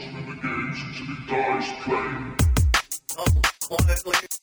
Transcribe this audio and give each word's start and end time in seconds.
watching 0.00 0.16
and 0.16 0.28
engaged 0.28 0.86
until 0.86 1.06
he 1.06 1.26
dies 1.26 1.68
playing. 1.84 2.36
Oh, 3.18 4.39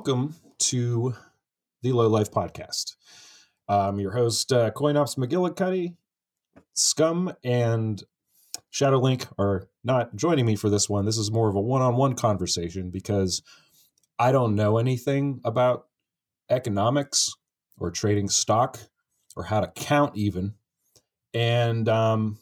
welcome 0.00 0.34
to 0.58 1.14
the 1.82 1.92
Low 1.92 2.08
Life 2.08 2.30
Podcast. 2.30 2.96
I'm 3.68 4.00
your 4.00 4.12
host, 4.12 4.50
uh, 4.50 4.70
CoinOps 4.70 5.18
McGillicuddy. 5.18 5.94
Scum 6.72 7.34
and 7.44 8.02
Shadowlink 8.72 9.26
are 9.38 9.68
not 9.84 10.16
joining 10.16 10.46
me 10.46 10.56
for 10.56 10.70
this 10.70 10.88
one. 10.88 11.04
This 11.04 11.18
is 11.18 11.30
more 11.30 11.50
of 11.50 11.54
a 11.54 11.60
one-on-one 11.60 12.14
conversation 12.14 12.88
because 12.88 13.42
I 14.18 14.32
don't 14.32 14.54
know 14.54 14.78
anything 14.78 15.42
about 15.44 15.84
economics 16.48 17.34
or 17.76 17.90
trading 17.90 18.30
stock 18.30 18.78
or 19.36 19.42
how 19.42 19.60
to 19.60 19.66
count 19.66 20.16
even. 20.16 20.54
And 21.34 21.90
um, 21.90 22.38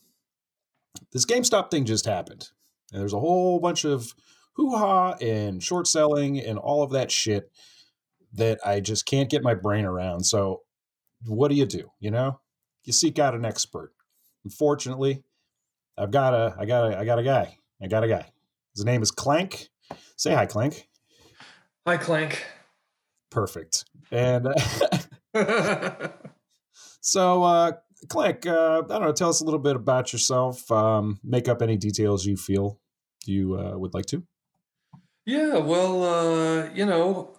this 1.10 1.26
GameStop 1.26 1.72
thing 1.72 1.86
just 1.86 2.06
happened. 2.06 2.50
And 2.92 3.00
there's 3.00 3.14
a 3.14 3.18
whole 3.18 3.58
bunch 3.58 3.84
of 3.84 4.14
hoo 4.58 4.76
ha 4.76 5.12
and 5.20 5.62
short 5.62 5.86
selling 5.86 6.38
and 6.38 6.58
all 6.58 6.82
of 6.82 6.90
that 6.90 7.10
shit 7.10 7.50
that 8.34 8.58
I 8.66 8.80
just 8.80 9.06
can't 9.06 9.30
get 9.30 9.42
my 9.42 9.54
brain 9.54 9.84
around. 9.84 10.24
So, 10.24 10.62
what 11.24 11.48
do 11.48 11.54
you 11.54 11.64
do? 11.64 11.90
You 12.00 12.10
know, 12.10 12.40
you 12.84 12.92
seek 12.92 13.18
out 13.18 13.34
an 13.34 13.44
expert. 13.44 13.92
Unfortunately, 14.44 15.22
I've 15.96 16.10
got 16.10 16.34
a, 16.34 16.54
I 16.58 16.66
got 16.66 16.92
a, 16.92 16.98
I 16.98 17.04
got 17.04 17.18
a 17.18 17.22
guy. 17.22 17.56
I 17.80 17.86
got 17.86 18.04
a 18.04 18.08
guy. 18.08 18.26
His 18.74 18.84
name 18.84 19.00
is 19.02 19.10
Clank. 19.10 19.68
Say 20.16 20.34
hi, 20.34 20.46
Clank. 20.46 20.88
Hi, 21.86 21.96
Clank. 21.96 22.44
Perfect. 23.30 23.84
And 24.10 24.48
uh, 25.34 26.08
so, 27.00 27.42
uh, 27.44 27.72
Clank, 28.08 28.46
uh, 28.46 28.82
I 28.84 28.88
don't 28.88 29.02
know. 29.02 29.12
Tell 29.12 29.28
us 29.28 29.40
a 29.40 29.44
little 29.44 29.60
bit 29.60 29.76
about 29.76 30.12
yourself. 30.12 30.70
Um, 30.70 31.20
make 31.22 31.48
up 31.48 31.62
any 31.62 31.76
details 31.76 32.26
you 32.26 32.36
feel 32.36 32.80
you 33.26 33.58
uh, 33.58 33.76
would 33.76 33.94
like 33.94 34.06
to. 34.06 34.24
Yeah, 35.28 35.58
well, 35.58 36.04
uh, 36.04 36.70
you 36.72 36.86
know, 36.86 37.36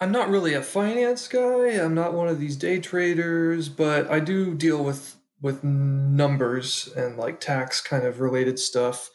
I'm 0.00 0.10
not 0.10 0.30
really 0.30 0.54
a 0.54 0.62
finance 0.62 1.28
guy. 1.28 1.68
I'm 1.68 1.94
not 1.94 2.12
one 2.12 2.26
of 2.26 2.40
these 2.40 2.56
day 2.56 2.80
traders, 2.80 3.68
but 3.68 4.10
I 4.10 4.18
do 4.18 4.52
deal 4.52 4.82
with 4.82 5.16
with 5.40 5.62
numbers 5.62 6.88
and 6.96 7.16
like 7.16 7.38
tax 7.38 7.80
kind 7.80 8.04
of 8.04 8.18
related 8.18 8.58
stuff. 8.58 9.10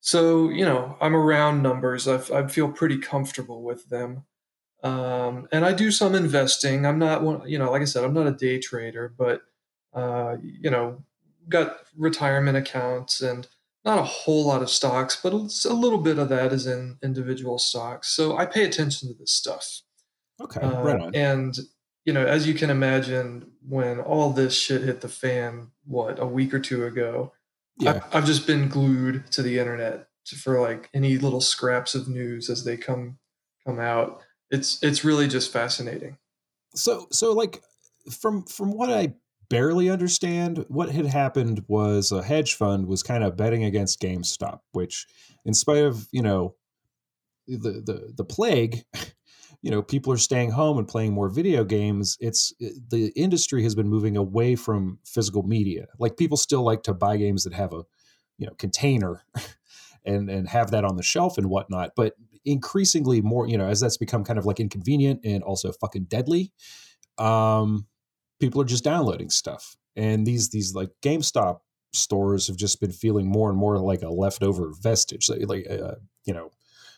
So, 0.00 0.50
you 0.50 0.66
know, 0.66 0.98
I'm 1.00 1.16
around 1.16 1.62
numbers. 1.62 2.06
I, 2.06 2.16
I 2.36 2.46
feel 2.48 2.70
pretty 2.70 2.98
comfortable 2.98 3.62
with 3.62 3.88
them. 3.88 4.24
Um, 4.84 5.48
and 5.50 5.64
I 5.64 5.72
do 5.72 5.90
some 5.90 6.14
investing. 6.14 6.84
I'm 6.84 6.98
not 6.98 7.22
one, 7.22 7.48
you 7.48 7.58
know, 7.58 7.70
like 7.70 7.82
I 7.82 7.86
said, 7.86 8.04
I'm 8.04 8.14
not 8.14 8.26
a 8.26 8.32
day 8.32 8.58
trader, 8.58 9.14
but, 9.16 9.40
uh, 9.94 10.36
you 10.42 10.70
know, 10.70 11.02
got 11.48 11.78
retirement 11.96 12.58
accounts 12.58 13.22
and 13.22 13.48
not 13.88 13.98
a 13.98 14.04
whole 14.04 14.44
lot 14.46 14.62
of 14.62 14.70
stocks, 14.70 15.18
but 15.22 15.32
a 15.32 15.72
little 15.84 15.98
bit 15.98 16.18
of 16.18 16.28
that 16.28 16.52
is 16.52 16.66
in 16.66 16.98
individual 17.02 17.58
stocks. 17.58 18.08
So 18.16 18.36
I 18.36 18.44
pay 18.46 18.64
attention 18.64 19.08
to 19.08 19.14
this 19.14 19.32
stuff. 19.32 19.64
Okay, 20.40 20.60
Uh, 20.60 20.82
right 20.82 21.00
on. 21.00 21.14
and 21.14 21.58
you 22.04 22.12
know, 22.14 22.24
as 22.24 22.46
you 22.46 22.54
can 22.54 22.70
imagine, 22.70 23.50
when 23.68 24.00
all 24.00 24.30
this 24.30 24.54
shit 24.56 24.82
hit 24.82 25.00
the 25.02 25.08
fan, 25.08 25.72
what 25.84 26.18
a 26.18 26.26
week 26.26 26.54
or 26.54 26.60
two 26.60 26.84
ago, 26.86 27.32
Yeah. 27.78 27.90
I've, 27.94 28.14
I've 28.14 28.26
just 28.26 28.46
been 28.46 28.68
glued 28.68 29.30
to 29.32 29.42
the 29.42 29.58
internet 29.58 30.06
for 30.42 30.60
like 30.60 30.88
any 30.94 31.16
little 31.18 31.40
scraps 31.40 31.94
of 31.94 32.08
news 32.08 32.48
as 32.50 32.64
they 32.64 32.76
come 32.76 33.18
come 33.66 33.78
out. 33.80 34.20
It's 34.50 34.82
it's 34.82 35.04
really 35.04 35.28
just 35.28 35.52
fascinating. 35.52 36.16
so 36.74 37.06
so 37.10 37.32
like 37.32 37.62
from 38.20 38.44
from 38.44 38.70
what 38.78 38.90
i 38.90 39.12
barely 39.50 39.88
understand 39.88 40.64
what 40.68 40.90
had 40.90 41.06
happened 41.06 41.64
was 41.68 42.12
a 42.12 42.22
hedge 42.22 42.54
fund 42.54 42.86
was 42.86 43.02
kind 43.02 43.24
of 43.24 43.36
betting 43.36 43.64
against 43.64 44.00
gamestop 44.00 44.60
which 44.72 45.06
in 45.44 45.54
spite 45.54 45.84
of 45.84 46.06
you 46.12 46.22
know 46.22 46.54
the 47.46 47.82
the 47.84 48.12
the 48.16 48.24
plague 48.24 48.84
you 49.62 49.70
know 49.70 49.82
people 49.82 50.12
are 50.12 50.18
staying 50.18 50.50
home 50.50 50.78
and 50.78 50.86
playing 50.86 51.12
more 51.12 51.28
video 51.28 51.64
games 51.64 52.16
it's 52.20 52.52
the 52.60 53.12
industry 53.16 53.62
has 53.62 53.74
been 53.74 53.88
moving 53.88 54.16
away 54.16 54.54
from 54.54 54.98
physical 55.04 55.42
media. 55.42 55.86
Like 55.98 56.16
people 56.16 56.36
still 56.36 56.62
like 56.62 56.82
to 56.84 56.94
buy 56.94 57.16
games 57.16 57.44
that 57.44 57.54
have 57.54 57.72
a 57.72 57.82
you 58.38 58.46
know 58.46 58.54
container 58.58 59.24
and 60.04 60.30
and 60.30 60.48
have 60.48 60.70
that 60.70 60.84
on 60.84 60.96
the 60.96 61.02
shelf 61.02 61.38
and 61.38 61.50
whatnot 61.50 61.90
but 61.96 62.14
increasingly 62.44 63.20
more 63.20 63.48
you 63.48 63.58
know 63.58 63.66
as 63.66 63.80
that's 63.80 63.96
become 63.96 64.24
kind 64.24 64.38
of 64.38 64.46
like 64.46 64.60
inconvenient 64.60 65.20
and 65.24 65.42
also 65.42 65.72
fucking 65.72 66.04
deadly 66.04 66.52
um 67.18 67.86
people 68.40 68.60
are 68.60 68.66
just 68.66 68.84
downloading 68.84 69.30
stuff. 69.30 69.76
And 69.96 70.26
these 70.26 70.50
these 70.50 70.74
like 70.74 70.90
gamestop 71.02 71.60
stores 71.92 72.46
have 72.46 72.56
just 72.56 72.80
been 72.80 72.92
feeling 72.92 73.26
more 73.26 73.48
and 73.48 73.58
more 73.58 73.78
like 73.78 74.02
a 74.02 74.10
leftover 74.10 74.72
vestige 74.78 75.28
like, 75.28 75.48
like 75.48 75.66
uh, 75.70 75.94
you 76.26 76.34
know 76.34 76.50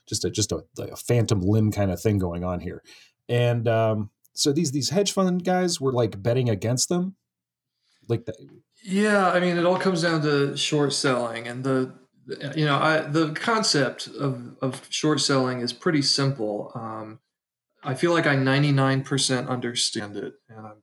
just 0.06 0.24
a 0.24 0.30
just 0.30 0.50
a, 0.52 0.64
like 0.76 0.90
a 0.90 0.96
phantom 0.96 1.40
limb 1.40 1.70
kind 1.70 1.90
of 1.90 2.00
thing 2.00 2.18
going 2.18 2.44
on 2.44 2.60
here. 2.60 2.82
And 3.28 3.68
um 3.68 4.10
so 4.34 4.52
these 4.52 4.72
these 4.72 4.90
hedge 4.90 5.12
fund 5.12 5.44
guys 5.44 5.80
were 5.80 5.92
like 5.92 6.22
betting 6.22 6.48
against 6.48 6.88
them? 6.88 7.16
Like 8.08 8.26
the, 8.26 8.34
Yeah, 8.82 9.30
I 9.30 9.40
mean, 9.40 9.56
it 9.56 9.66
all 9.66 9.78
comes 9.78 10.02
down 10.02 10.22
to 10.22 10.56
short 10.56 10.92
selling, 10.92 11.46
and 11.46 11.64
the 11.64 11.92
you 12.56 12.64
know 12.64 12.76
I, 12.76 13.00
the 13.00 13.32
concept 13.32 14.06
of 14.06 14.56
of 14.60 14.86
short 14.88 15.20
selling 15.20 15.60
is 15.60 15.72
pretty 15.72 16.02
simple. 16.02 16.72
Um, 16.74 17.20
I 17.82 17.94
feel 17.94 18.12
like 18.12 18.26
I 18.26 18.36
ninety 18.36 18.72
nine 18.72 19.02
percent 19.02 19.48
understand 19.48 20.16
it, 20.16 20.34
and 20.48 20.66
I'm 20.66 20.82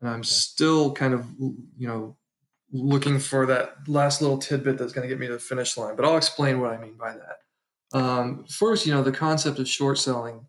and 0.00 0.10
I'm 0.10 0.24
still 0.24 0.92
kind 0.92 1.14
of 1.14 1.26
you 1.38 1.88
know 1.88 2.16
looking 2.72 3.18
for 3.18 3.46
that 3.46 3.76
last 3.86 4.20
little 4.20 4.38
tidbit 4.38 4.78
that's 4.78 4.92
going 4.92 5.02
to 5.02 5.08
get 5.08 5.20
me 5.20 5.28
to 5.28 5.34
the 5.34 5.38
finish 5.38 5.76
line. 5.76 5.96
But 5.96 6.04
I'll 6.04 6.16
explain 6.16 6.60
what 6.60 6.72
I 6.72 6.78
mean 6.78 6.96
by 6.96 7.14
that. 7.14 7.98
Um, 7.98 8.44
first, 8.48 8.86
you 8.86 8.92
know, 8.92 9.02
the 9.02 9.12
concept 9.12 9.58
of 9.58 9.68
short 9.68 9.98
selling. 9.98 10.46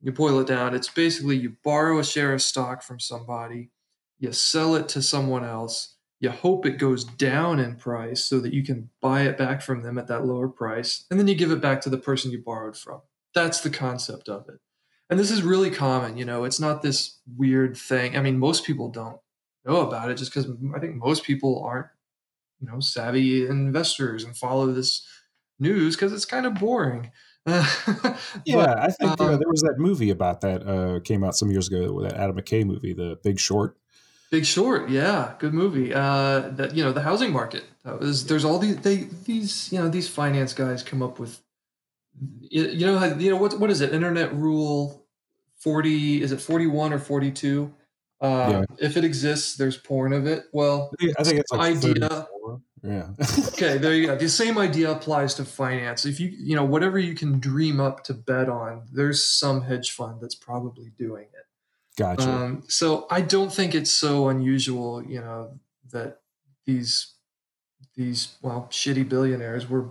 You 0.00 0.10
boil 0.10 0.40
it 0.40 0.48
down. 0.48 0.74
It's 0.74 0.88
basically 0.88 1.36
you 1.36 1.56
borrow 1.62 2.00
a 2.00 2.04
share 2.04 2.32
of 2.32 2.42
stock 2.42 2.82
from 2.82 2.98
somebody, 2.98 3.70
you 4.18 4.32
sell 4.32 4.74
it 4.74 4.88
to 4.90 5.02
someone 5.02 5.44
else 5.44 5.96
you 6.22 6.30
hope 6.30 6.64
it 6.64 6.78
goes 6.78 7.02
down 7.02 7.58
in 7.58 7.74
price 7.74 8.24
so 8.24 8.38
that 8.38 8.54
you 8.54 8.62
can 8.62 8.88
buy 9.00 9.22
it 9.22 9.36
back 9.36 9.60
from 9.60 9.82
them 9.82 9.98
at 9.98 10.06
that 10.06 10.24
lower 10.24 10.48
price 10.48 11.04
and 11.10 11.18
then 11.20 11.26
you 11.26 11.34
give 11.34 11.50
it 11.50 11.60
back 11.60 11.80
to 11.82 11.90
the 11.90 11.98
person 11.98 12.30
you 12.30 12.40
borrowed 12.42 12.76
from 12.76 13.02
that's 13.34 13.60
the 13.60 13.70
concept 13.70 14.28
of 14.28 14.48
it 14.48 14.60
and 15.12 15.20
this 15.20 15.30
is 15.30 15.42
really 15.42 15.70
common 15.70 16.16
you 16.16 16.24
know 16.24 16.44
it's 16.44 16.58
not 16.58 16.80
this 16.80 17.18
weird 17.36 17.76
thing 17.76 18.16
i 18.16 18.22
mean 18.22 18.38
most 18.38 18.64
people 18.64 18.88
don't 18.88 19.18
know 19.66 19.86
about 19.86 20.10
it 20.10 20.16
just 20.16 20.32
because 20.32 20.50
i 20.74 20.78
think 20.78 20.96
most 20.96 21.22
people 21.22 21.62
aren't 21.62 21.88
you 22.60 22.66
know 22.66 22.80
savvy 22.80 23.46
investors 23.46 24.24
and 24.24 24.34
follow 24.34 24.72
this 24.72 25.06
news 25.58 25.94
because 25.94 26.14
it's 26.14 26.24
kind 26.24 26.46
of 26.46 26.54
boring 26.54 27.10
yeah 27.46 28.74
i 28.78 28.90
think 28.90 29.20
uh, 29.20 29.24
um, 29.24 29.38
there 29.38 29.50
was 29.50 29.60
that 29.60 29.74
movie 29.76 30.08
about 30.08 30.40
that 30.40 30.66
uh 30.66 30.98
came 31.00 31.22
out 31.22 31.36
some 31.36 31.50
years 31.50 31.68
ago 31.68 32.00
that 32.00 32.14
adam 32.14 32.34
mckay 32.36 32.64
movie 32.64 32.94
the 32.94 33.18
big 33.22 33.38
short 33.38 33.76
Big 34.30 34.46
Short, 34.46 34.88
yeah, 34.88 35.34
good 35.38 35.52
movie. 35.52 35.92
Uh, 35.92 36.48
that 36.52 36.74
you 36.74 36.82
know, 36.82 36.90
the 36.90 37.02
housing 37.02 37.34
market. 37.34 37.64
Was 37.84 38.24
there's 38.24 38.46
all 38.46 38.58
these 38.58 38.78
they 38.78 39.08
these 39.26 39.70
you 39.70 39.78
know 39.78 39.90
these 39.90 40.08
finance 40.08 40.54
guys 40.54 40.82
come 40.82 41.02
up 41.02 41.18
with. 41.18 41.38
You 42.40 42.64
you 42.68 42.86
know 42.86 43.04
you 43.18 43.28
know 43.28 43.36
what 43.36 43.60
what 43.60 43.68
is 43.68 43.82
it? 43.82 43.92
Internet 43.92 44.34
rule 44.34 45.01
forty 45.62 46.22
is 46.22 46.32
it 46.32 46.40
forty 46.40 46.66
one 46.66 46.92
or 46.92 46.98
forty 46.98 47.30
two? 47.30 47.72
Uh, 48.20 48.48
Yeah. 48.50 48.64
If 48.78 48.96
it 48.96 49.04
exists, 49.04 49.56
there's 49.56 49.76
porn 49.76 50.12
of 50.12 50.26
it. 50.26 50.44
Well, 50.52 50.92
I 51.00 51.04
think, 51.04 51.20
I 51.20 51.22
think 51.24 51.40
it's 51.40 51.52
like 51.52 51.76
idea. 51.76 52.08
34. 52.08 52.60
yeah 52.84 53.08
okay, 53.48 53.78
there 53.78 53.94
you 53.94 54.06
go. 54.06 54.16
The 54.16 54.28
same 54.28 54.58
idea 54.58 54.90
applies 54.92 55.34
to 55.34 55.44
finance. 55.44 56.04
If 56.04 56.20
you 56.20 56.28
you 56.28 56.54
know 56.56 56.64
whatever 56.64 56.98
you 56.98 57.14
can 57.14 57.40
dream 57.40 57.80
up 57.80 58.04
to 58.04 58.14
bet 58.14 58.48
on, 58.48 58.82
there's 58.92 59.24
some 59.24 59.62
hedge 59.62 59.90
fund 59.92 60.20
that's 60.20 60.34
probably 60.36 60.90
doing 60.98 61.24
it. 61.24 61.46
gotcha 61.96 62.28
Um, 62.30 62.62
so 62.68 63.06
I 63.10 63.20
don't 63.20 63.52
think 63.52 63.74
it's 63.74 63.90
so 63.92 64.28
unusual, 64.28 65.02
you 65.04 65.20
know, 65.20 65.58
that 65.92 66.20
these 66.66 67.14
these 67.96 68.36
well 68.42 68.68
shitty 68.70 69.08
billionaires 69.08 69.68
were 69.68 69.90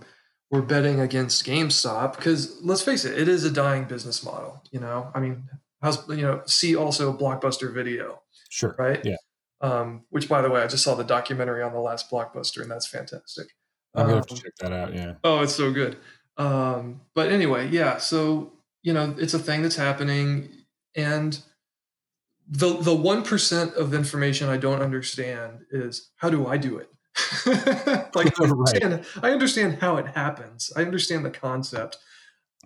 were 0.52 0.62
betting 0.62 1.00
against 1.00 1.46
GameStop 1.46 2.16
because 2.18 2.62
let's 2.62 2.82
face 2.84 3.06
it, 3.06 3.18
it 3.18 3.28
is 3.28 3.44
a 3.46 3.52
dying 3.52 3.86
business 3.86 4.24
model. 4.24 4.62
You 4.72 4.82
know, 4.82 5.10
I 5.16 5.20
mean, 5.20 5.50
how's 5.82 6.08
you 6.10 6.18
know, 6.18 6.42
see 6.46 6.76
also 6.76 7.12
Blockbuster 7.18 7.74
Video, 7.74 8.22
Sure. 8.50 8.76
right? 8.78 9.04
Yeah. 9.04 9.16
Um, 9.62 10.04
which, 10.10 10.28
by 10.28 10.42
the 10.42 10.50
way, 10.50 10.62
I 10.62 10.68
just 10.68 10.84
saw 10.84 10.96
the 10.96 11.04
documentary 11.04 11.62
on 11.64 11.72
the 11.72 11.80
last 11.80 12.10
Blockbuster, 12.12 12.62
and 12.62 12.70
that's 12.70 12.88
fantastic. 12.88 13.48
I'm 13.96 14.06
gonna 14.06 14.18
have 14.18 14.28
to 14.28 14.34
Um, 14.34 14.40
check 14.40 14.54
that 14.60 14.72
out. 14.74 14.94
Yeah. 14.94 15.14
Oh, 15.24 15.42
it's 15.42 15.56
so 15.56 15.72
good. 15.72 15.98
Um, 16.38 17.02
but 17.14 17.32
anyway, 17.32 17.68
yeah. 17.70 17.98
So 17.98 18.54
you 18.84 18.94
know, 18.94 19.16
it's 19.18 19.34
a 19.34 19.40
thing 19.40 19.62
that's 19.62 19.76
happening, 19.76 20.50
and 20.96 21.40
the 22.48 22.78
the 22.78 22.96
one 22.96 23.24
percent 23.24 23.76
of 23.76 23.94
information 23.94 24.50
I 24.50 24.58
don't 24.58 24.82
understand 24.82 25.66
is 25.72 26.10
how 26.18 26.30
do 26.30 26.48
I 26.48 26.58
do 26.58 26.78
it? 26.78 26.90
like 27.46 28.28
I 28.28 28.32
Right. 28.40 28.84
understand, 28.84 29.06
I 29.22 29.32
understand 29.32 29.80
how 29.80 29.98
it 29.98 30.08
happens. 30.08 30.72
I 30.76 30.82
understand 30.82 31.26
the 31.26 31.30
concept. 31.32 31.98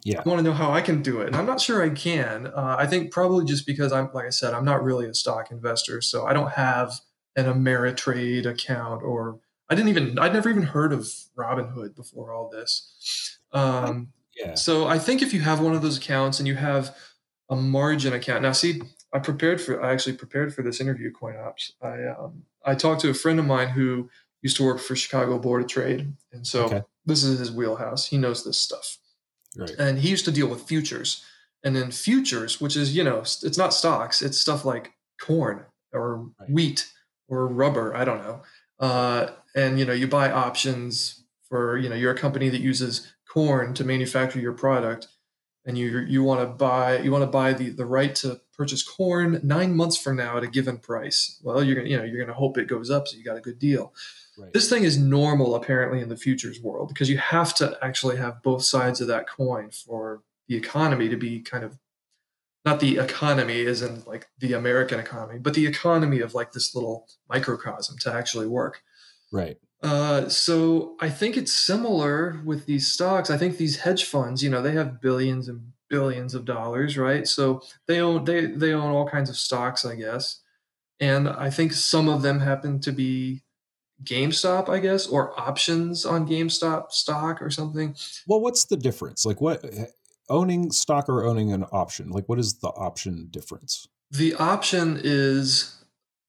Yeah. 0.03 0.21
I 0.25 0.29
want 0.29 0.39
to 0.39 0.43
know 0.43 0.53
how 0.53 0.71
I 0.71 0.81
can 0.81 1.01
do 1.01 1.21
it, 1.21 1.27
and 1.27 1.35
I'm 1.35 1.45
not 1.45 1.61
sure 1.61 1.81
I 1.83 1.89
can. 1.89 2.47
Uh, 2.47 2.75
I 2.77 2.85
think 2.85 3.11
probably 3.11 3.45
just 3.45 3.65
because 3.65 3.91
I'm, 3.91 4.09
like 4.13 4.25
I 4.25 4.29
said, 4.29 4.53
I'm 4.53 4.65
not 4.65 4.83
really 4.83 5.07
a 5.07 5.13
stock 5.13 5.51
investor, 5.51 6.01
so 6.01 6.25
I 6.25 6.33
don't 6.33 6.51
have 6.51 6.99
an 7.35 7.45
Ameritrade 7.45 8.45
account, 8.45 9.03
or 9.03 9.39
I 9.69 9.75
didn't 9.75 9.89
even, 9.89 10.17
I'd 10.19 10.33
never 10.33 10.49
even 10.49 10.63
heard 10.63 10.93
of 10.93 11.07
Robinhood 11.37 11.95
before 11.95 12.31
all 12.33 12.49
this. 12.49 13.39
Um, 13.51 14.13
Yeah. 14.35 14.53
so 14.55 14.85
I 14.87 14.99
think 14.99 15.21
if 15.21 15.33
you 15.33 15.41
have 15.41 15.59
one 15.59 15.73
of 15.75 15.81
those 15.81 15.97
accounts 15.97 16.39
and 16.39 16.47
you 16.47 16.55
have 16.55 16.95
a 17.49 17.55
margin 17.55 18.13
account, 18.13 18.43
now 18.43 18.51
see, 18.51 18.81
I 19.13 19.19
prepared 19.19 19.61
for, 19.61 19.81
I 19.81 19.93
actually 19.93 20.17
prepared 20.17 20.53
for 20.53 20.61
this 20.61 20.81
interview, 20.81 21.11
CoinOps. 21.11 21.71
I 21.81 22.03
um, 22.07 22.43
I 22.65 22.75
talked 22.75 23.01
to 23.01 23.09
a 23.09 23.13
friend 23.13 23.39
of 23.39 23.45
mine 23.45 23.69
who 23.69 24.09
used 24.45 24.57
to 24.57 24.63
work 24.63 24.79
for 24.79 24.95
Chicago 24.95 25.39
Board 25.39 25.63
of 25.63 25.67
Trade, 25.67 26.13
and 26.31 26.45
so 26.45 26.65
Okay. 26.65 26.81
this 27.05 27.23
is 27.23 27.39
his 27.39 27.51
wheelhouse. 27.51 28.05
He 28.07 28.17
knows 28.17 28.43
this 28.43 28.57
stuff. 28.59 28.97
Right. 29.57 29.71
and 29.79 29.97
he 29.99 30.09
used 30.09 30.25
to 30.25 30.31
deal 30.39 30.47
with 30.47 30.63
futures. 30.63 31.23
And 31.63 31.75
then 31.75 31.89
futures 31.89 32.59
which 32.61 32.75
is 32.75 32.95
you 32.95 33.03
know 33.03 33.19
it's 33.47 33.57
not 33.57 33.73
stocks. 33.73 34.21
It's 34.21 34.37
stuff 34.37 34.65
like 34.65 34.85
corn 35.19 35.65
or 35.93 36.05
Right. 36.39 36.49
wheat 36.49 36.91
or 37.27 37.47
rubber. 37.47 37.95
I 37.95 38.03
don't 38.05 38.21
know. 38.25 38.37
Uh, 38.79 39.21
and 39.55 39.79
you 39.79 39.85
know 39.85 39.93
you 40.01 40.07
buy 40.07 40.29
options 40.29 41.23
for 41.49 41.77
you 41.77 41.87
know 41.89 41.95
you're 41.95 42.11
a 42.13 42.17
company 42.25 42.49
that 42.49 42.61
uses 42.61 42.93
corn 43.33 43.73
to 43.75 43.83
manufacture 43.83 44.39
your 44.39 44.53
product. 44.53 45.07
And 45.67 45.75
you 45.77 45.87
you 46.15 46.21
want 46.23 46.41
to 46.41 46.47
buy 46.47 46.99
you 46.99 47.11
want 47.11 47.23
to 47.23 47.33
buy 47.41 47.53
the 47.53 47.69
the 47.71 47.85
right 47.97 48.13
to 48.21 48.41
purchase 48.59 48.83
corn 48.83 49.39
nine 49.41 49.71
months 49.75 49.97
from 49.97 50.15
now 50.17 50.37
at 50.37 50.43
a 50.43 50.47
given 50.57 50.77
price. 50.77 51.39
Well 51.41 51.63
you're 51.63 51.75
gonna 51.77 51.89
you 51.89 51.97
know 51.97 52.03
you're 52.03 52.23
gonna 52.23 52.37
hope 52.43 52.57
it 52.59 52.67
goes 52.67 52.89
up 52.91 53.07
so 53.07 53.15
you 53.17 53.23
got 53.23 53.37
a 53.37 53.47
good 53.49 53.57
deal 53.59 53.93
Right. 54.37 54.51
this 54.53 54.69
thing 54.69 54.83
is 54.83 54.97
normal 54.97 55.55
apparently 55.55 56.01
in 56.01 56.09
the 56.09 56.17
futures 56.17 56.61
world 56.61 56.89
because 56.89 57.09
you 57.09 57.17
have 57.17 57.53
to 57.55 57.77
actually 57.81 58.17
have 58.17 58.43
both 58.43 58.63
sides 58.63 58.99
of 59.01 59.07
that 59.07 59.29
coin 59.29 59.71
for 59.71 60.23
the 60.47 60.55
economy 60.55 61.09
to 61.09 61.17
be 61.17 61.39
kind 61.39 61.63
of 61.63 61.77
not 62.65 62.79
the 62.79 62.97
economy 62.97 63.65
as 63.65 63.81
in 63.81 64.03
like 64.05 64.27
the 64.39 64.53
American 64.53 64.99
economy, 64.99 65.39
but 65.39 65.53
the 65.53 65.67
economy 65.67 66.19
of 66.19 66.33
like 66.33 66.51
this 66.51 66.73
little 66.73 67.07
microcosm 67.29 67.97
to 67.99 68.11
actually 68.11 68.47
work. 68.47 68.81
Right. 69.31 69.57
Uh, 69.83 70.27
so 70.29 70.95
I 70.99 71.09
think 71.09 71.37
it's 71.37 71.53
similar 71.53 72.41
with 72.43 72.65
these 72.65 72.91
stocks. 72.91 73.29
I 73.29 73.37
think 73.37 73.57
these 73.57 73.77
hedge 73.77 74.05
funds, 74.05 74.41
you 74.41 74.49
know, 74.49 74.63
they 74.63 74.71
have 74.71 74.99
billions 74.99 75.47
and 75.47 75.73
billions 75.89 76.33
of 76.33 76.43
dollars, 76.45 76.97
right? 76.97 77.27
So 77.27 77.61
they 77.87 77.99
own 77.99 78.25
they 78.25 78.47
they 78.47 78.73
own 78.73 78.91
all 78.91 79.07
kinds 79.07 79.29
of 79.29 79.37
stocks, 79.37 79.85
I 79.85 79.95
guess. 79.95 80.41
And 80.99 81.29
I 81.29 81.51
think 81.51 81.73
some 81.73 82.09
of 82.09 82.23
them 82.23 82.39
happen 82.39 82.79
to 82.81 82.91
be 82.91 83.43
GameStop, 84.03 84.69
I 84.69 84.79
guess, 84.79 85.07
or 85.07 85.39
options 85.39 86.05
on 86.05 86.27
GameStop 86.27 86.91
stock 86.91 87.41
or 87.41 87.49
something. 87.49 87.95
Well, 88.27 88.41
what's 88.41 88.65
the 88.65 88.77
difference? 88.77 89.25
Like, 89.25 89.41
what 89.41 89.63
owning 90.29 90.71
stock 90.71 91.07
or 91.07 91.25
owning 91.25 91.51
an 91.53 91.65
option? 91.71 92.09
Like, 92.09 92.27
what 92.27 92.39
is 92.39 92.59
the 92.59 92.69
option 92.69 93.27
difference? 93.31 93.87
The 94.11 94.35
option 94.35 94.99
is 95.03 95.83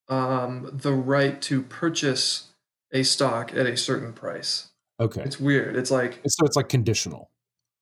um, 0.09 0.71
the 0.73 0.93
right 0.93 1.41
to 1.43 1.63
purchase 1.63 2.49
a 2.93 3.03
stock 3.03 3.53
at 3.55 3.67
a 3.67 3.77
certain 3.77 4.13
price. 4.13 4.69
Okay. 5.01 5.23
It's 5.23 5.39
weird. 5.39 5.77
It's 5.77 5.91
like 5.91 6.21
So 6.27 6.47
it's 6.47 6.57
like 6.57 6.69
conditional. 6.69 7.31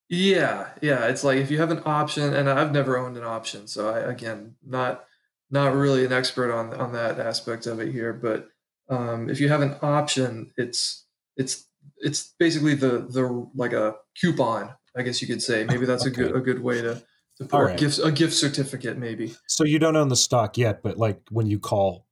Yeah, 0.09 0.69
yeah. 0.83 1.07
It's 1.07 1.25
like 1.25 1.39
if 1.39 1.51
you 1.51 1.59
have 1.59 1.71
an 1.71 1.83
option, 1.87 2.35
and 2.35 2.51
I've 2.51 2.73
never 2.73 2.99
owned 2.99 3.17
an 3.17 3.25
option, 3.25 3.67
so 3.67 3.89
I 3.89 4.01
again 4.01 4.57
not 4.67 5.05
not 5.51 5.75
really 5.75 6.05
an 6.05 6.13
expert 6.13 6.53
on 6.53 6.75
on 6.75 6.93
that 6.93 7.19
aspect 7.19 7.67
of 7.67 7.81
it 7.81 7.93
here. 7.93 8.13
But 8.13 8.49
um, 8.89 9.31
if 9.31 9.41
you 9.41 9.49
have 9.49 9.63
an 9.63 9.77
option, 9.83 10.53
it's 10.57 11.07
it's 11.37 11.67
it's 11.99 12.35
basically 12.39 12.75
the 12.75 13.07
the 13.09 13.49
like 13.55 13.73
a 13.73 13.97
coupon, 14.21 14.75
I 14.97 15.03
guess 15.03 15.21
you 15.23 15.29
could 15.29 15.43
say. 15.43 15.65
Maybe 15.65 15.87
that's 15.87 16.05
a 16.07 16.11
good 16.11 16.35
a 16.35 16.41
good 16.41 16.63
way 16.63 16.83
to 16.83 17.03
to 17.39 17.45
put 17.45 17.59
right. 17.59 17.79
gift 17.79 17.99
a 18.03 18.13
gift 18.13 18.35
certificate, 18.35 18.97
maybe. 18.99 19.35
So 19.49 19.65
you 19.65 19.79
don't 19.79 19.97
own 19.97 20.09
the 20.09 20.17
stock 20.17 20.57
yet, 20.59 20.83
but 20.83 20.99
like 20.99 21.21
when 21.31 21.47
you 21.47 21.59
call, 21.59 22.07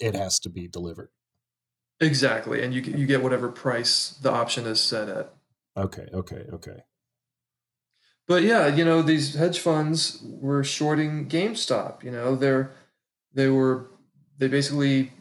it 0.00 0.14
has 0.14 0.38
to 0.40 0.48
be 0.50 0.68
delivered. 0.68 1.10
Exactly, 2.00 2.62
and 2.62 2.74
you 2.74 2.80
get- 2.80 2.96
you 2.98 3.06
get 3.06 3.22
whatever 3.22 3.48
price 3.48 4.10
the 4.22 4.30
option 4.30 4.66
is 4.66 4.80
set 4.80 5.08
at. 5.08 5.34
Okay. 5.76 6.06
Okay. 6.12 6.46
Okay. 6.52 6.80
but 8.28 8.42
yeah, 8.42 8.66
you 8.68 8.84
know, 8.84 9.02
these 9.02 9.34
hedge 9.34 9.58
funds 9.58 10.22
were 10.22 10.64
shorting 10.64 11.28
GameStop. 11.28 12.02
You 12.02 12.10
know, 12.10 12.36
they're 12.36 12.70
they 13.34 13.48
were 13.48 13.90
they 14.38 14.48
basically 14.48 15.12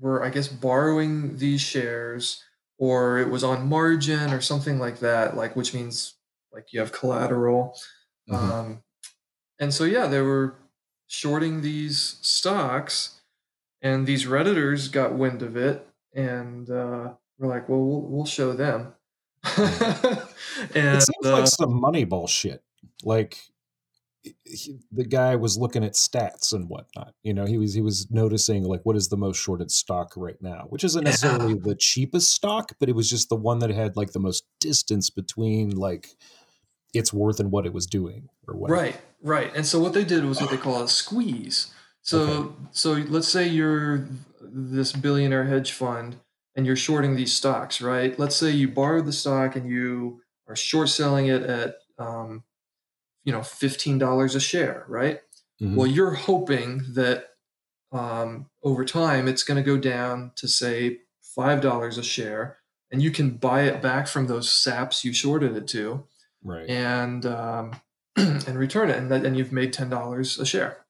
were, 0.00 0.24
I 0.24 0.30
guess, 0.30 0.48
borrowing 0.48 1.36
these 1.36 1.60
shares, 1.60 2.42
or 2.78 3.18
it 3.18 3.28
was 3.28 3.44
on 3.44 3.68
margin 3.68 4.32
or 4.32 4.40
something 4.40 4.78
like 4.78 5.00
that. 5.00 5.36
Like, 5.36 5.56
which 5.56 5.74
means 5.74 6.14
like 6.52 6.72
you 6.72 6.80
have 6.80 6.92
collateral. 6.92 7.76
Mhm. 8.28 8.34
Um, 8.34 8.82
and 9.58 9.72
so 9.74 9.84
yeah, 9.84 10.06
they 10.06 10.20
were 10.20 10.56
shorting 11.06 11.60
these 11.62 12.18
stocks, 12.22 13.20
and 13.82 14.06
these 14.06 14.26
redditors 14.26 14.90
got 14.90 15.14
wind 15.14 15.42
of 15.42 15.56
it, 15.56 15.86
and 16.14 16.70
uh, 16.70 17.14
we're 17.38 17.48
like, 17.48 17.68
well, 17.68 17.80
we'll, 17.80 18.02
we'll 18.02 18.26
show 18.26 18.52
them. 18.52 18.94
and 19.56 20.18
it 20.74 21.02
seems 21.02 21.26
uh, 21.26 21.32
like 21.32 21.46
some 21.46 21.80
money 21.80 22.04
bullshit. 22.04 22.62
Like 23.02 23.38
he, 24.44 24.78
the 24.92 25.04
guy 25.04 25.36
was 25.36 25.56
looking 25.56 25.84
at 25.84 25.92
stats 25.92 26.52
and 26.52 26.68
whatnot. 26.68 27.14
You 27.22 27.34
know, 27.34 27.46
he 27.46 27.58
was 27.58 27.74
he 27.74 27.80
was 27.80 28.10
noticing 28.10 28.64
like 28.64 28.80
what 28.84 28.96
is 28.96 29.08
the 29.08 29.16
most 29.16 29.38
shorted 29.38 29.70
stock 29.70 30.12
right 30.16 30.40
now, 30.40 30.66
which 30.68 30.84
isn't 30.84 31.04
necessarily 31.04 31.54
the 31.54 31.74
cheapest 31.74 32.30
stock, 32.30 32.72
but 32.78 32.88
it 32.88 32.94
was 32.94 33.08
just 33.08 33.28
the 33.28 33.36
one 33.36 33.60
that 33.60 33.70
had 33.70 33.96
like 33.96 34.12
the 34.12 34.18
most 34.20 34.44
distance 34.60 35.10
between 35.10 35.70
like 35.70 36.08
its 36.92 37.12
worth 37.12 37.40
and 37.40 37.50
what 37.50 37.66
it 37.66 37.72
was 37.72 37.86
doing 37.86 38.28
or 38.46 38.56
what. 38.56 38.70
Right, 38.70 39.00
right. 39.22 39.54
And 39.54 39.64
so 39.64 39.78
what 39.78 39.94
they 39.94 40.04
did 40.04 40.24
was 40.24 40.40
what 40.40 40.50
they 40.50 40.56
call 40.56 40.82
a 40.82 40.88
squeeze. 40.88 41.72
So 42.02 42.18
Okay. 42.20 42.54
so 42.72 42.92
let's 42.92 43.28
say 43.28 43.46
you're 43.46 44.08
this 44.42 44.92
billionaire 44.92 45.44
hedge 45.44 45.72
fund 45.72 46.16
and 46.56 46.66
you're 46.66 46.76
shorting 46.76 47.14
these 47.14 47.32
stocks, 47.32 47.80
right? 47.80 48.18
Let's 48.18 48.36
say 48.36 48.50
you 48.50 48.68
borrow 48.68 49.02
the 49.02 49.12
stock 49.12 49.54
and 49.54 49.68
you 49.70 50.20
are 50.48 50.56
short 50.56 50.88
selling 50.88 51.26
it 51.28 51.42
at 51.42 51.76
um, 51.98 52.42
you 53.24 53.32
know 53.32 53.42
fifteen 53.42 53.98
dollars 53.98 54.34
a 54.34 54.40
share, 54.40 54.84
right? 54.88 55.20
Mhm. 55.60 55.74
Well, 55.76 55.86
you're 55.86 56.14
hoping 56.14 56.82
that 56.94 57.26
um, 57.92 58.46
over 58.62 58.84
time 58.84 59.28
it's 59.28 59.42
going 59.42 59.56
to 59.56 59.62
go 59.62 59.76
down 59.76 60.32
to 60.36 60.46
say 60.48 60.98
five 61.22 61.60
dollars 61.60 61.98
a 61.98 62.02
share, 62.02 62.58
and 62.90 63.02
you 63.02 63.10
can 63.10 63.30
buy 63.36 63.62
it 63.62 63.82
back 63.82 64.06
from 64.08 64.26
those 64.26 64.50
saps 64.52 65.04
you 65.04 65.12
shorted 65.12 65.56
it 65.56 65.66
to 65.68 66.04
Right. 66.42 66.68
and 66.70 67.26
um, 67.26 67.72
and 68.16 68.58
return 68.58 68.90
it, 68.90 68.96
and 68.96 69.10
that, 69.10 69.24
and 69.26 69.36
you've 69.36 69.52
made 69.52 69.72
ten 69.72 69.90
dollars 69.90 70.38
a 70.38 70.46
share. 70.46 70.86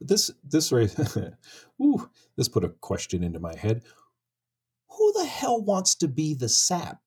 This 0.00 0.30
this 0.42 0.72
right 0.72 0.94
ooh, 1.82 2.10
this 2.36 2.48
put 2.48 2.64
a 2.64 2.70
question 2.70 3.22
into 3.22 3.38
my 3.38 3.54
head. 3.54 3.82
Who 4.96 5.12
the 5.16 5.26
hell 5.26 5.62
wants 5.62 5.94
to 5.96 6.08
be 6.08 6.34
the 6.34 6.48
sap? 6.48 7.00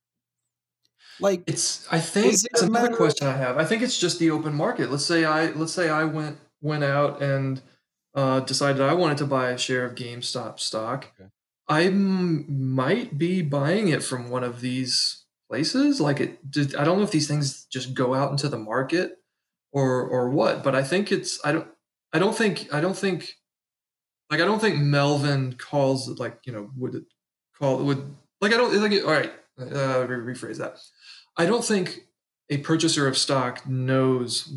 Like 1.19 1.43
It's 1.47 1.87
I 1.91 1.99
think 1.99 2.33
Is 2.33 2.43
it 2.45 2.51
that's 2.53 2.63
another 2.63 2.85
matter- 2.87 2.97
question 2.97 3.27
I 3.27 3.37
have. 3.37 3.57
I 3.57 3.65
think 3.65 3.81
it's 3.81 3.99
just 3.99 4.19
the 4.19 4.31
open 4.31 4.53
market. 4.53 4.91
Let's 4.91 5.05
say 5.05 5.25
I 5.25 5.47
let's 5.51 5.73
say 5.73 5.89
I 5.89 6.03
went 6.03 6.37
went 6.61 6.83
out 6.83 7.21
and 7.21 7.61
uh, 8.15 8.39
decided 8.41 8.81
I 8.81 8.93
wanted 8.93 9.17
to 9.19 9.25
buy 9.25 9.49
a 9.51 9.57
share 9.57 9.85
of 9.85 9.95
GameStop 9.95 10.59
stock. 10.59 11.11
Okay. 11.19 11.29
I 11.67 11.83
m- 11.85 12.45
might 12.75 13.17
be 13.17 13.41
buying 13.41 13.87
it 13.87 14.03
from 14.03 14.29
one 14.29 14.43
of 14.43 14.61
these 14.61 15.23
places. 15.49 15.99
Like 16.01 16.19
it, 16.19 16.51
did, 16.51 16.75
I 16.75 16.83
don't 16.83 16.97
know 16.97 17.03
if 17.03 17.11
these 17.11 17.27
things 17.27 17.65
just 17.71 17.93
go 17.93 18.13
out 18.13 18.31
into 18.31 18.49
the 18.49 18.57
market 18.59 19.17
or 19.71 20.01
or 20.03 20.29
what. 20.29 20.63
But 20.63 20.75
I 20.75 20.83
think 20.83 21.11
it's 21.11 21.39
I 21.45 21.51
don't 21.53 21.67
I 22.11 22.19
don't 22.19 22.35
think 22.35 22.67
I 22.73 22.81
don't 22.81 22.97
think 22.97 23.33
like 24.29 24.41
I 24.41 24.45
don't 24.45 24.59
think 24.59 24.77
Melvin 24.79 25.53
calls 25.53 26.07
it 26.09 26.19
like 26.19 26.39
you 26.45 26.53
know 26.53 26.69
would 26.77 26.95
it 26.95 27.03
call 27.57 27.79
it 27.79 27.83
would 27.83 28.15
like 28.41 28.53
I 28.53 28.57
don't 28.57 28.73
like 28.75 29.03
all 29.05 29.11
right 29.11 29.31
uh, 29.59 30.05
re- 30.07 30.33
rephrase 30.33 30.57
that. 30.57 30.77
I 31.37 31.45
don't 31.45 31.63
think 31.63 32.07
a 32.49 32.57
purchaser 32.57 33.07
of 33.07 33.17
stock 33.17 33.67
knows 33.67 34.53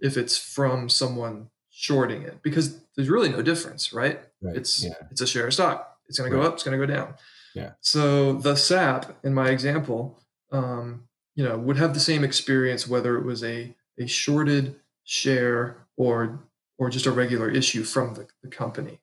if 0.00 0.16
it's 0.16 0.36
from 0.36 0.88
someone 0.88 1.48
shorting 1.70 2.22
it 2.22 2.42
because 2.42 2.80
there's 2.94 3.08
really 3.08 3.30
no 3.30 3.42
difference, 3.42 3.92
right? 3.92 4.20
right, 4.40 4.56
It's 4.56 4.84
yeah. 4.84 4.94
it's 5.10 5.20
a 5.20 5.26
share 5.26 5.46
of 5.46 5.54
stock. 5.54 5.98
It's 6.08 6.18
going 6.18 6.30
to 6.30 6.36
go 6.36 6.42
up. 6.42 6.54
It's 6.54 6.62
going 6.62 6.78
to 6.78 6.86
go 6.86 6.92
down. 6.92 7.14
Yeah. 7.54 7.72
So 7.80 8.34
the 8.34 8.56
SAP 8.56 9.16
in 9.24 9.34
my 9.34 9.48
example, 9.48 10.20
um, 10.50 11.04
you 11.34 11.44
know, 11.44 11.58
would 11.58 11.76
have 11.78 11.94
the 11.94 12.00
same 12.00 12.24
experience 12.24 12.86
whether 12.86 13.16
it 13.16 13.24
was 13.24 13.42
a 13.42 13.74
a 13.98 14.06
shorted 14.06 14.76
share 15.04 15.86
or 15.96 16.44
or 16.78 16.90
just 16.90 17.06
a 17.06 17.12
regular 17.12 17.50
issue 17.50 17.84
from 17.84 18.14
the, 18.14 18.26
the 18.42 18.48
company. 18.48 19.00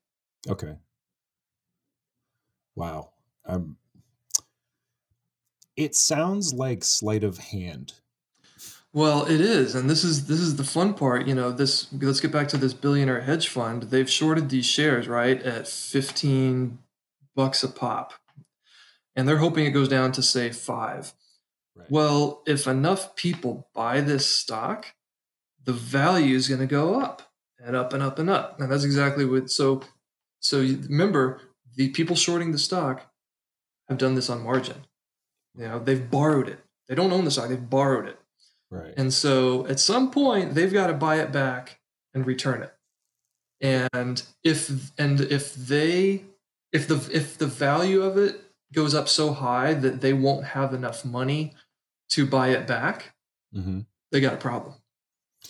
Okay. 0.47 0.75
Wow. 2.75 3.11
Um, 3.45 3.77
it 5.79 5.95
sounds 5.95 6.53
like 6.53 6.83
sleight 6.83 7.23
of 7.23 7.37
hand. 7.37 7.93
Well, 8.91 9.25
it 9.25 9.39
is, 9.39 9.75
and 9.75 9.89
this 9.89 10.03
is 10.03 10.27
this 10.27 10.39
is 10.39 10.57
the 10.57 10.63
fun 10.63 10.93
part. 10.93 11.25
You 11.25 11.35
know, 11.35 11.51
this. 11.51 11.87
Let's 11.93 12.19
get 12.19 12.33
back 12.33 12.49
to 12.49 12.57
this 12.57 12.73
billionaire 12.73 13.21
hedge 13.21 13.47
fund. 13.47 13.83
They've 13.83 14.09
shorted 14.09 14.49
these 14.49 14.65
shares 14.65 15.07
right 15.07 15.41
at 15.41 15.67
fifteen 15.67 16.79
bucks 17.33 17.63
a 17.63 17.69
pop, 17.69 18.13
and 19.15 19.27
they're 19.27 19.37
hoping 19.37 19.65
it 19.65 19.71
goes 19.71 19.87
down 19.87 20.11
to 20.13 20.21
say 20.21 20.49
five. 20.49 21.13
Right. 21.75 21.89
Well, 21.89 22.43
if 22.45 22.67
enough 22.67 23.15
people 23.15 23.69
buy 23.73 24.01
this 24.01 24.25
stock, 24.25 24.93
the 25.63 25.71
value 25.71 26.35
is 26.35 26.49
going 26.49 26.59
to 26.59 26.67
go 26.67 26.99
up 26.99 27.31
and 27.57 27.75
up 27.75 27.93
and 27.93 28.03
up 28.03 28.19
and 28.19 28.29
up, 28.29 28.59
and 28.59 28.69
that's 28.69 28.83
exactly 28.83 29.23
what. 29.23 29.49
So, 29.49 29.81
so 30.41 30.59
remember, 30.59 31.39
the 31.75 31.89
people 31.89 32.17
shorting 32.17 32.51
the 32.51 32.59
stock 32.59 33.09
have 33.87 33.97
done 33.97 34.15
this 34.15 34.29
on 34.29 34.43
margin. 34.43 34.83
You 35.55 35.67
know, 35.67 35.79
they've 35.79 36.09
borrowed 36.09 36.47
it. 36.47 36.59
They 36.87 36.95
don't 36.95 37.11
own 37.11 37.25
the 37.25 37.31
stock; 37.31 37.49
they've 37.49 37.69
borrowed 37.69 38.07
it. 38.07 38.19
right. 38.69 38.93
And 38.97 39.13
so 39.13 39.67
at 39.67 39.79
some 39.79 40.11
point 40.11 40.53
they've 40.55 40.73
got 40.73 40.87
to 40.87 40.93
buy 40.93 41.17
it 41.19 41.31
back 41.31 41.79
and 42.13 42.25
return 42.25 42.63
it. 42.63 42.73
And 43.61 44.23
if 44.43 44.91
and 44.97 45.19
if 45.21 45.53
they 45.55 46.23
if 46.71 46.87
the 46.87 46.95
if 47.11 47.37
the 47.37 47.47
value 47.47 48.01
of 48.01 48.17
it 48.17 48.41
goes 48.73 48.93
up 48.95 49.09
so 49.09 49.33
high 49.33 49.73
that 49.73 50.01
they 50.01 50.13
won't 50.13 50.45
have 50.45 50.73
enough 50.73 51.03
money 51.03 51.55
to 52.09 52.25
buy 52.25 52.49
it 52.49 52.67
back, 52.67 53.15
hmm 53.53 53.81
they 54.11 54.21
got 54.21 54.33
a 54.33 54.37
problem. 54.37 54.73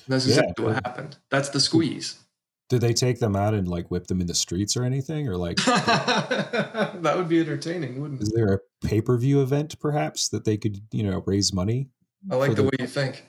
And 0.06 0.14
that's 0.14 0.26
Yeah, 0.28 0.40
exactly 0.40 0.66
what 0.66 0.76
happened. 0.86 1.18
That's 1.30 1.50
the 1.50 1.60
squeeze. 1.60 2.20
Did 2.70 2.82
they 2.82 2.94
take 2.94 3.20
them 3.20 3.36
out 3.36 3.54
and 3.54 3.68
like 3.68 3.90
whip 3.90 4.08
them 4.08 4.22
in 4.22 4.28
the 4.28 4.36
streets 4.36 4.78
or 4.78 4.84
anything? 4.84 5.28
Or 5.28 5.36
like, 5.38 5.58
that 5.66 7.14
would 7.16 7.28
be 7.28 7.40
entertaining, 7.40 8.00
wouldn't 8.00 8.22
it? 8.22 8.24
Is 8.24 8.32
there 8.36 8.54
a 8.54 8.60
pay 8.88 9.02
per 9.02 9.18
view 9.18 9.42
event 9.42 9.80
perhaps 9.80 10.30
that 10.30 10.46
they 10.46 10.58
could, 10.58 10.82
you 10.92 11.04
know, 11.04 11.24
raise 11.26 11.52
money? 11.52 11.90
I 12.30 12.36
like 12.36 12.56
the 12.56 12.64
way 12.64 12.72
you 12.80 12.88
think. 12.88 13.26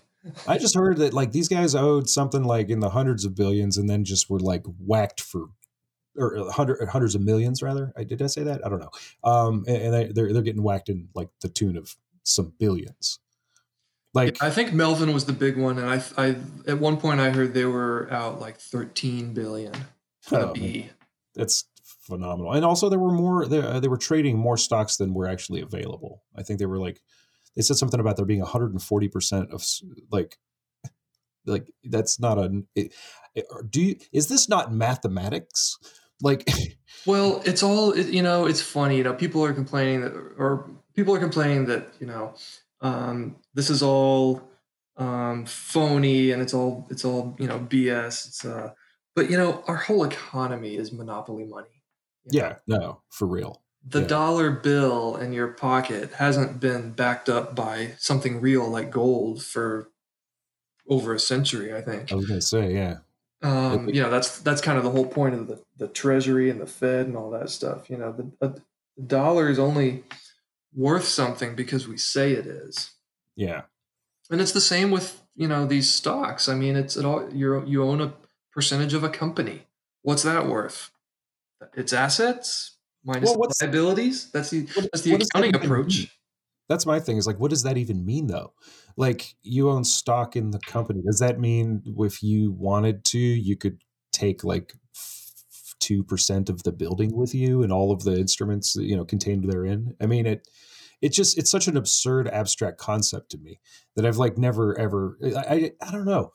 I 0.47 0.59
just 0.59 0.75
heard 0.75 0.99
that 0.99 1.14
like 1.14 1.32
these 1.32 1.49
guys 1.49 1.75
owed 1.75 2.09
something 2.09 2.44
like 2.44 2.68
in 2.68 2.80
the 2.80 2.90
hundreds 2.90 3.25
of 3.25 3.35
billions 3.35 3.78
and 3.78 3.88
then 3.88 4.04
just 4.04 4.28
were 4.28 4.38
like 4.38 4.64
whacked 4.78 5.20
for 5.20 5.47
or 6.16 6.50
hundred, 6.52 6.87
hundreds 6.88 7.14
of 7.14 7.23
millions 7.23 7.62
rather. 7.62 7.92
I 7.97 8.04
did 8.04 8.20
I 8.20 8.26
say 8.26 8.42
that? 8.42 8.64
I 8.64 8.68
don't 8.68 8.80
know. 8.80 8.90
Um, 9.25 9.64
and, 9.66 9.94
and 9.94 10.14
they're 10.14 10.32
they're 10.32 10.42
getting 10.42 10.62
whacked 10.62 10.88
in 10.88 11.09
like 11.14 11.28
the 11.40 11.49
tune 11.49 11.76
of 11.76 11.97
some 12.23 12.52
billions. 12.59 13.20
Like 14.12 14.43
I 14.43 14.50
think 14.50 14.73
Melvin 14.73 15.12
was 15.12 15.26
the 15.26 15.33
big 15.33 15.57
one, 15.57 15.79
and 15.79 15.88
I, 15.88 16.02
I 16.19 16.37
at 16.67 16.79
one 16.79 16.97
point 16.97 17.21
I 17.21 17.31
heard 17.31 17.55
they 17.55 17.64
were 17.64 18.09
out 18.11 18.40
like 18.40 18.59
13 18.59 19.35
billion. 19.35 19.73
oh, 20.33 20.55
that's 21.35 21.64
phenomenal. 22.07 22.52
And 22.52 22.64
also 22.64 22.88
there 22.88 22.99
were 22.99 23.12
more 23.12 23.47
they, 23.47 23.59
uh, 23.61 23.79
they 23.81 23.88
were 23.88 23.97
trading 23.97 24.37
more 24.37 24.57
stocks 24.57 24.97
than 24.97 25.14
were 25.14 25.29
actually 25.29 25.61
available. 25.61 26.23
I 26.37 26.43
think 26.43 26.59
they 26.59 26.67
were 26.67 26.79
like 26.79 27.00
they 27.55 27.62
said 27.62 27.76
something 27.76 28.00
about 28.00 28.17
there 28.17 28.26
being 28.26 28.43
140% 28.43 29.50
of 29.50 29.64
like 30.11 30.37
like 31.47 31.73
that's 31.85 32.19
not 32.21 32.38
a 32.38 32.62
it, 32.75 32.93
it- 33.35 33.47
do 33.71 33.81
you 33.81 33.97
is 34.12 34.26
this 34.29 34.49
not 34.49 34.73
mathematics? 34.73 35.79
Like 36.21 36.49
Well, 37.07 37.40
it's 37.47 37.62
all 37.62 37.97
you 37.97 38.23
know. 38.23 38.47
It's 38.47 38.61
funny, 38.61 38.99
you 38.99 39.05
know. 39.05 39.14
People 39.14 39.43
are 39.45 39.55
complaining 39.55 40.02
that, 40.02 40.12
or 40.12 40.69
people 40.95 41.14
are 41.14 41.19
complaining 41.19 41.64
that 41.67 41.88
you 41.99 42.07
know, 42.07 42.35
um, 42.80 43.37
this 43.54 43.70
is 43.70 43.82
all 43.82 44.42
um, 44.96 45.46
phony 45.46 46.30
and 46.30 46.42
it's 46.42 46.54
all 46.54 46.87
it's 46.90 47.04
all 47.04 47.37
you 47.38 47.46
know 47.46 47.58
BS. 47.58 48.28
It's 48.28 48.44
uh, 48.44 48.72
but 49.14 49.30
you 49.30 49.37
know, 49.37 49.64
our 49.66 49.76
whole 49.76 50.04
economy 50.04 50.76
is 50.76 50.92
monopoly 50.92 51.44
money. 51.44 51.82
you 52.30 52.40
know. 52.40 52.49
yeah, 52.49 52.56
no, 52.66 53.02
for 53.10 53.26
real. 53.26 53.62
the 53.87 54.02
yeah. 54.02 54.06
dollar 54.06 54.50
bill 54.50 55.16
in 55.16 55.32
your 55.32 55.49
pocket 55.49 56.12
hasn't 56.14 56.60
been 56.60 56.92
backed 56.92 57.28
up 57.28 57.54
by 57.54 57.92
something 57.99 58.40
real 58.40 58.68
like 58.68 58.90
gold 58.90 59.42
for 59.42 59.90
over 60.88 61.14
a 61.14 61.18
century. 61.18 61.75
I 61.75 61.80
think. 61.80 62.12
I 62.12 62.14
was 62.14 62.26
going 62.26 62.40
to 62.40 62.46
say, 62.46 62.75
yeah. 62.75 62.99
um, 63.42 63.88
you 63.88 64.02
know 64.02 64.10
that's 64.10 64.38
that's 64.40 64.60
kind 64.60 64.78
of 64.78 64.84
the 64.84 64.90
whole 64.90 65.06
point 65.06 65.34
of 65.34 65.49
the, 65.49 65.62
the 65.78 65.88
treasury 65.88 66.50
and 66.50 66.60
the 66.60 66.66
fed 66.66 67.06
and 67.06 67.16
all 67.16 67.30
that 67.30 67.49
stuff 67.49 67.88
you 67.88 67.96
know 67.96 68.12
the, 68.12 68.30
the 68.40 68.62
dollar 69.06 69.49
is 69.49 69.58
only 69.58 70.04
worth 70.75 71.05
something 71.05 71.55
because 71.55 71.89
we 71.89 71.97
say 71.97 72.33
it 72.33 72.47
is 72.47 72.93
Yeah. 73.37 73.62
and 74.31 74.41
it's 74.41 74.53
the 74.53 74.61
same 74.61 74.91
with 74.91 75.23
you 75.35 75.49
know 75.49 75.67
these 75.67 75.93
stocks 75.93 76.49
i 76.49 76.55
mean 76.55 76.77
it's 76.77 76.97
at 76.97 77.05
all 77.05 77.29
you 77.33 77.65
you 77.67 77.83
own 77.83 78.00
a 78.00 78.12
percentage 78.53 78.95
of 78.95 79.03
a 79.05 79.09
company 79.09 79.67
what's 80.03 80.23
that 80.23 80.47
worth 80.47 80.91
its 81.75 81.93
assets 81.93 82.77
minus 83.05 83.31
Well, 83.31 83.49
liabilities 83.61 84.31
that's 84.31 84.50
the 84.50 84.67
what- 84.75 84.89
that's 84.93 85.03
the 85.03 85.17
does 85.17 85.29
that 85.29 85.39
accounting 85.45 85.55
approach 85.57 85.99
mean? 85.99 86.09
That's 86.69 86.87
my 86.87 87.00
thing 87.00 87.17
is 87.17 87.27
like, 87.27 87.41
what 87.41 87.50
does 87.50 87.65
that 87.65 87.77
even 87.79 88.05
mean 88.07 88.29
though? 88.29 88.53
Like 88.97 89.35
you 89.43 89.71
own 89.71 89.83
stock 89.83 90.37
in 90.37 90.53
the 90.53 90.61
company. 90.61 91.00
Does 91.05 91.19
that 91.19 91.41
mean 91.41 91.83
if 91.99 92.23
you 92.23 92.53
wanted 92.53 93.05
to, 93.07 93.19
you 93.19 93.57
could 93.57 93.83
take 94.12 94.45
like 94.45 94.75
two 95.90 96.04
percent 96.04 96.49
of 96.49 96.62
the 96.62 96.70
building 96.70 97.16
with 97.16 97.35
you 97.35 97.64
and 97.64 97.73
all 97.73 97.90
of 97.90 98.04
the 98.04 98.16
instruments 98.16 98.76
you 98.76 98.97
know 98.97 99.04
contained 99.04 99.50
therein? 99.50 99.97
I 100.00 100.06
mean 100.06 100.25
it 100.25 100.47
it 101.02 101.09
just 101.09 101.37
it's 101.37 101.50
such 101.50 101.66
an 101.66 101.76
absurd 101.76 102.28
abstract 102.28 102.78
concept 102.78 103.30
to 103.32 103.38
me 103.38 103.59
that 103.97 104.06
I've 104.06 104.18
like 104.18 104.38
never 104.38 104.78
ever 104.78 105.18
I 105.25 105.54
I, 105.54 105.73
I 105.82 105.90
don't 105.90 106.04
know. 106.04 106.30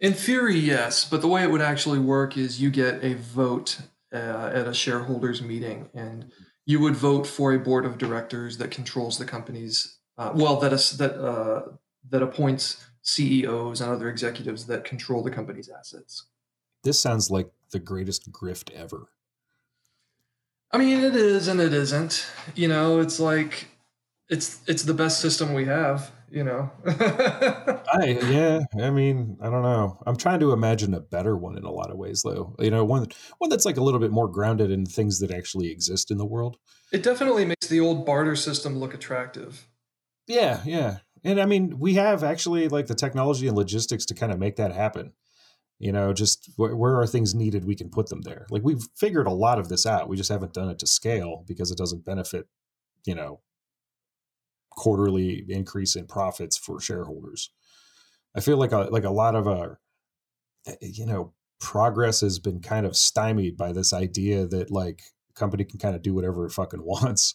In 0.00 0.12
theory, 0.12 0.58
yes, 0.58 1.04
but 1.04 1.20
the 1.20 1.28
way 1.28 1.42
it 1.42 1.50
would 1.50 1.62
actually 1.62 1.98
work 1.98 2.36
is 2.36 2.60
you 2.60 2.70
get 2.70 3.02
a 3.02 3.14
vote 3.14 3.78
uh, 4.12 4.50
at 4.52 4.68
a 4.68 4.74
shareholders 4.74 5.40
meeting, 5.40 5.88
and 5.94 6.30
you 6.66 6.78
would 6.80 6.94
vote 6.94 7.26
for 7.26 7.54
a 7.54 7.58
board 7.58 7.86
of 7.86 7.96
directors 7.96 8.58
that 8.58 8.70
controls 8.70 9.18
the 9.18 9.24
company's 9.24 9.98
uh, 10.18 10.30
well, 10.34 10.60
that 10.60 10.72
is 10.72 10.96
that 10.98 11.14
uh, 11.18 11.62
that 12.10 12.22
appoints 12.22 12.86
CEOs 13.02 13.80
and 13.80 13.90
other 13.90 14.08
executives 14.08 14.66
that 14.66 14.84
control 14.84 15.22
the 15.22 15.30
company's 15.30 15.68
assets. 15.68 16.26
This 16.84 17.00
sounds 17.00 17.30
like 17.30 17.48
the 17.70 17.78
greatest 17.78 18.30
grift 18.32 18.72
ever. 18.72 19.08
I 20.72 20.78
mean, 20.78 21.00
it 21.00 21.14
is 21.14 21.48
and 21.48 21.60
it 21.60 21.72
isn't. 21.72 22.26
You 22.54 22.68
know, 22.68 23.00
it's 23.00 23.20
like 23.20 23.68
it's 24.28 24.60
it's 24.66 24.82
the 24.82 24.94
best 24.94 25.20
system 25.20 25.54
we 25.54 25.66
have. 25.66 26.10
You 26.30 26.42
know. 26.42 26.70
I 26.86 28.18
yeah, 28.28 28.60
I 28.82 28.90
mean, 28.90 29.36
I 29.40 29.50
don't 29.50 29.62
know. 29.62 30.02
I'm 30.04 30.16
trying 30.16 30.40
to 30.40 30.52
imagine 30.52 30.92
a 30.94 31.00
better 31.00 31.36
one 31.36 31.56
in 31.56 31.64
a 31.64 31.70
lot 31.70 31.90
of 31.90 31.96
ways, 31.96 32.22
though. 32.22 32.56
You 32.58 32.70
know, 32.70 32.84
one 32.84 33.06
one 33.38 33.50
that's 33.50 33.64
like 33.64 33.76
a 33.76 33.82
little 33.82 34.00
bit 34.00 34.10
more 34.10 34.28
grounded 34.28 34.70
in 34.72 34.84
things 34.84 35.20
that 35.20 35.30
actually 35.30 35.70
exist 35.70 36.10
in 36.10 36.18
the 36.18 36.26
world. 36.26 36.56
it 36.92 37.04
definitely 37.04 37.44
makes 37.44 37.68
the 37.68 37.80
old 37.80 38.04
barter 38.04 38.34
system 38.34 38.78
look 38.78 38.94
attractive. 38.94 39.68
Yeah, 40.26 40.62
yeah, 40.64 40.98
and 41.22 41.40
I 41.40 41.46
mean, 41.46 41.78
we 41.78 41.94
have 41.94 42.24
actually 42.24 42.68
like 42.68 42.86
the 42.86 42.94
technology 42.94 43.46
and 43.46 43.56
logistics 43.56 44.04
to 44.06 44.14
kind 44.14 44.32
of 44.32 44.38
make 44.38 44.56
that 44.56 44.72
happen. 44.72 45.12
You 45.78 45.92
know, 45.92 46.12
just 46.12 46.50
wh- 46.56 46.78
where 46.78 46.98
are 47.00 47.06
things 47.06 47.34
needed, 47.34 47.64
we 47.64 47.74
can 47.74 47.90
put 47.90 48.08
them 48.08 48.22
there. 48.22 48.46
Like 48.50 48.62
we've 48.62 48.86
figured 48.96 49.26
a 49.26 49.32
lot 49.32 49.58
of 49.58 49.68
this 49.68 49.84
out. 49.86 50.08
We 50.08 50.16
just 50.16 50.30
haven't 50.30 50.54
done 50.54 50.68
it 50.68 50.78
to 50.80 50.86
scale 50.86 51.44
because 51.46 51.70
it 51.70 51.78
doesn't 51.78 52.04
benefit, 52.04 52.46
you 53.04 53.14
know, 53.14 53.40
quarterly 54.70 55.44
increase 55.48 55.96
in 55.96 56.06
profits 56.06 56.56
for 56.56 56.80
shareholders. 56.80 57.50
I 58.36 58.40
feel 58.40 58.56
like 58.56 58.72
a 58.72 58.88
like 58.90 59.04
a 59.04 59.10
lot 59.10 59.34
of 59.34 59.46
our, 59.46 59.80
eh, 60.66 60.76
you 60.80 61.06
know, 61.06 61.32
progress 61.60 62.20
has 62.20 62.38
been 62.38 62.60
kind 62.60 62.86
of 62.86 62.96
stymied 62.96 63.56
by 63.56 63.72
this 63.72 63.92
idea 63.92 64.46
that 64.46 64.70
like 64.70 65.02
company 65.34 65.64
can 65.64 65.78
kind 65.78 65.96
of 65.96 66.02
do 66.02 66.14
whatever 66.14 66.46
it 66.46 66.52
fucking 66.52 66.82
wants, 66.84 67.34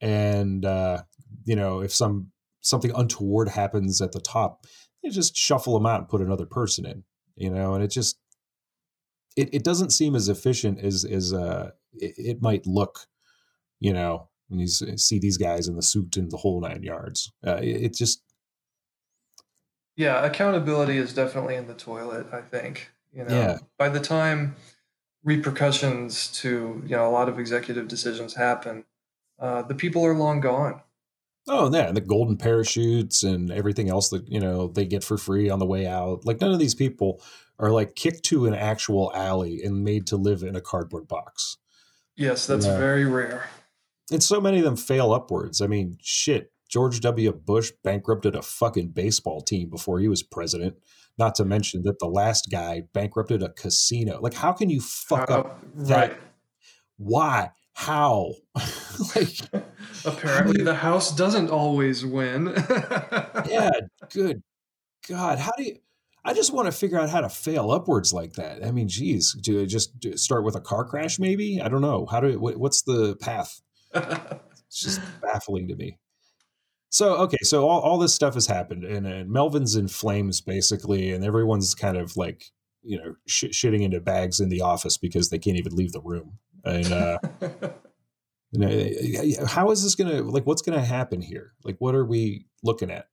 and 0.00 0.64
uh, 0.64 1.02
you 1.44 1.56
know, 1.56 1.80
if 1.80 1.92
some 1.92 2.32
something 2.60 2.92
untoward 2.94 3.48
happens 3.48 4.00
at 4.00 4.12
the 4.12 4.20
top, 4.20 4.66
they 5.02 5.10
just 5.10 5.36
shuffle 5.36 5.74
them 5.74 5.86
out 5.86 6.00
and 6.00 6.08
put 6.08 6.20
another 6.20 6.46
person 6.46 6.86
in, 6.86 7.04
you 7.36 7.50
know, 7.50 7.74
and 7.74 7.82
it 7.84 7.88
just 7.90 8.18
it, 9.36 9.48
it 9.52 9.64
doesn't 9.64 9.90
seem 9.90 10.14
as 10.14 10.28
efficient 10.28 10.78
as 10.80 11.04
as 11.04 11.32
uh 11.32 11.70
it, 11.94 12.14
it 12.16 12.42
might 12.42 12.66
look, 12.66 13.06
you 13.80 13.92
know, 13.92 14.28
when 14.48 14.60
you 14.60 14.66
see 14.66 15.18
these 15.18 15.38
guys 15.38 15.68
in 15.68 15.76
the 15.76 15.82
suit 15.82 16.16
and 16.16 16.30
the 16.30 16.36
whole 16.38 16.60
nine 16.60 16.82
yards. 16.82 17.32
Uh, 17.46 17.56
it, 17.56 17.82
it 17.84 17.94
just 17.94 18.22
Yeah, 19.96 20.24
accountability 20.24 20.96
is 20.96 21.12
definitely 21.14 21.54
in 21.54 21.66
the 21.66 21.74
toilet, 21.74 22.26
I 22.32 22.40
think. 22.40 22.90
You 23.12 23.24
know, 23.24 23.34
Yeah. 23.34 23.58
by 23.78 23.88
the 23.90 24.00
time 24.00 24.56
repercussions 25.22 26.28
to, 26.40 26.82
you 26.86 26.96
know, 26.96 27.06
a 27.08 27.10
lot 27.12 27.28
of 27.28 27.38
executive 27.38 27.88
decisions 27.88 28.34
happen, 28.34 28.84
uh, 29.38 29.62
the 29.62 29.74
people 29.74 30.04
are 30.04 30.14
long 30.14 30.40
gone. 30.40 30.80
Oh, 31.48 31.72
yeah, 31.72 31.88
and 31.88 31.96
the 31.96 32.00
golden 32.00 32.36
parachutes 32.36 33.24
and 33.24 33.50
everything 33.50 33.88
else 33.90 34.10
that 34.10 34.28
you 34.28 34.38
know 34.38 34.68
they 34.68 34.84
get 34.86 35.02
for 35.02 35.18
free 35.18 35.50
on 35.50 35.58
the 35.58 35.66
way 35.66 35.86
out. 35.86 36.24
Like 36.24 36.40
none 36.40 36.52
of 36.52 36.58
these 36.60 36.74
people 36.74 37.20
are 37.58 37.70
like 37.70 37.94
kicked 37.96 38.24
to 38.26 38.46
an 38.46 38.54
actual 38.54 39.10
alley 39.14 39.60
and 39.62 39.82
made 39.84 40.06
to 40.08 40.16
live 40.16 40.42
in 40.42 40.54
a 40.56 40.60
cardboard 40.60 41.08
box. 41.08 41.56
Yes, 42.16 42.46
that's 42.46 42.66
Yeah. 42.66 42.78
very 42.78 43.04
rare. 43.04 43.48
And 44.10 44.22
so 44.22 44.40
many 44.40 44.58
of 44.58 44.64
them 44.64 44.76
fail 44.76 45.12
upwards. 45.12 45.60
I 45.60 45.66
mean, 45.66 45.98
shit. 46.02 46.52
George 46.68 47.00
W. 47.00 47.32
Bush 47.32 47.70
bankrupted 47.84 48.34
a 48.34 48.42
fucking 48.42 48.88
baseball 48.88 49.40
team 49.42 49.68
before 49.68 49.98
he 50.00 50.08
was 50.08 50.22
president. 50.22 50.76
Not 51.18 51.34
to 51.36 51.44
mention 51.44 51.82
that 51.82 51.98
the 51.98 52.06
last 52.06 52.48
guy 52.50 52.84
bankrupted 52.94 53.42
a 53.42 53.50
casino. 53.50 54.18
Like, 54.20 54.32
how 54.34 54.52
can 54.52 54.70
you 54.70 54.80
fuck 54.80 55.30
Uh, 55.30 55.40
up 55.40 55.60
that? 55.74 56.18
Why? 56.96 57.50
How? 57.74 58.32
like, 59.14 59.38
Apparently, 60.04 60.62
the 60.62 60.74
house 60.74 61.14
doesn't 61.14 61.50
always 61.50 62.04
win. 62.04 62.52
yeah, 63.48 63.70
good 64.10 64.42
God. 65.08 65.38
How 65.38 65.52
do 65.56 65.64
you? 65.64 65.76
I 66.24 66.34
just 66.34 66.52
want 66.52 66.66
to 66.66 66.72
figure 66.72 67.00
out 67.00 67.10
how 67.10 67.20
to 67.20 67.28
fail 67.28 67.72
upwards 67.72 68.12
like 68.12 68.34
that. 68.34 68.64
I 68.64 68.70
mean, 68.70 68.88
geez, 68.88 69.32
do 69.32 69.60
I 69.60 69.66
just 69.66 69.98
do, 69.98 70.16
start 70.16 70.44
with 70.44 70.54
a 70.54 70.60
car 70.60 70.84
crash? 70.84 71.18
Maybe 71.18 71.60
I 71.60 71.68
don't 71.68 71.80
know. 71.80 72.06
How 72.06 72.20
do? 72.20 72.38
What, 72.38 72.56
what's 72.56 72.82
the 72.82 73.16
path? 73.16 73.60
It's 74.72 74.80
just 74.80 75.02
baffling 75.20 75.68
to 75.68 75.76
me. 75.76 75.98
So 76.88 77.16
okay, 77.16 77.36
so 77.42 77.68
all, 77.68 77.80
all 77.80 77.98
this 77.98 78.14
stuff 78.14 78.32
has 78.32 78.46
happened, 78.46 78.84
and, 78.84 79.06
and 79.06 79.30
Melvin's 79.30 79.76
in 79.76 79.86
flames 79.86 80.40
basically, 80.40 81.10
and 81.10 81.22
everyone's 81.22 81.74
kind 81.74 81.98
of 81.98 82.16
like 82.16 82.46
you 82.82 82.96
know 82.96 83.14
sh- 83.26 83.52
shitting 83.52 83.82
into 83.82 84.00
bags 84.00 84.40
in 84.40 84.48
the 84.48 84.62
office 84.62 84.96
because 84.96 85.28
they 85.28 85.38
can't 85.38 85.58
even 85.58 85.76
leave 85.76 85.92
the 85.92 86.00
room. 86.00 86.38
And 86.64 86.90
uh, 86.90 87.18
you 88.52 88.58
know, 88.58 89.46
how 89.46 89.70
is 89.70 89.82
this 89.82 89.94
gonna 89.94 90.22
like? 90.22 90.44
What's 90.46 90.62
gonna 90.62 90.84
happen 90.84 91.20
here? 91.22 91.54
Like, 91.64 91.76
what 91.78 91.94
are 91.94 92.04
we 92.04 92.46
looking 92.62 92.90
at? 92.90 93.06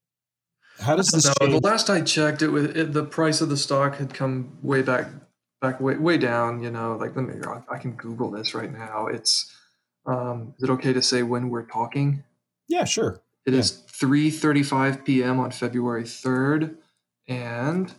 How 0.80 0.96
does 0.96 1.08
this 1.08 1.26
no, 1.26 1.34
change? 1.40 1.62
the 1.62 1.68
last 1.68 1.90
I 1.90 2.02
checked, 2.02 2.42
it 2.42 2.50
was 2.50 2.66
it, 2.66 2.94
the 2.94 3.04
price 3.06 3.42
of 3.42 3.50
the 3.50 3.58
stock 3.58 3.96
had 3.96 4.14
come 4.14 4.58
way 4.62 4.82
back, 4.82 5.08
back 5.62 5.80
way 5.80 5.96
way 5.96 6.18
down. 6.18 6.62
You 6.62 6.72
know, 6.72 6.96
like 6.98 7.16
let 7.16 7.26
me, 7.26 7.36
I 7.70 7.78
can 7.78 7.94
Google 7.94 8.32
this 8.32 8.54
right 8.54 8.72
now. 8.72 9.08
It's, 9.08 9.56
um, 10.06 10.54
is 10.58 10.64
it 10.66 10.70
okay 10.74 10.94
to 10.94 11.02
say 11.02 11.24
when 11.24 11.50
we're 11.50 11.66
talking? 11.66 12.24
Yeah, 12.68 12.84
sure. 12.84 13.22
It 13.46 13.54
Yeah. 13.54 13.60
is 13.60 13.84
3:35 13.88 15.06
p.m. 15.06 15.40
on 15.40 15.52
February 15.52 16.04
3rd, 16.04 16.76
and 17.28 17.94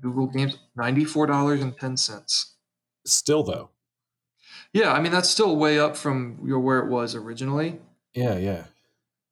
Google 0.00 0.26
Games 0.26 0.58
ninety 0.74 1.04
four 1.04 1.26
dollars 1.26 1.62
and 1.62 1.76
ten 1.78 1.96
cents. 1.96 2.56
Still 3.06 3.42
though. 3.42 3.70
Yeah, 4.72 4.92
I 4.92 5.00
mean 5.00 5.12
that's 5.12 5.28
still 5.28 5.56
way 5.56 5.78
up 5.78 5.96
from 5.96 6.38
your 6.44 6.60
where 6.60 6.78
it 6.78 6.88
was 6.88 7.14
originally, 7.14 7.78
Yeah, 8.14 8.36
yeah. 8.36 8.64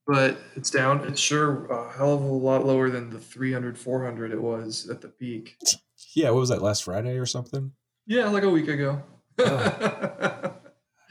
but 0.06 0.38
it's 0.56 0.70
down. 0.70 1.06
It's 1.06 1.20
sure 1.20 1.66
a 1.66 1.92
hell 1.92 2.14
of 2.14 2.22
a 2.22 2.26
lot 2.26 2.64
lower 2.66 2.90
than 2.90 3.10
the 3.10 3.18
300, 3.18 3.78
400 3.78 4.32
it 4.32 4.40
was 4.42 4.88
at 4.90 5.00
the 5.00 5.08
peak. 5.08 5.56
Yeah, 6.16 6.30
what 6.30 6.40
was 6.40 6.48
that 6.48 6.62
last 6.62 6.82
Friday 6.84 7.18
or 7.18 7.26
something? 7.26 7.72
Yeah, 8.06 8.30
like 8.30 8.42
a 8.42 8.48
week 8.48 8.66
ago. 8.68 9.02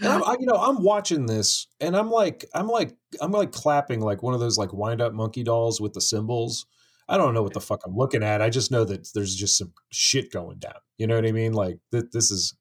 I'm, 0.02 0.24
I, 0.24 0.36
you 0.40 0.46
know, 0.46 0.56
I'm 0.56 0.82
watching 0.82 1.26
this, 1.26 1.68
and 1.80 1.96
I'm 1.96 2.10
like, 2.10 2.46
I'm 2.54 2.68
like, 2.68 2.96
I'm 3.22 3.32
like 3.32 3.52
clapping 3.52 4.00
like 4.02 4.24
one 4.24 4.34
of 4.34 4.40
those 4.40 4.58
like 4.58 4.74
wind 4.74 5.02
up 5.02 5.14
monkey 5.14 5.44
dolls 5.44 5.80
with 5.82 5.94
the 5.94 6.02
symbols. 6.02 6.66
I 7.08 7.18
don't 7.18 7.34
know 7.34 7.44
what 7.44 7.54
the 7.54 7.60
fuck 7.62 7.82
I'm 7.86 7.96
looking 7.96 8.24
at. 8.24 8.42
I 8.42 8.50
just 8.50 8.72
know 8.72 8.84
that 8.86 9.10
there's 9.14 9.36
just 9.36 9.58
some 9.58 9.74
shit 9.92 10.32
going 10.32 10.60
down. 10.60 10.76
You 10.98 11.08
know 11.08 11.16
what 11.16 11.26
I 11.26 11.32
mean? 11.32 11.54
Like 11.54 11.80
th- 11.92 12.12
this 12.14 12.32
is, 12.32 12.56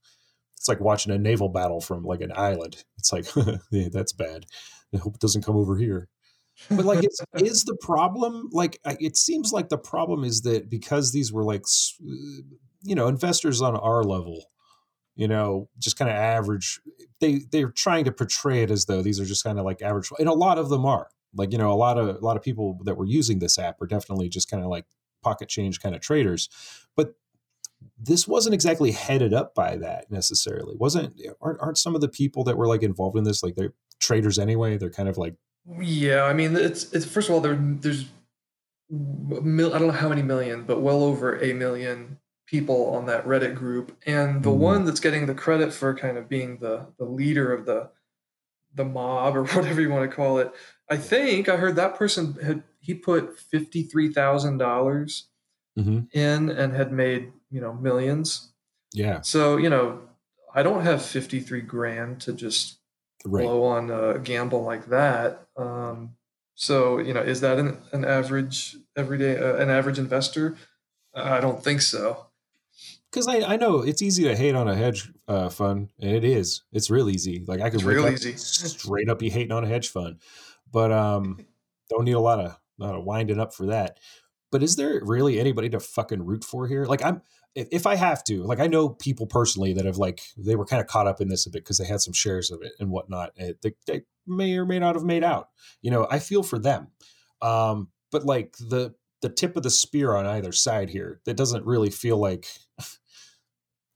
it's 0.59 0.69
like 0.69 0.81
watching 0.81 1.13
a 1.13 1.19
naval 1.19 1.49
battle 1.49 1.81
from 1.81 2.03
like 2.03 2.21
an 2.21 2.33
island. 2.35 2.85
It's 2.99 3.13
like, 3.13 3.27
yeah, 3.71 3.89
that's 3.93 4.13
bad. 4.13 4.45
I 4.95 4.99
hope 4.99 5.15
it 5.15 5.21
doesn't 5.21 5.45
come 5.45 5.57
over 5.57 5.77
here. 5.77 6.09
But 6.69 6.85
like, 6.85 7.05
is, 7.05 7.21
is 7.35 7.65
the 7.65 7.77
problem 7.81 8.49
like? 8.53 8.81
It 8.85 9.17
seems 9.17 9.53
like 9.53 9.69
the 9.69 9.79
problem 9.79 10.25
is 10.25 10.43
that 10.43 10.69
because 10.69 11.13
these 11.13 11.33
were 11.33 11.45
like, 11.45 11.63
you 12.83 12.95
know, 12.95 13.07
investors 13.07 13.63
on 13.63 13.77
our 13.77 14.03
level, 14.03 14.45
you 15.15 15.29
know, 15.29 15.69
just 15.79 15.97
kind 15.97 16.11
of 16.11 16.17
average. 16.17 16.81
They 17.21 17.43
they're 17.53 17.71
trying 17.71 18.05
to 18.07 18.13
portray 18.13 18.63
it 18.63 18.71
as 18.71 18.87
though 18.87 19.03
these 19.03 19.21
are 19.21 19.25
just 19.25 19.45
kind 19.45 19.59
of 19.59 19.65
like 19.65 19.83
average, 19.83 20.11
and 20.19 20.29
a 20.29 20.35
lot 20.35 20.59
of 20.59 20.69
them 20.69 20.85
are. 20.85 21.09
Like 21.35 21.53
you 21.53 21.59
know, 21.59 21.73
a 21.73 21.75
lot 21.75 21.99
of 21.99 22.09
a 22.09 22.19
lot 22.19 22.37
of 22.37 22.43
people 22.43 22.79
that 22.85 22.97
were 22.97 23.07
using 23.07 23.39
this 23.39 23.59
app 23.59 23.81
are 23.81 23.87
definitely 23.87 24.29
just 24.29 24.51
kind 24.51 24.65
of 24.65 24.69
like 24.69 24.87
pocket 25.23 25.49
change 25.49 25.81
kind 25.81 25.95
of 25.95 26.01
traders, 26.01 26.49
but 26.97 27.15
this 28.01 28.29
wasn't 28.29 28.55
exactly 28.55 28.93
headed 28.93 29.35
up 29.35 29.55
by 29.55 29.77
that 29.77 30.11
necessarily. 30.11 30.77
Wasn't 30.77 31.21
aren't, 31.41 31.61
aren't 31.61 31.79
some 31.79 31.95
of 31.95 32.01
the 32.01 32.09
people 32.09 32.45
that 32.45 32.57
were 32.57 32.67
like 32.69 32.83
involved 32.83 33.17
in 33.19 33.25
this 33.25 33.43
like 33.43 33.57
they're 33.57 33.75
traders 34.01 34.39
anyway? 34.39 34.77
They're 34.79 34.91
kind 34.91 35.09
of 35.09 35.19
like 35.19 35.35
yeah, 35.81 36.23
I 36.25 36.33
mean 36.33 36.57
it's 36.57 36.93
it's 36.93 37.05
first 37.07 37.29
of 37.29 37.35
all 37.35 37.41
there 37.41 37.59
there's 37.61 38.07
mil, 38.91 39.75
I 39.75 39.79
don't 39.79 39.89
know 39.89 39.93
how 39.95 40.09
many 40.09 40.23
million, 40.23 40.65
but 40.65 40.81
well 40.81 41.03
over 41.03 41.39
a 41.43 41.53
million 41.53 42.19
people 42.47 42.95
on 42.95 43.07
that 43.07 43.27
Reddit 43.27 43.55
group, 43.55 43.95
and 44.07 44.43
the 44.43 44.51
Mhm. 44.51 44.57
one 44.59 44.85
that's 44.87 45.01
getting 45.01 45.27
the 45.27 45.35
credit 45.35 45.73
for 45.73 45.95
kind 45.95 46.17
of 46.17 46.29
being 46.29 46.59
the 46.59 46.87
the 46.99 47.05
leader 47.05 47.53
of 47.53 47.67
the 47.67 47.91
the 48.75 48.85
mob 48.85 49.37
or 49.37 49.45
whatever 49.55 49.81
you 49.81 49.91
want 49.91 50.09
to 50.09 50.15
call 50.17 50.39
it. 50.39 50.53
I 50.91 50.97
think 50.97 51.49
I 51.49 51.57
heard 51.57 51.77
that 51.77 51.97
person 51.97 52.35
had 52.43 52.63
he 52.79 52.95
put 52.95 53.39
fifty 53.39 53.83
three 53.83 54.11
thousand 54.13 54.59
dollars 54.59 55.29
Mhm. 55.79 56.09
in 56.13 56.49
and 56.51 56.73
had 56.75 56.91
made 56.93 57.33
you 57.51 57.61
know 57.61 57.73
millions. 57.73 58.53
yeah, 58.93 59.21
So 59.21 59.57
you 59.57 59.71
know 59.71 60.01
I 60.55 60.63
don't 60.63 60.83
have 60.83 61.03
fifty 61.03 61.41
three 61.41 61.61
grand 61.61 62.21
to 62.23 62.33
just 62.33 62.79
right. 63.25 63.45
blow 63.45 63.65
on 63.65 63.91
a 63.91 64.19
gamble 64.19 64.63
like 64.63 64.87
that. 64.87 65.47
Um, 65.57 66.17
so 66.55 66.99
you 66.99 67.15
know, 67.15 67.21
is 67.21 67.41
that 67.41 67.59
an, 67.59 67.79
an 67.93 68.05
average 68.05 68.77
everyday 68.97 69.37
uh, 69.37 69.57
an 69.57 69.71
average 69.71 69.99
investor? 69.99 70.57
I 71.15 71.41
don't 71.41 71.63
think 71.63 71.83
so. 71.83 72.27
Because 73.11 73.27
I, 73.27 73.55
I 73.55 73.57
know 73.57 73.81
it's 73.81 74.03
easy 74.03 74.25
to 74.25 74.37
hate 74.37 74.55
on 74.55 74.69
a 74.69 74.75
hedge 74.75 75.11
uh, 75.27 75.49
fund, 75.49 75.91
and 75.99 76.11
it 76.11 76.25
is. 76.25 76.63
It's 76.73 76.91
real 76.91 77.09
easy. 77.09 77.43
Like 77.47 77.61
I 77.61 77.71
could 77.71 77.83
wake 77.83 77.97
real 77.97 78.07
up 78.07 78.13
easy. 78.13 78.33
straight 78.37 79.09
up 79.09 79.19
be 79.19 79.31
hating 79.31 79.53
on 79.53 79.65
a 79.65 79.67
hedge 79.67 79.89
fund, 79.89 80.19
but 80.71 80.93
um, 80.93 81.39
don't 81.89 82.05
need 82.05 82.13
a 82.13 82.21
lot 82.21 82.41
of 82.41 82.59
lot 82.79 82.95
of 82.95 83.05
winding 83.05 83.41
up 83.41 83.55
for 83.55 83.67
that. 83.67 83.99
But 84.51 84.63
is 84.63 84.77
there 84.77 85.01
really 85.05 85.39
anybody 85.39 85.69
to 85.71 85.81
fucking 85.81 86.25
root 86.25 86.45
for 86.45 86.67
here? 86.67 86.85
Like 86.87 87.05
I'm, 87.05 87.23
if, 87.55 87.69
if 87.71 87.87
I 87.87 87.97
have 87.97 88.25
to, 88.25 88.43
like 88.43 88.61
I 88.61 88.67
know 88.67 88.89
people 88.89 89.27
personally 89.27 89.73
that 89.75 89.85
have 89.85 89.99
like 89.99 90.23
they 90.37 90.57
were 90.57 90.65
kind 90.65 90.81
of 90.81 90.87
caught 90.87 91.07
up 91.07 91.21
in 91.21 91.29
this 91.29 91.47
a 91.47 91.51
bit 91.51 91.65
because 91.65 91.79
they 91.79 91.87
had 91.87 92.01
some 92.01 92.13
shares 92.13 92.51
of 92.51 92.63
it 92.63 92.73
and 92.79 92.91
whatnot. 92.91 93.33
And 93.37 93.55
they, 93.63 93.75
they 93.87 94.03
may 94.27 94.57
or 94.57 94.67
may 94.67 94.79
not 94.79 94.95
have 94.95 95.05
made 95.05 95.25
out. 95.25 95.49
You 95.83 95.91
know, 95.91 96.07
I 96.11 96.19
feel 96.19 96.43
for 96.43 96.59
them. 96.59 96.89
Um, 97.41 97.89
but 98.11 98.25
like 98.25 98.57
the 98.59 98.95
the 99.21 99.29
tip 99.29 99.57
of 99.57 99.63
the 99.63 99.71
spear 99.71 100.15
on 100.15 100.27
either 100.27 100.53
side 100.53 100.91
here, 100.91 101.21
that 101.25 101.37
doesn't 101.37 101.67
really 101.67 101.91
feel 101.91 102.17
like 102.17 102.47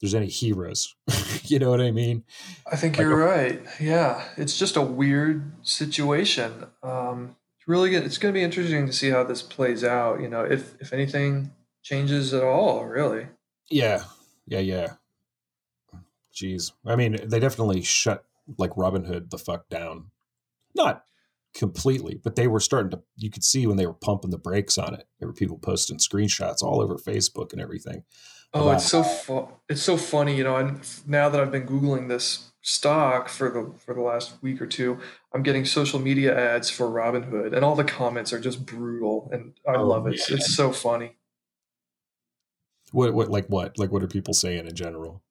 there's 0.01 0.15
any 0.15 0.27
heroes. 0.27 0.95
you 1.45 1.59
know 1.59 1.71
what 1.71 1.81
I 1.81 1.91
mean? 1.91 2.25
I 2.71 2.77
think 2.77 2.99
Like 2.99 3.05
you're 3.05 3.17
right. 3.17 3.63
Yeah, 3.81 4.25
it's 4.37 4.59
just 4.59 4.77
a 4.77 4.83
weird 4.83 5.53
situation. 5.63 6.67
Um, 6.83 7.37
it's 7.59 7.69
really 7.69 7.91
good. 7.91 8.05
It's 8.05 8.19
going 8.19 8.35
to 8.35 8.39
be 8.39 8.43
interesting 8.43 8.87
to 8.87 8.93
see 8.93 9.11
how 9.11 9.23
this 9.23 9.43
plays 9.43 9.85
out. 9.85 10.21
You 10.21 10.29
know, 10.29 10.43
if 10.43 10.81
if 10.81 10.93
anything 10.93 11.53
changes 11.83 12.35
at 12.35 12.43
all, 12.43 12.85
really. 12.85 13.29
Yeah, 13.71 14.05
yeah, 14.47 14.59
yeah. 14.61 14.93
Jeez, 16.35 16.73
I 16.87 16.97
mean, 16.97 17.17
they 17.25 17.41
definitely 17.41 17.83
shut 17.83 18.25
like 18.59 18.71
Robinhood 18.73 19.31
the 19.31 19.39
fuck 19.39 19.69
down. 19.69 20.07
Not 20.75 21.05
completely, 21.55 22.19
but 22.23 22.37
they 22.37 22.47
were 22.49 22.61
starting 22.61 22.91
to. 22.93 23.03
You 23.17 23.31
could 23.31 23.45
see 23.45 23.67
when 23.67 23.77
they 23.77 23.87
were 23.87 23.93
pumping 23.93 24.31
the 24.31 24.39
brakes 24.39 24.79
on 24.79 24.95
it. 24.95 25.07
There 25.19 25.29
were 25.29 25.35
people 25.35 25.59
posting 25.59 25.99
screenshots 25.99 26.63
all 26.63 26.81
over 26.81 26.97
Facebook 26.97 27.53
and 27.53 27.61
everything. 27.61 28.05
Oh, 28.55 28.63
about 28.65 28.75
it's 28.77 28.87
so 28.91 29.03
fu- 29.03 29.49
it's 29.69 29.83
so 29.83 29.97
funny, 29.99 30.37
you 30.37 30.45
know. 30.45 30.57
And 30.57 30.81
now 31.07 31.29
that 31.29 31.41
I've 31.41 31.53
been 31.53 31.67
googling 31.67 32.09
this 32.09 32.51
stock 32.63 33.29
for 33.29 33.51
the 33.51 33.71
for 33.79 33.93
the 33.95 34.01
last 34.01 34.43
week 34.43 34.63
or 34.63 34.67
two, 34.67 34.99
I'm 35.35 35.43
getting 35.43 35.67
social 35.67 35.99
media 35.99 36.35
ads 36.39 36.71
for 36.71 36.87
Robinhood, 36.87 37.55
and 37.55 37.63
all 37.65 37.75
the 37.75 37.85
comments 37.85 38.33
are 38.33 38.41
just 38.41 38.65
brutal, 38.65 39.29
and 39.33 39.53
I 39.69 39.75
Oh, 39.77 39.87
love 39.87 40.07
it. 40.07 40.15
yeah. 40.17 40.37
It's 40.37 40.55
so 40.55 40.73
funny. 40.73 41.17
What, 42.93 43.15
what, 43.15 43.31
like 43.31 43.47
what, 43.47 43.79
like 43.79 43.91
what 43.91 44.03
are 44.03 44.09
people 44.09 44.35
saying 44.35 44.67
in 44.67 44.75
general? 44.75 45.23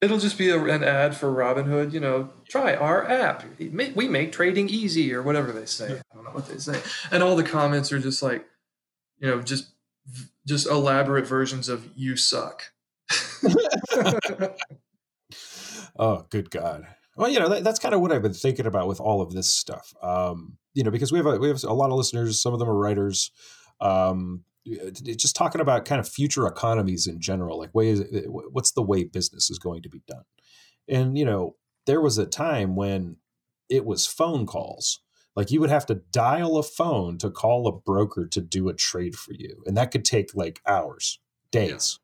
It'll 0.00 0.18
just 0.18 0.38
be 0.38 0.48
a, 0.48 0.62
an 0.62 0.84
ad 0.84 1.16
for 1.16 1.32
Robinhood. 1.32 1.92
You 1.92 2.00
know, 2.00 2.30
try 2.48 2.74
our 2.74 3.08
app. 3.08 3.44
We 3.58 3.68
make- 4.08 4.32
trading 4.32 4.68
easy, 4.68 5.12
or 5.12 5.22
whatever 5.22 5.50
they 5.50 5.66
say. 5.66 6.00
I 6.12 6.14
don't 6.14 6.24
know 6.24 6.30
what 6.30 6.46
they 6.46 6.58
say. 6.58 6.80
And 7.10 7.22
all 7.22 7.34
the 7.34 7.42
comments 7.42 7.90
are 7.90 7.98
just 7.98 8.22
like, 8.22 8.46
you 9.18 9.28
know, 9.28 9.42
just 9.42 9.70
just 10.46 10.68
elaborate 10.68 11.26
versions 11.26 11.68
of 11.68 11.88
"you 11.96 12.16
suck." 12.16 12.72
Oh, 15.98 16.24
good 16.30 16.50
God. 16.50 16.86
Well, 17.16 17.28
you 17.28 17.40
know, 17.40 17.48
that, 17.48 17.64
that's 17.64 17.80
kind 17.80 17.94
of 17.94 18.00
what 18.00 18.12
I've 18.12 18.22
been 18.22 18.32
thinking 18.32 18.66
about 18.66 18.86
with 18.86 19.00
all 19.00 19.20
of 19.20 19.32
this 19.32 19.50
stuff. 19.52 19.92
Um, 20.00 20.56
you 20.74 20.84
know, 20.84 20.90
because 20.90 21.10
we 21.10 21.18
have 21.18 21.26
a, 21.26 21.36
we 21.38 21.48
have 21.48 21.62
a 21.64 21.72
lot 21.72 21.90
of 21.90 21.96
listeners. 21.96 22.40
Some 22.40 22.52
of 22.52 22.60
them 22.60 22.68
are 22.68 22.76
writers. 22.76 23.32
Um, 23.80 24.44
Uh, 24.68 24.90
just 24.90 25.36
talking 25.36 25.60
about 25.60 25.84
kind 25.84 26.00
of 26.00 26.08
future 26.08 26.46
economies 26.46 27.06
in 27.06 27.20
general, 27.20 27.58
like 27.58 27.74
ways, 27.74 28.00
uh, 28.00 28.22
what's 28.26 28.72
the 28.72 28.82
way 28.82 29.04
business 29.04 29.50
is 29.50 29.58
going 29.58 29.82
to 29.82 29.88
be 29.88 30.02
done. 30.06 30.24
And 30.88 31.16
you 31.16 31.24
know, 31.24 31.56
there 31.86 32.00
was 32.00 32.18
a 32.18 32.26
time 32.26 32.76
when 32.76 33.16
it 33.68 33.84
was 33.84 34.06
phone 34.06 34.46
calls. 34.46 35.00
Like 35.36 35.50
you 35.50 35.60
would 35.60 35.70
have 35.70 35.86
to 35.86 36.02
dial 36.10 36.56
a 36.56 36.62
phone 36.62 37.16
to 37.18 37.30
call 37.30 37.68
a 37.68 37.72
broker 37.72 38.26
to 38.26 38.40
do 38.40 38.68
a 38.68 38.74
trade 38.74 39.16
for 39.16 39.32
you, 39.32 39.62
and 39.66 39.76
that 39.76 39.90
could 39.90 40.04
take 40.04 40.34
like 40.34 40.60
hours, 40.66 41.20
days. 41.52 42.00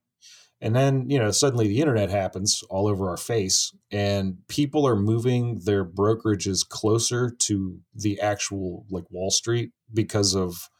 And 0.60 0.74
then, 0.74 1.10
you 1.10 1.18
know, 1.18 1.30
suddenly 1.30 1.68
the 1.68 1.80
internet 1.80 2.08
happens 2.10 2.62
all 2.70 2.86
over 2.86 3.10
our 3.10 3.18
face, 3.18 3.74
and 3.90 4.38
people 4.48 4.86
are 4.86 4.96
moving 4.96 5.60
their 5.64 5.84
brokerages 5.84 6.66
closer 6.66 7.30
to 7.40 7.80
the 7.94 8.20
actual 8.20 8.86
like 8.88 9.04
Wall 9.10 9.30
Street 9.30 9.72
because 9.92 10.34
of 10.34 10.70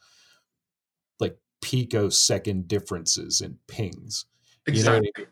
picosecond 1.65 2.67
differences 2.67 3.41
in 3.41 3.57
pings. 3.67 4.25
You 4.67 4.83
know 4.83 4.91
I 4.91 4.99
mean? 4.99 5.09
Exactly. 5.09 5.25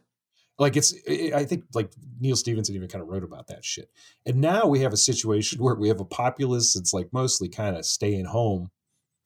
Like 0.57 0.77
it's, 0.77 0.93
i 1.07 1.31
I 1.35 1.45
think 1.45 1.65
like 1.75 1.91
Neal 2.19 2.35
Stephenson 2.35 2.73
even 2.75 2.87
kind 2.87 3.03
of 3.03 3.07
wrote 3.07 3.23
about 3.23 3.47
that 3.47 3.63
shit. 3.63 3.89
And 4.25 4.41
now 4.41 4.65
we 4.65 4.79
have 4.79 4.93
a 4.93 4.97
situation 4.97 5.59
where 5.63 5.75
we 5.75 5.89
have 5.89 5.99
a 5.99 6.05
populace 6.05 6.73
that's 6.73 6.93
like 6.93 7.13
mostly 7.13 7.49
kind 7.49 7.77
of 7.77 7.85
staying 7.85 8.25
home, 8.25 8.71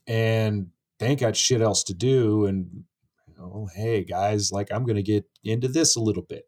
and 0.05 0.67
they 0.99 1.07
ain't 1.07 1.19
got 1.21 1.37
shit 1.37 1.61
else 1.61 1.83
to 1.85 1.93
do. 1.93 2.45
And 2.45 2.83
you 3.27 3.35
know, 3.37 3.69
hey 3.73 4.03
guys, 4.03 4.51
like 4.51 4.69
I'm 4.71 4.85
gonna 4.85 5.01
get 5.01 5.25
into 5.45 5.69
this 5.69 5.95
a 5.95 6.01
little 6.01 6.23
bit. 6.23 6.45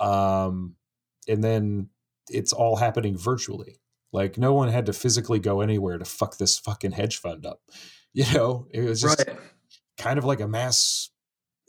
Um, 0.00 0.74
and 1.28 1.42
then 1.42 1.88
it's 2.30 2.52
all 2.52 2.76
happening 2.76 3.16
virtually. 3.16 3.80
Like 4.12 4.38
no 4.38 4.54
one 4.54 4.70
had 4.70 4.86
to 4.86 4.92
physically 4.92 5.38
go 5.38 5.60
anywhere 5.60 5.98
to 5.98 6.04
fuck 6.04 6.38
this 6.38 6.58
fucking 6.58 6.92
hedge 6.92 7.18
fund 7.18 7.46
up. 7.46 7.60
You 8.14 8.24
know, 8.34 8.66
it 8.70 8.80
was 8.80 9.02
just 9.02 9.28
right. 9.28 9.38
Kind 9.98 10.18
of 10.18 10.24
like 10.24 10.40
a 10.40 10.48
mass 10.48 11.10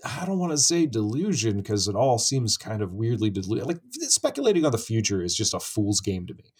I 0.05 0.25
don't 0.25 0.39
want 0.39 0.51
to 0.51 0.57
say 0.57 0.85
delusion 0.85 1.57
because 1.57 1.87
it 1.87 1.95
all 1.95 2.17
seems 2.17 2.57
kind 2.57 2.81
of 2.81 2.93
weirdly 2.93 3.29
delusion. 3.29 3.67
Like 3.67 3.79
speculating 3.91 4.65
on 4.65 4.71
the 4.71 4.77
future 4.77 5.21
is 5.21 5.35
just 5.35 5.53
a 5.53 5.59
fool's 5.59 5.99
game 5.99 6.25
to 6.27 6.33
me. 6.33 6.53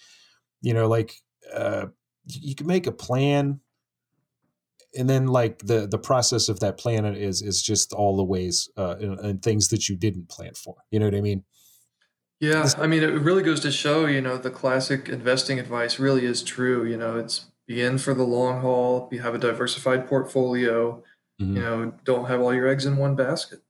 You 0.62 0.74
know, 0.74 0.88
like 0.88 1.14
uh, 1.54 1.88
you 2.26 2.56
can 2.56 2.68
make 2.68 2.86
a 2.86 2.92
plan, 2.92 3.62
and 4.98 5.10
then 5.10 5.28
like 5.28 5.60
the 5.60 5.88
the 5.88 5.98
process 5.98 6.50
of 6.50 6.60
that 6.60 6.78
plan 6.78 7.06
is 7.06 7.42
is 7.42 7.62
just 7.62 7.94
all 7.94 8.18
the 8.18 8.24
ways 8.24 8.70
uh, 8.78 8.96
and, 9.00 9.20
and 9.20 9.42
things 9.42 9.70
that 9.70 9.88
you 9.88 9.96
didn't 9.96 10.30
plan 10.30 10.54
for. 10.54 10.76
You 10.92 11.00
know 11.00 11.06
what 11.06 11.16
I 11.16 11.22
mean? 11.22 11.44
Yeah, 12.42 12.70
I 12.78 12.88
mean, 12.88 13.04
it 13.04 13.08
really 13.08 13.44
goes 13.44 13.60
to 13.62 13.72
show, 13.72 14.06
you 14.06 14.22
know, 14.22 14.38
the 14.38 14.50
classic 14.50 15.10
investing 15.10 15.60
advice 15.60 16.00
really 16.00 16.26
is 16.26 16.42
true. 16.42 16.86
You 16.86 16.98
know, 16.98 17.18
it's 17.18 17.46
be 17.68 17.82
in 17.82 17.98
for 17.98 18.14
the 18.14 18.24
long 18.24 18.62
haul, 18.62 19.10
you 19.12 19.20
have 19.22 19.36
a 19.36 19.38
diversified 19.38 20.08
portfolio, 20.08 21.04
Mhm. 21.40 21.56
you 21.56 21.62
know, 21.62 21.94
don't 22.04 22.26
have 22.26 22.42
all 22.42 22.54
your 22.54 22.68
eggs 22.68 22.86
in 22.86 22.98
one 22.98 23.16
basket. 23.16 23.62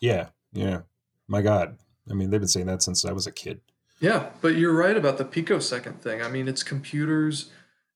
Yeah, 0.00 0.28
yeah. 0.52 0.82
My 1.28 1.42
God, 1.42 1.78
I 2.10 2.14
mean, 2.14 2.30
they've 2.30 2.40
been 2.40 2.48
saying 2.48 2.66
that 2.66 2.82
since 2.82 3.04
I 3.04 3.12
was 3.12 3.26
a 3.26 3.32
kid. 3.32 3.60
Yeah, 4.00 4.30
but 4.40 4.56
you're 4.56 4.74
right 4.74 4.96
about 4.96 5.18
the 5.18 5.24
picosecond 5.24 6.02
thing. 6.02 6.20
I 6.20 6.28
mean, 6.28 6.48
it's 6.48 6.62
computers 6.62 7.50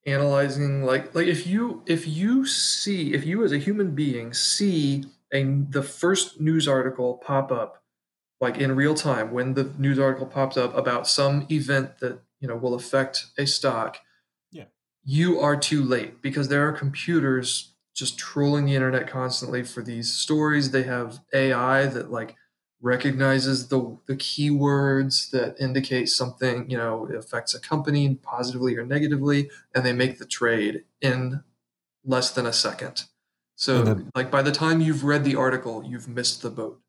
analyzing 0.06 0.84
like 0.84 1.14
like 1.14 1.26
if 1.26 1.46
you 1.46 1.82
if 1.84 2.06
you 2.06 2.46
see 2.46 3.12
if 3.12 3.26
you 3.26 3.44
as 3.44 3.52
a 3.52 3.58
human 3.58 3.94
being 3.94 4.32
see 4.32 5.04
a 5.34 5.42
the 5.44 5.82
first 5.82 6.40
news 6.40 6.66
article 6.66 7.14
pop 7.18 7.52
up 7.52 7.82
like 8.40 8.56
in 8.56 8.74
real 8.74 8.94
time 8.94 9.32
when 9.32 9.52
the 9.52 9.64
news 9.76 9.98
article 9.98 10.24
pops 10.26 10.56
up 10.56 10.74
about 10.74 11.06
some 11.06 11.46
event 11.50 11.98
that 11.98 12.20
you 12.40 12.48
know 12.48 12.56
will 12.56 12.72
affect 12.74 13.26
a 13.36 13.46
stock 13.46 13.98
Yeah. 14.50 14.66
you 15.04 15.40
are 15.40 15.56
too 15.56 15.82
late 15.84 16.22
because 16.22 16.48
there 16.48 16.66
are 16.66 16.72
computers 16.72 17.74
just 17.98 18.18
trolling 18.18 18.64
the 18.66 18.74
internet 18.74 19.08
constantly 19.08 19.62
for 19.62 19.82
these 19.82 20.12
stories 20.12 20.70
they 20.70 20.84
have 20.84 21.20
ai 21.32 21.86
that 21.86 22.10
like 22.10 22.36
recognizes 22.80 23.68
the 23.68 23.98
the 24.06 24.14
keywords 24.16 25.30
that 25.30 25.56
indicate 25.60 26.08
something 26.08 26.68
you 26.70 26.76
know 26.76 27.06
affects 27.18 27.54
a 27.54 27.60
company 27.60 28.14
positively 28.14 28.76
or 28.76 28.86
negatively 28.86 29.50
and 29.74 29.84
they 29.84 29.92
make 29.92 30.18
the 30.18 30.26
trade 30.26 30.84
in 31.00 31.42
less 32.04 32.30
than 32.30 32.46
a 32.46 32.52
second 32.52 33.04
so 33.56 33.82
then- 33.82 34.10
like 34.14 34.30
by 34.30 34.42
the 34.42 34.52
time 34.52 34.80
you've 34.80 35.02
read 35.04 35.24
the 35.24 35.34
article 35.36 35.82
you've 35.84 36.08
missed 36.08 36.42
the 36.42 36.50
boat 36.50 36.80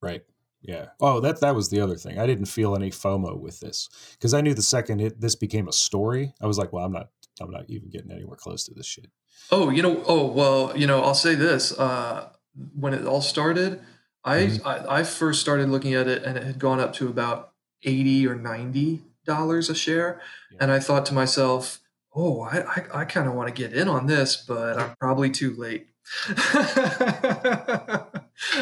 Right. 0.00 0.22
Yeah. 0.62 0.86
Oh, 1.00 1.20
that 1.20 1.40
that 1.40 1.54
was 1.54 1.68
the 1.70 1.80
other 1.80 1.96
thing. 1.96 2.18
I 2.18 2.26
didn't 2.26 2.46
feel 2.46 2.74
any 2.74 2.90
FOMO 2.90 3.38
with 3.38 3.60
this 3.60 3.88
because 4.12 4.34
I 4.34 4.40
knew 4.40 4.52
the 4.54 4.62
second 4.62 5.00
it 5.00 5.20
this 5.20 5.36
became 5.36 5.68
a 5.68 5.72
story, 5.72 6.34
I 6.40 6.46
was 6.46 6.58
like, 6.58 6.72
well, 6.72 6.84
I'm 6.84 6.92
not 6.92 7.10
I'm 7.40 7.50
not 7.50 7.64
even 7.68 7.88
getting 7.88 8.10
anywhere 8.10 8.36
close 8.36 8.64
to 8.64 8.74
this 8.74 8.86
shit. 8.86 9.10
Oh, 9.50 9.70
you 9.70 9.82
know, 9.82 10.02
oh 10.06 10.26
well, 10.26 10.72
you 10.76 10.86
know, 10.86 11.02
I'll 11.02 11.14
say 11.14 11.34
this. 11.34 11.72
Uh, 11.78 12.28
when 12.74 12.94
it 12.94 13.06
all 13.06 13.20
started, 13.22 13.80
I, 14.24 14.36
Mhm. 14.38 14.66
I 14.66 15.00
I 15.00 15.02
first 15.04 15.40
started 15.40 15.68
looking 15.68 15.94
at 15.94 16.06
it, 16.08 16.22
and 16.22 16.36
it 16.38 16.44
had 16.44 16.58
gone 16.58 16.80
up 16.80 16.92
to 16.94 17.08
about 17.08 17.52
eighty 17.82 18.26
or 18.26 18.34
ninety 18.34 19.02
dollars 19.26 19.68
a 19.70 19.74
share, 19.74 20.20
Yeah. 20.50 20.58
and 20.60 20.70
I 20.72 20.78
thought 20.80 21.04
to 21.06 21.14
myself, 21.14 21.80
"Oh, 22.14 22.40
I 22.42 22.60
I, 22.62 23.00
I 23.00 23.04
kind 23.04 23.28
of 23.28 23.34
want 23.34 23.48
to 23.48 23.54
get 23.54 23.72
in 23.72 23.88
on 23.88 24.06
this, 24.06 24.36
but 24.36 24.78
I'm 24.78 24.94
probably 25.00 25.30
too 25.30 25.54
late." 25.56 25.88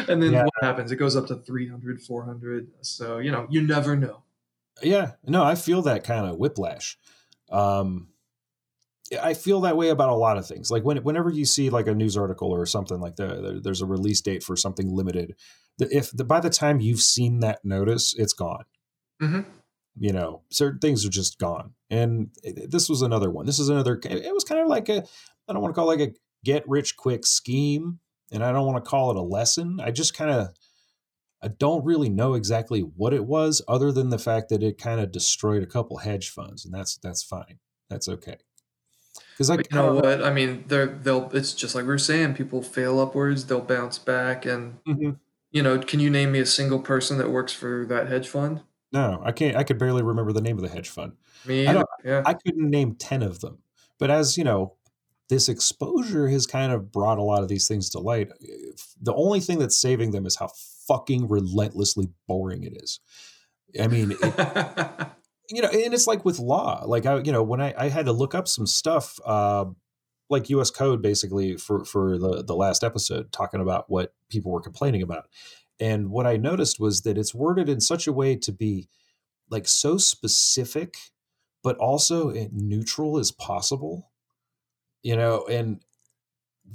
and 0.07 0.21
then 0.21 0.31
Yeah. 0.33 0.43
what 0.43 0.53
happens? 0.61 0.91
It 0.91 0.97
goes 0.97 1.15
up 1.15 1.27
to 1.27 1.35
300, 1.35 2.01
400. 2.01 2.67
So 2.81 3.17
you 3.19 3.31
know, 3.31 3.47
you 3.49 3.61
never 3.61 3.95
know. 3.95 4.23
Yeah. 4.81 5.13
No, 5.25 5.43
I 5.43 5.55
feel 5.55 5.81
that 5.83 6.03
kind 6.03 6.25
of 6.25 6.37
whiplash. 6.37 6.97
Um 7.49 8.07
I 9.21 9.33
feel 9.33 9.61
that 9.61 9.77
way 9.77 9.89
about 9.89 10.09
a 10.09 10.15
lot 10.15 10.37
of 10.37 10.47
things. 10.47 10.71
Like 10.71 10.83
when 10.83 10.97
whenever 10.97 11.29
you 11.29 11.45
see 11.45 11.69
like 11.69 11.87
a 11.87 11.93
news 11.95 12.15
article 12.15 12.49
or 12.49 12.65
something 12.65 12.99
like 12.99 13.17
that, 13.17 13.61
there's 13.63 13.81
a 13.81 13.85
release 13.85 14.21
date 14.21 14.43
for 14.43 14.55
something 14.55 14.89
limited. 14.89 15.35
If 15.79 16.11
the, 16.11 16.23
by 16.23 16.39
the 16.39 16.49
time 16.49 16.79
you've 16.79 17.01
seen 17.01 17.39
that 17.39 17.65
notice, 17.65 18.13
it's 18.17 18.33
gone. 18.33 18.65
Mhm. 19.21 19.45
You 19.97 20.13
know, 20.13 20.43
certain 20.49 20.79
things 20.79 21.05
are 21.05 21.09
just 21.09 21.37
gone. 21.39 21.73
And 21.89 22.29
this 22.43 22.87
was 22.87 23.01
another 23.01 23.29
one. 23.29 23.45
This 23.45 23.59
is 23.59 23.67
another. 23.69 23.99
It 24.03 24.33
was 24.33 24.45
kind 24.45 24.61
of 24.61 24.67
like 24.67 24.87
a. 24.87 25.03
I 25.47 25.53
don't 25.53 25.61
want 25.61 25.73
to 25.73 25.79
call 25.79 25.91
it 25.91 25.99
like 25.99 26.09
a 26.09 26.13
get 26.45 26.67
rich 26.67 26.95
quick 26.95 27.25
scheme, 27.25 27.99
and 28.31 28.43
I 28.43 28.51
don't 28.51 28.65
want 28.65 28.83
to 28.83 28.89
call 28.89 29.11
it 29.11 29.17
a 29.17 29.21
lesson. 29.21 29.79
I 29.81 29.91
just 29.91 30.13
kind 30.13 30.31
of. 30.31 30.49
I 31.43 31.47
don't 31.47 31.83
really 31.83 32.09
know 32.09 32.35
exactly 32.35 32.81
what 32.81 33.13
it 33.15 33.25
was, 33.25 33.63
other 33.67 33.91
than 33.91 34.09
the 34.09 34.19
fact 34.19 34.49
that 34.49 34.61
it 34.61 34.77
kind 34.77 35.01
of 35.01 35.11
destroyed 35.11 35.63
a 35.63 35.67
couple 35.67 35.97
hedge 35.97 36.29
funds, 36.29 36.63
and 36.63 36.73
that's 36.73 36.97
that's 36.97 37.23
fine. 37.23 37.59
That's 37.89 38.07
okay. 38.07 38.37
Because 39.33 39.49
I, 39.49 39.55
you 39.55 39.63
know 39.71 39.95
what? 39.95 40.23
I 40.23 40.31
mean, 40.31 40.63
they're 40.67 40.85
they'll. 40.87 41.29
It's 41.33 41.53
just 41.53 41.75
like 41.75 41.85
we 41.85 41.91
are 41.93 41.97
saying. 41.97 42.35
People 42.35 42.61
fail 42.61 42.99
upwards, 42.99 43.45
they'll 43.45 43.59
bounce 43.61 43.97
back, 43.97 44.45
and 44.45 44.77
Mhm. 44.85 45.17
you 45.51 45.61
know, 45.63 45.79
can 45.79 45.99
you 45.99 46.09
name 46.09 46.31
me 46.31 46.39
a 46.39 46.45
single 46.45 46.79
person 46.79 47.17
that 47.17 47.29
works 47.31 47.51
for 47.53 47.85
that 47.89 48.07
hedge 48.07 48.27
fund? 48.29 48.61
No, 48.93 49.21
I 49.23 49.31
can't. 49.31 49.55
I 49.57 49.63
could 49.63 49.77
barely 49.77 50.03
remember 50.03 50.31
the 50.33 50.41
name 50.41 50.57
of 50.57 50.63
the 50.63 50.69
hedge 50.69 50.89
fund. 50.89 51.13
Me 51.45 51.65
I 51.65 51.73
don't- 51.73 51.87
Yeah. 52.03 52.23
I 52.25 52.33
couldn't 52.33 52.69
name 52.69 52.95
10 52.95 53.23
of 53.23 53.39
them. 53.39 53.59
But 53.99 54.11
as 54.11 54.37
you 54.37 54.43
know, 54.43 54.73
this 55.29 55.47
exposure 55.47 56.27
has 56.27 56.45
kind 56.45 56.73
of 56.73 56.91
brought 56.91 57.17
a 57.17 57.23
lot 57.23 57.41
of 57.41 57.47
these 57.47 57.67
things 57.69 57.89
to 57.91 57.99
light. 57.99 58.29
The 59.01 59.13
only 59.13 59.39
thing 59.39 59.59
that's 59.59 59.77
saving 59.77 60.11
them 60.11 60.25
is 60.25 60.35
how 60.35 60.49
fucking 60.87 61.29
relentlessly 61.29 62.09
boring 62.27 62.63
it 62.63 62.73
is. 62.81 62.99
I 63.79 63.87
mean, 63.87 64.11
it, 64.11 64.17
you 65.51 65.61
know, 65.61 65.67
and 65.67 65.93
it's 65.93 66.07
like 66.07 66.25
with 66.25 66.39
law. 66.39 66.83
Like 66.85 67.05
I, 67.05 67.19
you 67.19 67.31
know, 67.31 67.43
when 67.43 67.61
I, 67.61 67.73
I 67.77 67.89
had 67.89 68.05
to 68.05 68.11
look 68.11 68.33
up 68.33 68.47
some 68.47 68.65
stuff, 68.65 69.19
uh, 69.25 69.65
like 70.29 70.49
U.S. 70.49 70.71
code, 70.71 71.01
basically 71.01 71.57
for 71.57 71.83
for 71.83 72.17
the 72.17 72.43
the 72.43 72.55
last 72.55 72.83
episode, 72.83 73.31
talking 73.31 73.61
about 73.61 73.89
what 73.89 74.13
people 74.29 74.51
were 74.51 74.61
complaining 74.61 75.01
about, 75.01 75.27
and 75.79 76.09
what 76.09 76.25
I 76.25 76.37
noticed 76.37 76.79
was 76.79 77.01
that 77.01 77.17
it's 77.17 77.35
worded 77.35 77.67
in 77.67 77.81
such 77.81 78.07
a 78.07 78.13
way 78.13 78.35
to 78.37 78.51
be 78.51 78.87
like 79.49 79.67
so 79.67 79.97
specific, 79.97 80.95
but 81.63 81.77
also 81.77 82.31
neutral 82.51 83.19
as 83.19 83.31
possible. 83.31 84.09
You 85.03 85.17
know, 85.17 85.45
and 85.49 85.81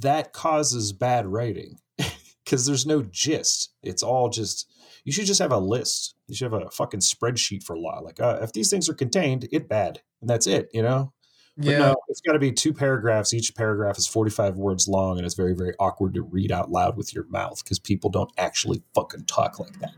that 0.00 0.32
causes 0.32 0.92
bad 0.92 1.26
writing 1.26 1.78
because 2.44 2.66
there's 2.66 2.86
no 2.86 3.02
gist. 3.02 3.70
It's 3.82 4.02
all 4.02 4.28
just 4.28 4.70
you 5.06 5.12
should 5.12 5.26
just 5.26 5.40
have 5.40 5.52
a 5.52 5.58
list. 5.58 6.16
You 6.26 6.34
should 6.34 6.52
have 6.52 6.60
a 6.60 6.68
fucking 6.68 6.98
spreadsheet 6.98 7.62
for 7.62 7.78
law. 7.78 8.00
Like, 8.00 8.18
uh, 8.18 8.40
if 8.42 8.52
these 8.52 8.68
things 8.68 8.88
are 8.88 8.94
contained, 8.94 9.48
it 9.52 9.68
bad, 9.68 10.00
and 10.20 10.28
that's 10.28 10.48
it. 10.48 10.68
You 10.74 10.82
know. 10.82 11.12
But 11.56 11.66
yeah. 11.66 11.78
no, 11.78 11.96
it's 12.08 12.20
got 12.20 12.32
to 12.32 12.40
be 12.40 12.52
two 12.52 12.74
paragraphs. 12.74 13.32
Each 13.32 13.54
paragraph 13.54 13.96
is 13.96 14.06
45 14.08 14.56
words 14.56 14.88
long, 14.88 15.16
and 15.16 15.24
it's 15.24 15.36
very, 15.36 15.54
very 15.54 15.74
awkward 15.78 16.12
to 16.14 16.22
read 16.22 16.50
out 16.50 16.70
loud 16.70 16.96
with 16.98 17.14
your 17.14 17.24
mouth 17.28 17.62
because 17.64 17.78
people 17.78 18.10
don't 18.10 18.30
actually 18.36 18.82
fucking 18.94 19.24
talk 19.24 19.58
like 19.60 19.78
that. 19.78 19.94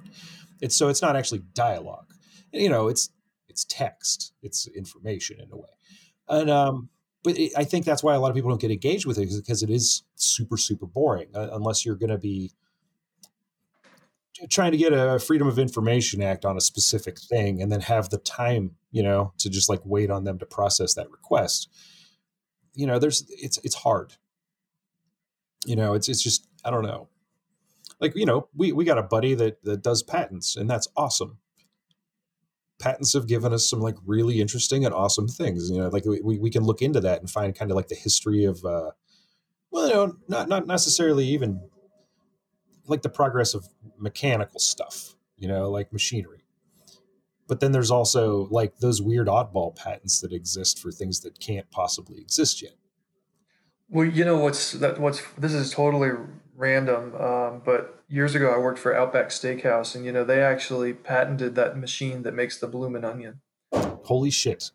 It's 0.61 0.77
so 0.77 0.89
it's 0.89 1.03
not 1.03 1.17
actually 1.17 1.41
dialogue. 1.55 2.13
You 2.53 2.69
know, 2.69 2.89
it's 2.89 3.09
it's 3.49 3.65
text. 3.65 4.35
It's 4.43 4.69
information 4.69 5.41
in 5.41 5.51
a 5.51 5.57
way, 5.57 5.71
and 6.29 6.51
um, 6.51 6.91
but 7.25 7.39
it, 7.39 7.53
I 7.57 7.65
think 7.65 7.87
that's 7.87 8.03
why 8.03 8.15
a 8.15 8.21
lot 8.21 8.29
of 8.29 8.35
people 8.35 8.51
don't 8.51 8.61
get 8.61 8.71
engaged 8.71 9.07
with 9.07 9.17
it 9.17 9.31
because 9.35 9.63
it 9.63 9.71
is 9.71 10.03
super, 10.17 10.59
super 10.59 10.87
boring. 10.87 11.29
Uh, 11.35 11.49
unless 11.53 11.87
you're 11.87 11.97
going 11.97 12.11
to 12.11 12.19
be 12.19 12.53
trying 14.51 14.73
to 14.73 14.79
get 14.79 14.93
a 14.93 15.19
Freedom 15.19 15.49
of 15.49 15.59
Information 15.59 16.23
Act 16.23 16.45
on 16.45 16.57
a 16.57 16.61
specific 16.61 17.19
thing 17.19 17.61
and 17.61 17.71
then 17.73 17.81
have 17.81 18.11
the 18.11 18.19
time, 18.19 18.73
you 18.91 19.03
know, 19.03 19.33
to 19.39 19.51
just 19.51 19.69
like 19.69 19.81
wait 19.85 20.11
on 20.11 20.25
them 20.25 20.39
to 20.39 20.47
process 20.47 20.95
that 20.95 21.11
request. 21.11 21.69
You 22.75 22.87
know, 22.87 22.99
there's 22.99 23.25
it's 23.29 23.59
it's 23.65 23.75
hard. 23.75 24.15
You 25.67 25.77
know, 25.77 25.95
it's 25.95 26.09
it's 26.09 26.23
just 26.23 26.47
I 26.65 26.71
don't 26.71 26.85
know. 26.85 27.09
Like, 28.01 28.15
you 28.15 28.27
know, 28.27 28.49
we 28.55 28.73
we 28.73 28.85
got 28.85 28.99
a 28.99 29.03
buddy 29.03 29.35
that 29.35 29.63
that 29.65 29.83
does 29.83 30.03
patents 30.03 30.57
and 30.57 30.71
that's 30.71 30.89
awesome. 30.97 31.39
Patents 32.79 33.15
have 33.15 33.27
given 33.27 33.53
us 33.53 33.69
some 33.69 33.81
like 33.81 33.97
really 34.07 34.41
interesting 34.41 34.85
and 34.85 34.95
awesome 34.95 35.27
things. 35.27 35.69
You 35.69 35.79
know, 35.79 35.89
like 35.89 36.05
we, 36.05 36.39
we 36.39 36.51
can 36.51 36.63
look 36.63 36.81
into 36.81 37.01
that 37.01 37.21
and 37.21 37.29
find 37.29 37.55
kind 37.57 37.73
of 37.73 37.77
like 37.77 37.89
the 37.89 37.97
history 37.97 38.45
of 38.45 38.65
uh 38.65 38.93
well, 39.71 39.89
you 39.89 39.95
know, 39.95 40.17
not 40.29 40.49
not 40.49 40.67
necessarily 40.67 41.27
even 41.27 41.69
like 42.89 43.03
the 43.03 43.09
progress 43.09 43.55
of 43.55 43.69
mechanical 43.99 44.61
stuff, 44.61 45.15
you 45.37 45.49
know, 45.49 45.71
like 45.71 45.93
machinery. 45.93 46.45
But 47.47 47.61
then 47.61 47.73
there's 47.73 47.91
also 47.91 48.49
like 48.51 48.79
those 48.79 49.01
weird 49.01 49.27
oddball 49.27 49.75
patents 49.75 50.21
that 50.21 50.33
exist 50.33 50.79
for 50.79 50.91
things 50.91 51.21
that 51.21 51.41
can't 51.41 51.71
possibly 51.71 52.21
exist 52.21 52.63
yet. 52.63 52.75
Well, 53.89 54.05
you 54.05 54.25
know 54.25 54.37
what's 54.37 54.73
that? 54.73 55.01
What's 55.01 55.23
this 55.39 55.55
is 55.55 55.73
totally 55.73 56.11
random. 56.59 57.15
Um, 57.15 57.63
but 57.65 58.03
years 58.09 58.35
ago, 58.35 58.53
I 58.53 58.59
worked 58.59 58.79
for 58.79 58.95
Outback 58.95 59.31
Steakhouse, 59.31 59.95
and 59.95 60.05
you 60.05 60.13
know 60.13 60.25
they 60.25 60.43
actually 60.43 60.93
patented 60.93 61.55
that 61.55 61.79
machine 61.79 62.23
that 62.25 62.35
makes 62.35 62.59
the 62.59 62.67
bloomin' 62.67 63.05
onion. 63.05 63.41
Holy 63.73 64.31
shit. 64.31 64.73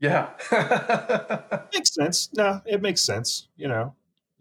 Yeah. 0.00 0.30
Makes 1.72 1.94
sense. 1.94 2.28
No, 2.36 2.60
it 2.66 2.82
makes 2.82 3.00
sense. 3.00 3.48
You 3.56 3.68
know, 3.68 3.94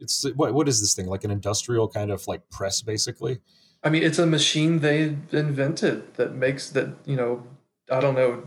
it's 0.03 0.23
what 0.35 0.53
what 0.53 0.67
is 0.67 0.79
this 0.81 0.93
thing? 0.93 1.07
Like 1.07 1.23
an 1.23 1.31
industrial 1.31 1.87
kind 1.87 2.11
of 2.11 2.27
like 2.27 2.49
press 2.51 2.81
basically? 2.81 3.39
I 3.83 3.89
mean, 3.89 4.03
it's 4.03 4.19
a 4.19 4.25
machine 4.25 4.79
they 4.79 5.15
invented 5.31 6.13
that 6.15 6.35
makes 6.35 6.69
that 6.71 6.89
you 7.05 7.15
know 7.15 7.43
I 7.89 7.99
don't 7.99 8.15
know 8.15 8.43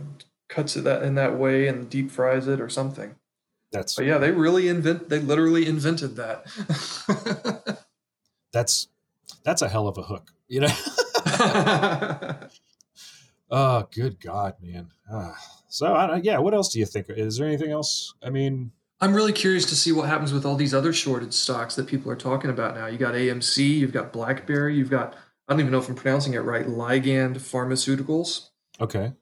cuts 0.49 0.77
it 0.77 0.85
that 0.85 1.03
in 1.03 1.17
that 1.17 1.37
way 1.37 1.67
and 1.67 1.91
deep 1.91 2.11
fries 2.11 2.47
it 2.47 2.61
or 2.61 2.69
something. 2.69 3.17
That's 3.73 3.97
But 3.97 4.05
yeah, 4.07 4.19
they 4.19 4.31
really 4.31 4.69
invent. 4.69 5.09
They 5.09 5.19
literally 5.19 5.67
invented 5.67 6.15
that. 6.17 6.47
that's 8.53 8.89
that's 9.43 9.63
a 9.63 9.69
hell 9.69 9.89
of 9.89 9.99
a 9.99 10.03
hook, 10.03 10.31
you 10.49 10.61
know. 10.61 10.69
oh, 13.51 13.87
good 13.95 14.21
God, 14.21 14.55
man. 14.63 14.91
Ah. 15.11 15.37
So, 15.69 15.95
I, 15.95 16.07
don't- 16.07 16.25
yeah, 16.25 16.39
what 16.39 16.55
else 16.55 16.73
do 16.73 16.79
you 16.79 16.87
think? 16.87 17.07
Is 17.11 17.37
there 17.39 17.47
anything 17.47 17.71
else? 17.71 18.15
I 18.23 18.31
mean, 18.31 18.71
I'm 19.01 19.15
really 19.15 19.33
curious 19.33 19.67
to 19.67 19.77
see 19.77 19.93
what 19.93 20.09
happens 20.09 20.33
with 20.33 20.47
all 20.47 20.57
these 20.57 20.73
other 20.73 20.93
shorted 20.93 21.35
stocks 21.35 21.77
that 21.77 21.87
people 21.87 22.11
are 22.11 22.17
talking 22.17 22.51
about 22.51 22.75
now. 22.75 22.87
You 22.87 22.97
got 22.97 23.15
AMC, 23.15 23.79
you've 23.79 23.93
got 23.93 24.13
BlackBerry, 24.13 24.75
you've 24.77 24.91
got 24.91 25.15
I 25.49 25.53
don't 25.53 25.61
even 25.61 25.71
know 25.73 25.79
if 25.79 25.89
I'm 25.89 25.95
pronouncing 25.95 26.35
it 26.35 26.41
right. 26.41 26.67
Ligand 26.67 27.37
Pharmaceuticals. 27.37 28.49
okay, 28.81 29.13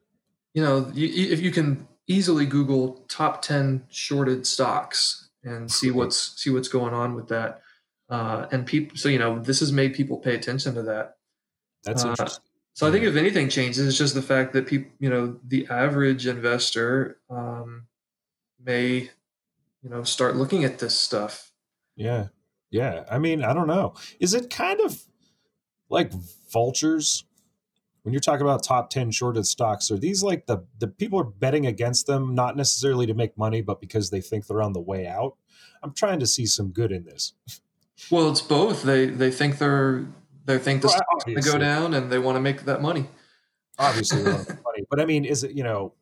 You 0.55 0.63
know, 0.63 0.91
you, 0.95 1.33
if 1.33 1.41
you 1.41 1.51
can 1.51 1.87
easily 2.07 2.47
Google 2.47 3.05
top 3.09 3.43
ten 3.43 3.85
shorted 3.91 4.47
stocks 4.47 5.29
and 5.43 5.71
see 5.71 5.91
what's 5.91 6.41
see 6.41 6.51
what's 6.51 6.69
going 6.69 6.95
on 6.95 7.15
with 7.15 7.29
that, 7.29 7.61
uh, 8.09 8.47
and 8.53 8.65
people. 8.65 8.97
So 8.97 9.09
you 9.09 9.19
know, 9.19 9.39
this 9.39 9.61
has 9.61 9.73
made 9.73 9.93
people 9.95 10.17
pay 10.17 10.35
attention 10.35 10.75
to 10.77 10.83
that. 10.85 11.17
that's 11.83 12.05
Uh, 12.05 12.11
interesting. 12.11 12.45
So 12.73 12.89
I 12.89 12.91
think 12.91 13.05
if 13.05 13.15
anything 13.15 13.49
changes, 13.49 13.87
it's 13.87 13.99
just 13.99 14.15
the 14.15 14.23
fact 14.23 14.53
that 14.55 14.67
people, 14.67 14.91
you 14.99 15.09
know, 15.09 15.39
the 15.47 15.67
average 15.69 16.27
investor 16.27 17.19
um, 17.31 17.87
may, 18.61 19.11
you 19.85 19.91
know, 19.91 20.03
start 20.03 20.37
looking 20.37 20.65
at 20.65 20.81
this 20.81 20.99
stuff. 20.99 21.53
Yeah, 21.95 22.29
yeah. 22.71 23.05
I 23.11 23.19
mean, 23.19 23.45
I 23.45 23.53
don't 23.55 23.69
know. 23.69 23.95
Is 24.19 24.35
it 24.35 24.51
kind 24.51 24.81
of 24.81 25.01
like 25.91 26.11
vultures 26.53 27.25
when 28.03 28.13
you're 28.13 28.21
talking 28.21 28.43
about 28.47 28.65
top 28.65 28.91
ten 28.91 29.11
shorted 29.13 29.47
stocks? 29.47 29.91
Are 29.91 29.99
these 29.99 30.23
like 30.25 30.47
the 30.47 30.65
the 30.79 30.89
people 30.89 31.21
are 31.21 31.25
betting 31.25 31.67
against 31.67 32.07
them, 32.07 32.35
not 32.35 32.57
necessarily 32.57 33.07
to 33.07 33.15
make 33.15 33.39
money, 33.39 33.61
but 33.63 33.81
because 33.81 34.11
they 34.11 34.21
think 34.23 34.47
they're 34.47 34.63
on 34.63 34.73
the 34.73 34.81
way 34.81 35.07
out? 35.07 35.37
I'm 35.83 35.93
trying 35.93 36.19
to 36.21 36.27
see 36.27 36.47
some 36.47 36.71
good 36.73 36.91
in 36.91 37.05
this. 37.05 37.35
Well, 38.11 38.31
it's 38.31 38.41
both. 38.43 38.83
They 38.83 39.07
they 39.07 39.31
think 39.31 39.59
they're 39.59 40.07
they 40.47 40.59
think 40.59 40.83
the 40.83 40.89
Well, 40.89 40.97
stock's 40.97 41.25
going 41.25 41.41
to 41.43 41.51
go 41.53 41.59
down, 41.59 41.95
and 41.95 42.11
they 42.11 42.19
want 42.19 42.37
to 42.37 42.41
make 42.41 42.63
that 42.65 42.83
money. 42.83 43.09
obviously 43.79 44.23
they 44.23 44.31
want 44.33 44.49
money 44.65 44.85
but 44.89 45.01
i 45.01 45.05
mean 45.05 45.25
is 45.25 45.43
it 45.43 45.51
you 45.51 45.65
know 45.65 45.93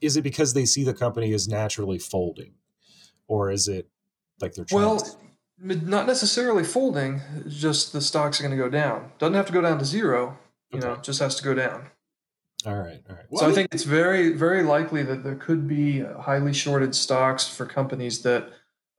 is 0.00 0.16
it 0.16 0.22
because 0.22 0.54
they 0.54 0.64
see 0.64 0.82
the 0.82 0.94
company 0.94 1.32
is 1.32 1.46
naturally 1.46 1.98
folding 1.98 2.54
or 3.30 3.50
is 3.50 3.68
it 3.68 3.88
like 4.40 4.54
they're 4.54 4.64
trying 4.64 4.82
Well, 4.82 4.98
to, 4.98 5.76
not 5.86 6.06
necessarily 6.06 6.64
folding. 6.64 7.20
Just 7.48 7.92
the 7.92 8.00
stocks 8.00 8.40
are 8.40 8.42
going 8.42 8.56
to 8.58 8.62
go 8.62 8.68
down. 8.70 9.12
Doesn't 9.18 9.34
have 9.34 9.46
to 9.46 9.52
go 9.52 9.60
down 9.60 9.78
to 9.78 9.84
zero. 9.84 10.38
You 10.72 10.80
know, 10.80 10.96
just 10.96 11.20
has 11.20 11.34
to 11.36 11.42
go 11.44 11.54
down. 11.54 11.90
all 12.66 12.76
right 12.76 13.02
all 13.08 13.16
right 13.16 13.24
so 13.34 13.48
I 13.48 13.52
think 13.52 13.68
it's 13.74 13.82
very, 13.84 14.32
very 14.32 14.62
likely 14.62 15.02
that 15.02 15.24
there 15.24 15.34
could 15.34 15.66
be 15.66 16.00
highly 16.00 16.52
shorted 16.52 16.94
stocks 16.94 17.48
for 17.48 17.66
companies 17.66 18.22
that 18.22 18.50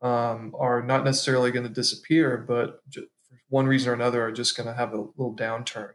um, 0.02 0.54
are 0.60 0.82
not 0.82 1.04
necessarily 1.06 1.52
going 1.52 1.68
to 1.68 1.74
disappear, 1.74 2.38
but 2.48 2.82
for 2.94 3.04
one 3.50 3.68
reason 3.68 3.90
or 3.90 3.94
another 3.94 4.22
are 4.26 4.32
just 4.32 4.58
going 4.58 4.68
to 4.68 4.74
have 4.74 4.94
a 4.94 4.98
little 4.98 5.36
downturn. 5.36 5.92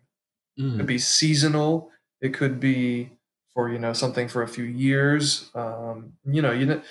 It 0.56 0.62
Mm, 0.62 0.76
could 0.78 0.86
be 0.86 0.98
seasonal. 0.98 1.90
It 2.22 2.32
could 2.32 2.58
be 2.60 3.10
for 3.52 3.70
you 3.70 3.78
know 3.78 3.92
something 3.92 4.26
for 4.28 4.42
a 4.42 4.48
few 4.48 4.64
years. 4.64 5.50
Um, 5.54 6.14
you 6.24 6.40
know, 6.40 6.52
you 6.52 6.64
ne- 6.66 6.82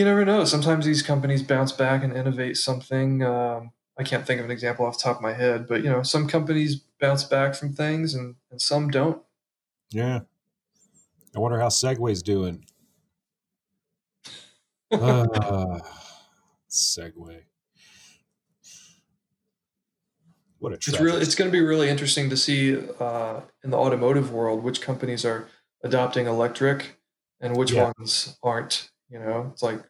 you 0.00 0.06
never 0.06 0.24
know. 0.24 0.44
Sometimes 0.46 0.86
these 0.86 1.02
companies 1.02 1.42
bounce 1.44 1.72
back 1.72 2.02
and 2.04 2.16
innovate 2.16 2.56
something. 2.56 3.22
Um, 3.22 3.72
I 3.98 4.04
can't 4.04 4.26
think 4.26 4.40
of 4.40 4.46
an 4.46 4.50
example 4.52 4.86
off 4.86 4.98
the 4.98 5.04
top 5.04 5.18
of 5.18 5.22
my 5.22 5.34
head, 5.34 5.68
but 5.68 5.84
you 5.84 5.90
know, 5.90 6.02
some 6.02 6.28
companies 6.28 6.76
bounce 7.00 7.24
back 7.24 7.54
from 7.54 7.74
things 7.74 8.14
and, 8.14 8.36
and 8.50 8.60
some 8.62 8.90
don't. 8.90 9.22
yeah 9.90 10.20
i 11.34 11.38
wonder 11.38 11.58
how 11.58 11.68
segway's 11.68 12.22
doing 12.22 12.64
uh, 14.96 15.80
segway 16.70 17.44
what 20.58 20.72
a 20.72 20.78
It's 20.86 20.98
really 20.98 21.20
it's 21.22 21.34
going 21.34 21.50
to 21.50 21.52
be 21.52 21.60
really 21.64 21.88
interesting 21.88 22.30
to 22.30 22.36
see 22.36 22.76
uh, 22.98 23.42
in 23.62 23.70
the 23.70 23.76
automotive 23.76 24.32
world 24.32 24.64
which 24.64 24.80
companies 24.80 25.24
are 25.24 25.48
adopting 25.84 26.26
electric 26.26 26.98
and 27.40 27.56
which 27.56 27.74
Yeah. 27.74 27.92
ones 27.98 28.38
aren't. 28.42 28.90
You 29.08 29.18
know, 29.18 29.50
it's 29.52 29.62
like, 29.62 29.89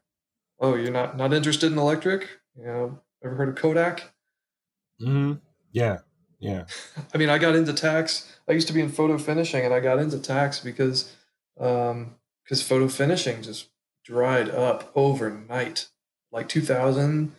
oh, 0.61 0.75
you're 0.75 0.91
not 0.93 1.17
not 1.17 1.33
interested 1.33 1.73
in 1.73 1.79
electric. 1.79 2.29
You 2.57 2.65
know, 2.65 3.01
ever 3.25 3.35
heard 3.35 3.49
of 3.51 3.57
Kodak? 3.57 4.13
hmm 5.01 5.35
yeah 5.73 5.99
yeah 6.41 6.65
I 7.15 7.19
mean, 7.19 7.29
I 7.31 7.39
got 7.39 7.55
into 7.57 7.73
tax. 7.73 8.31
I 8.49 8.53
used 8.53 8.67
to 8.69 8.75
be 8.75 8.81
in 8.81 8.91
photo 8.91 9.19
finishing, 9.19 9.65
and 9.65 9.73
I 9.75 9.81
got 9.81 9.99
into 9.99 10.19
tax 10.19 10.61
because 10.61 11.15
um, 11.59 12.17
because 12.45 12.63
photo 12.63 12.89
finishing 12.89 13.43
just 13.43 13.69
dried 14.05 14.49
up 14.51 14.91
overnight, 14.95 15.89
like 16.33 16.49
2000. 16.49 17.33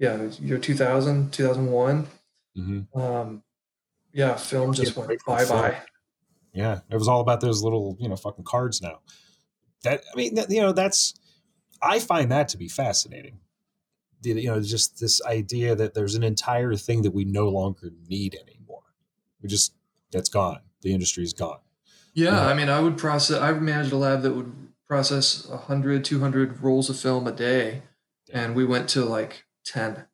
Yeah, 0.00 0.28
year 0.40 0.58
2000, 0.58 1.32
2001. 1.32 2.06
hmm 2.54 2.80
Um, 2.94 3.42
yeah, 4.12 4.36
film 4.36 4.72
just 4.72 4.96
Yeah, 4.96 5.06
went 5.06 5.24
bye 5.26 5.44
bye. 5.44 5.76
Yeah, 6.52 6.80
it 6.90 6.94
was 6.94 7.08
all 7.08 7.20
about 7.20 7.40
those 7.40 7.62
little, 7.62 7.96
you 8.00 8.08
know, 8.08 8.16
fucking 8.16 8.44
cards 8.44 8.80
now. 8.80 9.00
That 9.82 10.02
I 10.12 10.16
mean, 10.16 10.34
that, 10.36 10.50
you 10.50 10.60
know, 10.60 10.72
that's 10.72 11.14
I 11.82 11.98
find 11.98 12.30
that 12.30 12.48
to 12.50 12.56
be 12.56 12.68
fascinating. 12.68 13.40
You 14.22 14.34
know, 14.50 14.60
just 14.60 14.98
this 14.98 15.22
idea 15.24 15.76
that 15.76 15.94
there's 15.94 16.16
an 16.16 16.24
entire 16.24 16.74
thing 16.74 17.02
that 17.02 17.12
we 17.12 17.24
no 17.24 17.48
longer 17.48 17.92
need 18.08 18.34
anymore. 18.34 18.82
We 19.40 19.48
just 19.48 19.74
that's 20.10 20.28
gone. 20.28 20.60
The 20.82 20.92
industry's 20.92 21.32
gone. 21.32 21.60
Yeah, 22.14 22.32
Yeah. 22.32 22.46
I 22.46 22.54
mean, 22.54 22.68
I 22.68 22.80
would 22.80 22.98
process. 22.98 23.40
I 23.40 23.52
managed 23.52 23.92
a 23.92 23.96
lab 23.96 24.22
that 24.22 24.34
would 24.34 24.52
process 24.88 25.46
100, 25.46 26.04
200 26.04 26.62
rolls 26.62 26.90
of 26.90 26.98
film 26.98 27.26
a 27.26 27.32
day, 27.32 27.82
and 28.32 28.54
we 28.56 28.64
went 28.64 28.88
to 28.90 29.04
like 29.04 29.44
10. 29.64 30.06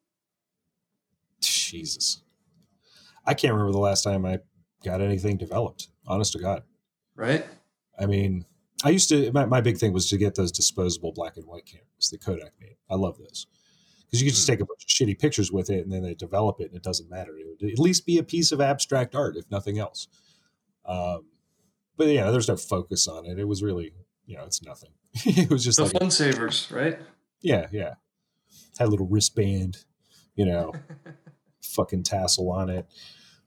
Jesus, 1.40 2.22
I 3.26 3.34
can't 3.34 3.52
remember 3.52 3.72
the 3.72 3.78
last 3.78 4.02
time 4.02 4.24
I 4.24 4.38
got 4.84 5.00
anything 5.00 5.36
developed. 5.36 5.88
Honest 6.06 6.32
to 6.32 6.38
God, 6.38 6.62
Right? 7.14 7.46
I 7.98 8.06
mean, 8.06 8.44
I 8.84 8.90
used 8.90 9.08
to. 9.08 9.32
My, 9.32 9.46
my 9.46 9.60
big 9.60 9.78
thing 9.78 9.92
was 9.92 10.08
to 10.10 10.16
get 10.18 10.34
those 10.34 10.52
disposable 10.52 11.12
black 11.12 11.36
and 11.36 11.46
white 11.46 11.64
cameras 11.66 12.10
that 12.12 12.20
Kodak 12.24 12.52
made. 12.60 12.76
I 12.90 12.94
love 12.96 13.16
those 13.18 13.46
because 14.04 14.20
you 14.20 14.28
could 14.28 14.34
just 14.34 14.46
take 14.46 14.60
a 14.60 14.64
bunch 14.66 14.84
of 14.84 14.88
shitty 14.88 15.18
pictures 15.18 15.50
with 15.50 15.70
it, 15.70 15.84
and 15.84 15.92
then 15.92 16.02
they 16.02 16.14
develop 16.14 16.60
it, 16.60 16.68
and 16.68 16.76
it 16.76 16.82
doesn't 16.82 17.08
matter. 17.10 17.32
It 17.36 17.46
would 17.62 17.72
at 17.72 17.78
least 17.78 18.04
be 18.06 18.18
a 18.18 18.22
piece 18.22 18.52
of 18.52 18.60
abstract 18.60 19.14
art, 19.14 19.36
if 19.36 19.50
nothing 19.50 19.78
else. 19.78 20.06
Um, 20.84 21.24
but 21.96 22.08
yeah, 22.08 22.30
there's 22.30 22.46
no 22.48 22.56
focus 22.56 23.08
on 23.08 23.24
it. 23.24 23.38
It 23.38 23.48
was 23.48 23.62
really, 23.62 23.92
you 24.26 24.36
know, 24.36 24.44
it's 24.44 24.62
nothing. 24.62 24.90
it 25.24 25.50
was 25.50 25.64
just 25.64 25.78
The 25.78 25.84
like, 25.84 25.94
a- 25.94 25.98
FunSavers, 26.00 26.70
right? 26.74 26.98
yeah, 27.40 27.68
yeah. 27.72 27.94
Had 28.78 28.88
a 28.88 28.90
little 28.90 29.06
wristband, 29.08 29.78
you 30.34 30.44
know, 30.44 30.72
fucking 31.62 32.02
tassel 32.02 32.50
on 32.50 32.68
it. 32.68 32.86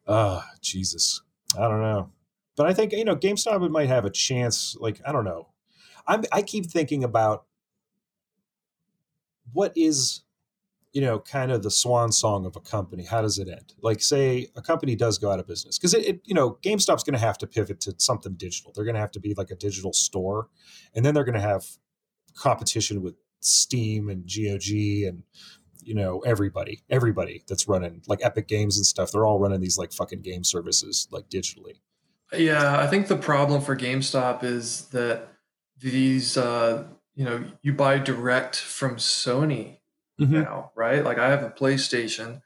Ah, 0.07 0.49
Jesus. 0.61 1.21
I 1.57 1.67
don't 1.67 1.81
know. 1.81 2.09
But 2.57 2.65
I 2.65 2.73
think, 2.73 2.91
you 2.91 3.05
know, 3.05 3.15
GameStop 3.15 3.69
might 3.69 3.87
have 3.87 4.03
a 4.03 4.09
chance. 4.09 4.75
Like, 4.79 4.99
I 5.05 5.13
don't 5.13 5.23
know. 5.23 5.49
I'm, 6.07 6.23
I 6.33 6.41
keep 6.41 6.65
thinking 6.65 7.03
about 7.03 7.45
what 9.53 9.71
is, 9.75 10.23
you 10.91 11.01
know, 11.01 11.19
kind 11.19 11.51
of 11.51 11.61
the 11.61 11.69
swan 11.69 12.11
song 12.11 12.47
of 12.47 12.55
a 12.55 12.59
company. 12.59 13.05
How 13.05 13.21
does 13.21 13.37
it 13.37 13.47
end? 13.47 13.75
Like, 13.81 14.01
say 14.01 14.47
a 14.55 14.61
company 14.61 14.95
does 14.95 15.19
go 15.19 15.31
out 15.31 15.39
of 15.39 15.47
business 15.47 15.77
because 15.77 15.93
it, 15.93 16.05
it, 16.05 16.21
you 16.25 16.33
know, 16.33 16.57
GameStop's 16.63 17.03
going 17.03 17.13
to 17.13 17.19
have 17.19 17.37
to 17.37 17.47
pivot 17.47 17.79
to 17.81 17.93
something 17.99 18.33
digital. 18.33 18.71
They're 18.73 18.85
going 18.85 18.95
to 18.95 19.01
have 19.01 19.11
to 19.11 19.19
be 19.19 19.35
like 19.35 19.51
a 19.51 19.55
digital 19.55 19.93
store. 19.93 20.47
And 20.95 21.05
then 21.05 21.13
they're 21.13 21.23
going 21.23 21.35
to 21.35 21.39
have 21.39 21.63
competition 22.35 23.03
with 23.03 23.15
Steam 23.39 24.09
and 24.09 24.23
GOG 24.25 24.71
and 25.07 25.23
you 25.83 25.93
know 25.93 26.19
everybody, 26.19 26.81
everybody 26.89 27.43
that's 27.47 27.67
running 27.67 28.01
like 28.07 28.19
Epic 28.25 28.47
Games 28.47 28.77
and 28.77 28.85
stuff. 28.85 29.11
They're 29.11 29.27
all 29.27 29.39
running 29.39 29.61
these 29.61 29.77
like 29.77 29.93
fucking 29.93 30.21
game 30.21 30.43
services 30.43 31.07
like 31.11 31.29
digitally. 31.29 31.75
Yeah, 32.33 32.79
I 32.79 32.87
think 32.87 33.07
the 33.07 33.17
problem 33.17 33.61
for 33.61 33.75
GameStop 33.75 34.43
is 34.43 34.87
that 34.87 35.29
these, 35.79 36.37
uh, 36.37 36.87
you 37.15 37.25
know, 37.25 37.43
you 37.61 37.73
buy 37.73 37.99
direct 37.99 38.55
from 38.57 38.97
Sony 38.97 39.77
Mhm. 40.19 40.43
now, 40.43 40.71
right? 40.75 41.03
Like 41.03 41.17
I 41.19 41.29
have 41.29 41.43
a 41.43 41.49
PlayStation. 41.49 42.41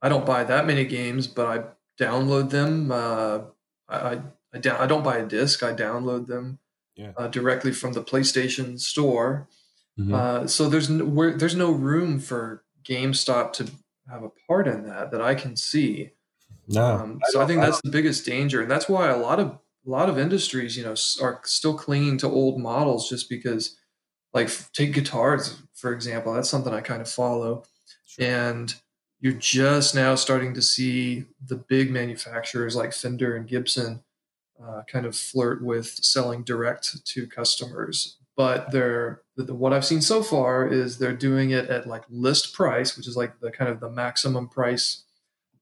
I 0.00 0.08
don't 0.08 0.26
buy 0.26 0.44
that 0.44 0.66
many 0.66 0.84
games, 0.84 1.26
but 1.26 1.46
I 1.46 1.64
download 2.02 2.50
them. 2.50 2.92
Uh, 2.92 3.40
I 3.88 4.20
I, 4.52 4.58
down, 4.58 4.80
I 4.80 4.86
don't 4.86 5.02
buy 5.02 5.16
a 5.16 5.26
disc. 5.26 5.64
I 5.64 5.72
download 5.74 6.28
them 6.28 6.60
Yeah. 6.94 7.10
uh, 7.16 7.26
directly 7.26 7.72
from 7.72 7.92
the 7.92 8.04
PlayStation 8.04 8.78
Store. 8.78 9.48
Mhm. 9.98 10.14
Uh, 10.14 10.46
so 10.46 10.68
there's 10.68 10.88
no, 10.88 11.36
there's 11.36 11.56
no 11.56 11.72
room 11.72 12.20
for 12.20 12.62
GameStop 12.84 13.52
to 13.54 13.70
have 14.08 14.22
a 14.22 14.30
part 14.46 14.68
in 14.68 14.84
that 14.84 15.10
that 15.10 15.20
I 15.20 15.34
can 15.34 15.56
see. 15.56 16.12
No, 16.68 16.84
Um, 16.96 17.20
so 17.28 17.40
I, 17.40 17.46
think 17.46 17.60
that's 17.60 17.80
the 17.82 17.90
biggest 17.90 18.24
danger, 18.26 18.62
and 18.62 18.70
that's 18.70 18.88
why 18.88 19.08
a 19.08 19.16
lot 19.16 19.40
of 19.40 19.58
a 19.86 19.90
lot 19.90 20.08
of 20.08 20.18
industries, 20.18 20.76
you 20.76 20.82
know, 20.84 20.94
are 21.20 21.40
still 21.44 21.76
clinging 21.76 22.16
to 22.18 22.26
old 22.26 22.58
models 22.58 23.08
just 23.08 23.28
because, 23.28 23.76
like, 24.32 24.48
take 24.72 24.94
guitars 24.94 25.62
for 25.74 25.92
example. 25.92 26.32
That's 26.32 26.48
something 26.48 26.72
I 26.72 26.80
kind 26.80 27.02
of 27.02 27.08
follow, 27.10 27.64
and 28.18 28.74
you're 29.20 29.32
just 29.34 29.94
now 29.94 30.14
starting 30.14 30.54
to 30.54 30.62
see 30.62 31.24
the 31.46 31.56
big 31.56 31.90
manufacturers 31.90 32.76
like 32.76 32.92
Fender 32.92 33.36
and 33.36 33.46
Gibson 33.48 34.02
uh, 34.62 34.82
kind 34.86 35.06
of 35.06 35.16
flirt 35.16 35.62
with 35.64 35.86
selling 35.86 36.42
direct 36.44 37.04
to 37.06 37.26
customers. 37.26 38.18
But 38.36 38.70
they're 38.72 39.22
the, 39.36 39.44
the- 39.44 39.54
what 39.54 39.72
I've 39.72 39.84
seen 39.84 40.00
so 40.00 40.22
far 40.22 40.66
is 40.66 40.98
they're 40.98 41.12
doing 41.16 41.50
it 41.50 41.68
at 41.70 41.86
like 41.86 42.04
list 42.10 42.52
price, 42.54 42.96
which 42.96 43.06
is 43.06 43.16
like 43.16 43.40
the 43.40 43.50
kind 43.50 43.70
of 43.70 43.80
the 43.80 43.90
maximum 43.90 44.48
price 44.48 45.04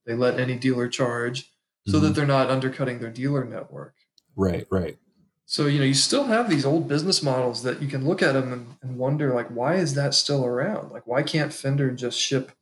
they 0.07 0.15
let 0.15 0.39
any 0.41 0.57
dealer 0.57 0.89
charge, 0.89 1.51
so 1.87 1.99
that 2.01 2.13
Mhm. 2.13 2.15
they're 2.15 2.27
not 2.27 2.51
undercutting 2.51 2.99
their 3.01 3.11
dealer 3.11 3.45
network. 3.45 3.95
right, 4.37 4.67
right. 4.71 4.99
So 5.45 5.67
you 5.67 5.79
know 5.79 5.85
you 5.85 5.95
still 5.95 6.25
have 6.25 6.49
these 6.49 6.65
old 6.65 6.89
business 6.89 7.23
models 7.23 7.63
that 7.65 7.83
you 7.83 7.89
can 7.89 8.07
look 8.07 8.23
at 8.23 8.33
them 8.33 8.53
and, 8.53 8.67
and 8.81 8.97
wonder 8.99 9.35
like 9.35 9.49
why 9.49 9.75
is 9.75 9.95
that 9.95 10.15
still 10.15 10.47
around? 10.47 10.91
Like 10.93 11.07
why 11.07 11.23
can't 11.23 11.53
Fender 11.53 11.91
just 11.91 12.19
ship 12.19 12.53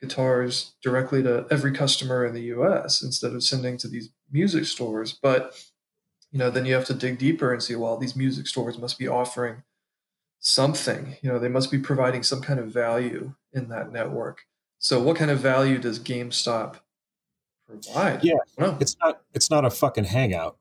guitars 0.00 0.74
directly 0.82 1.22
to 1.22 1.46
every 1.50 1.72
customer 1.72 2.26
in 2.26 2.34
the 2.34 2.42
U.S. 2.56 3.02
instead 3.02 3.32
of 3.32 3.42
sending 3.42 3.78
to 3.78 3.88
these 3.88 4.10
music 4.30 4.66
stores? 4.66 5.12
But 5.22 5.58
you 6.32 6.38
know 6.38 6.50
then 6.50 6.66
you 6.66 6.74
have 6.74 6.84
to 6.86 6.94
dig 6.94 7.16
deeper 7.18 7.52
and 7.52 7.62
see 7.62 7.76
well 7.76 7.96
these 7.96 8.16
music 8.16 8.46
stores 8.46 8.76
must 8.78 8.98
be 8.98 9.08
offering 9.08 9.62
something. 10.40 11.16
You 11.22 11.30
know 11.30 11.38
they 11.38 11.48
must 11.48 11.70
be 11.70 11.78
providing 11.78 12.22
some 12.22 12.42
kind 12.42 12.60
of 12.60 12.66
value 12.68 13.34
in 13.52 13.68
that 13.70 13.92
network. 13.92 14.42
So 14.78 15.00
what 15.00 15.16
kind 15.16 15.30
of 15.30 15.38
value 15.40 15.78
does 15.78 15.98
GameStop 15.98 16.76
provide? 17.66 18.22
Yeah, 18.24 18.34
no, 18.58 18.76
It's 18.80 18.96
not. 19.00 19.22
It's 19.32 19.50
not 19.50 19.64
a 19.64 19.70
fucking 19.70 20.04
hangout. 20.04 20.56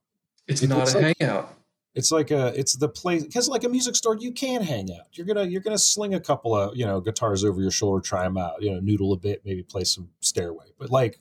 it's 0.48 0.62
it- 0.64 0.68
not 0.70 0.84
it's 0.84 0.94
a 0.96 1.00
like- 1.00 1.18
hangout. 1.20 1.58
It's 1.96 2.12
like 2.12 2.32
a. 2.32 2.48
It's 2.60 2.76
the 2.76 2.90
place 2.90 3.24
because 3.24 3.48
like 3.48 3.64
a 3.64 3.70
music 3.70 3.96
store, 3.96 4.16
you 4.18 4.32
can 4.32 4.64
hang 4.64 4.90
out. 5.00 5.06
You're 5.14 5.28
gonna 5.28 5.44
you're 5.44 5.62
gonna 5.62 5.78
sling 5.78 6.16
a 6.16 6.20
couple 6.20 6.56
of 6.56 6.76
you 6.76 6.88
know 6.88 7.00
guitars 7.00 7.44
over 7.44 7.62
your 7.62 7.70
shoulder, 7.70 8.02
try 8.02 8.24
them 8.24 8.36
out. 8.36 8.64
You 8.64 8.72
know, 8.74 8.80
noodle 8.80 9.14
a 9.14 9.18
bit, 9.18 9.44
maybe 9.46 9.62
play 9.62 9.84
some 9.84 10.10
Stairway. 10.20 10.66
But 10.80 10.90
like 10.90 11.20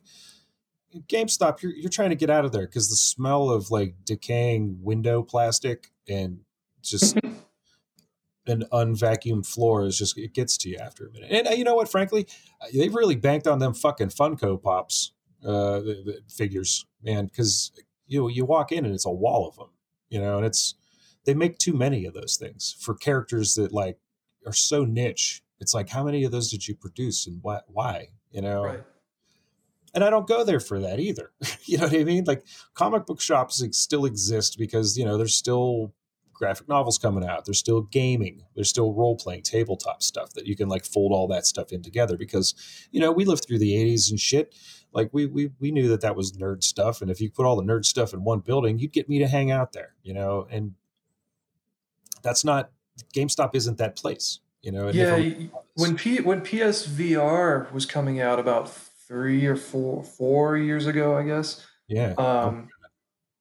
GameStop, 1.08 1.60
you're 1.60 1.72
you're 1.72 1.90
trying 1.90 2.08
to 2.08 2.16
get 2.16 2.30
out 2.30 2.46
of 2.46 2.52
there 2.52 2.66
because 2.66 2.88
the 2.88 2.96
smell 2.96 3.50
of 3.50 3.70
like 3.70 3.96
decaying 4.06 4.78
window 4.80 5.22
plastic 5.22 5.90
and 6.08 6.40
just 6.80 7.18
an 8.46 8.64
unvacuumed 8.72 9.46
floor 9.46 9.84
is 9.84 9.98
just 9.98 10.16
it 10.16 10.32
gets 10.32 10.56
to 10.58 10.70
you 10.70 10.78
after 10.78 11.06
a 11.06 11.10
minute. 11.12 11.28
And 11.30 11.48
uh, 11.48 11.50
you 11.50 11.64
know 11.64 11.74
what? 11.74 11.90
Frankly, 11.90 12.26
uh, 12.62 12.66
they've 12.74 12.94
really 12.94 13.16
banked 13.16 13.46
on 13.46 13.58
them 13.58 13.74
fucking 13.74 14.08
Funko 14.08 14.60
Pops 14.62 15.12
uh, 15.44 15.80
the, 15.80 16.02
the 16.04 16.18
figures, 16.32 16.84
man. 17.02 17.26
Because 17.26 17.72
you 18.06 18.20
know, 18.20 18.28
you 18.28 18.44
walk 18.44 18.72
in 18.72 18.84
and 18.84 18.94
it's 18.94 19.06
a 19.06 19.10
wall 19.10 19.48
of 19.48 19.56
them, 19.56 19.70
you 20.10 20.20
know, 20.20 20.36
and 20.36 20.46
it's 20.46 20.74
they 21.24 21.34
make 21.34 21.58
too 21.58 21.72
many 21.72 22.04
of 22.04 22.14
those 22.14 22.36
things 22.36 22.76
for 22.80 22.94
characters 22.94 23.54
that 23.54 23.72
like 23.72 23.98
are 24.46 24.52
so 24.52 24.84
niche. 24.84 25.42
It's 25.60 25.74
like 25.74 25.88
how 25.88 26.04
many 26.04 26.24
of 26.24 26.32
those 26.32 26.50
did 26.50 26.66
you 26.66 26.74
produce 26.74 27.26
and 27.26 27.38
why? 27.42 27.60
Why? 27.68 28.08
You 28.32 28.40
know, 28.42 28.64
Right. 28.64 28.82
and 29.94 30.02
I 30.02 30.10
don't 30.10 30.26
go 30.26 30.42
there 30.44 30.60
for 30.60 30.80
that 30.80 30.98
either. 31.00 31.32
you 31.64 31.78
know 31.78 31.84
what 31.84 31.94
I 31.94 32.04
mean? 32.04 32.24
Like 32.24 32.44
comic 32.74 33.06
book 33.06 33.20
shops 33.20 33.62
ex- 33.62 33.76
still 33.76 34.04
exist 34.04 34.58
because 34.58 34.96
you 34.98 35.04
know 35.04 35.16
there's 35.16 35.36
still 35.36 35.94
graphic 36.32 36.68
novels 36.68 36.98
coming 36.98 37.24
out. 37.24 37.44
There's 37.44 37.58
still 37.60 37.82
gaming. 37.82 38.42
There's 38.56 38.68
still 38.68 38.92
role 38.94 39.16
playing, 39.16 39.42
tabletop 39.42 40.02
stuff 40.02 40.32
that 40.32 40.46
you 40.46 40.56
can 40.56 40.68
like 40.68 40.84
fold 40.84 41.12
all 41.12 41.28
that 41.28 41.46
stuff 41.46 41.70
in 41.72 41.82
together 41.82 42.16
because 42.16 42.54
you 42.90 43.00
know 43.00 43.12
we 43.12 43.24
lived 43.24 43.44
through 43.46 43.58
the 43.60 43.74
80s 43.74 44.10
and 44.10 44.18
shit. 44.18 44.54
Like 44.92 45.10
we 45.12 45.26
we 45.26 45.50
we 45.58 45.70
knew 45.70 45.88
that 45.88 46.00
that 46.02 46.16
was 46.16 46.32
nerd 46.32 46.62
stuff, 46.62 47.00
and 47.00 47.10
if 47.10 47.20
you 47.20 47.30
put 47.30 47.46
all 47.46 47.56
the 47.56 47.62
nerd 47.62 47.84
stuff 47.84 48.12
in 48.12 48.24
one 48.24 48.40
building, 48.40 48.78
you'd 48.78 48.92
get 48.92 49.08
me 49.08 49.18
to 49.18 49.26
hang 49.26 49.50
out 49.50 49.72
there. 49.72 49.94
You 50.02 50.14
know, 50.14 50.46
and 50.50 50.74
that's 52.22 52.44
not 52.44 52.70
GameStop 53.14 53.54
isn't 53.54 53.78
that 53.78 53.96
place. 53.96 54.40
You 54.60 54.70
know, 54.70 54.90
Yeah, 54.90 55.48
when 55.74 55.96
P 55.96 56.20
when 56.20 56.42
PSVR 56.42 57.72
was 57.72 57.86
coming 57.86 58.20
out 58.20 58.38
about 58.38 58.70
three 59.08 59.46
or 59.46 59.56
four 59.56 60.04
four 60.04 60.56
years 60.56 60.86
ago, 60.86 61.16
I 61.16 61.24
guess. 61.24 61.66
yeah, 61.88 62.14
Um, 62.16 62.68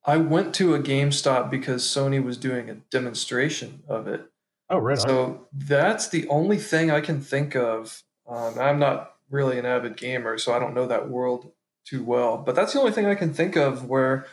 I 0.06 0.18
went 0.18 0.56
to 0.56 0.74
a 0.74 0.80
GameStop 0.80 1.52
because 1.52 1.84
Sony 1.84 2.24
was 2.24 2.38
doing 2.38 2.70
a 2.70 2.76
demonstration 2.90 3.84
of 3.88 4.08
it. 4.08 4.26
oh 4.70 4.80
right 4.80 4.98
on. 4.98 5.06
So 5.06 5.48
that's 5.54 6.10
the 6.10 6.28
only 6.28 6.58
thing 6.58 6.90
I 6.90 7.02
can 7.02 7.22
think 7.22 7.56
of. 7.56 8.04
Um, 8.28 8.58
I'm 8.58 8.80
not 8.80 9.11
really 9.32 9.58
an 9.58 9.65
avid 9.65 9.98
gamer, 9.98 10.38
so 10.38 10.54
I 10.54 10.60
don't 10.60 10.76
know 10.76 10.88
that 10.88 11.10
world 11.10 11.52
too 11.86 12.04
well. 12.04 12.38
But 12.38 12.56
that's 12.56 12.74
the 12.74 12.80
only 12.80 12.91
thing 12.91 13.06
I 13.06 13.15
can 13.15 13.34
think 13.34 13.56
of 13.56 13.86
where, 13.86 14.28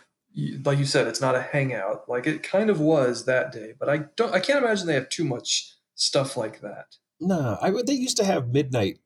like 0.65 0.79
you 0.79 0.85
said, 0.85 1.07
it's 1.07 1.21
not 1.21 1.35
a 1.35 1.43
hangout. 1.43 2.09
Like 2.09 2.27
it 2.27 2.43
kind 2.43 2.69
of 2.69 2.81
was 2.81 3.25
that 3.25 3.53
day, 3.53 3.75
but 3.79 3.89
I 3.89 3.99
don't. 4.17 4.35
I 4.35 4.41
can't 4.41 4.63
imagine 4.63 4.87
they 4.87 4.95
have 4.95 5.09
too 5.09 5.25
much 5.25 5.75
stuff 5.95 6.37
like 6.37 6.61
that. 6.61 6.97
No, 7.21 7.59
I 7.61 7.71
would. 7.71 7.87
They 7.87 7.95
used 7.95 8.17
to 8.19 8.25
have 8.25 8.49
midnight 8.49 8.99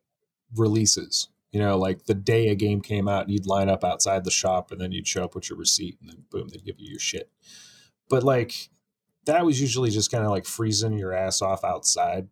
releases. 0.55 1.29
You 1.51 1.61
know, 1.61 1.77
like 1.77 2.07
the 2.07 2.15
day 2.15 2.49
a 2.49 2.55
game 2.55 2.81
came 2.81 3.07
out, 3.09 3.29
you'd 3.29 3.47
line 3.47 3.69
up 3.69 3.85
outside 3.85 4.25
the 4.25 4.31
shop, 4.31 4.73
and 4.73 4.81
then 4.81 4.91
you'd 4.91 5.07
show 5.07 5.23
up 5.25 5.35
with 5.35 5.51
your 5.51 5.59
receipt, 5.59 5.99
and 6.01 6.09
then 6.09 6.25
boom, 6.31 6.49
they'd 6.49 6.65
give 6.65 6.81
you 6.81 6.89
your 6.91 6.99
shit. 6.99 7.31
But 8.09 8.23
like, 8.23 8.71
that 9.27 9.45
was 9.45 9.61
usually 9.61 9.91
just 9.91 10.11
kind 10.11 10.25
of 10.25 10.31
like 10.31 10.47
freezing 10.47 10.99
your 10.99 11.13
ass 11.13 11.43
off 11.43 11.63
outside, 11.63 12.29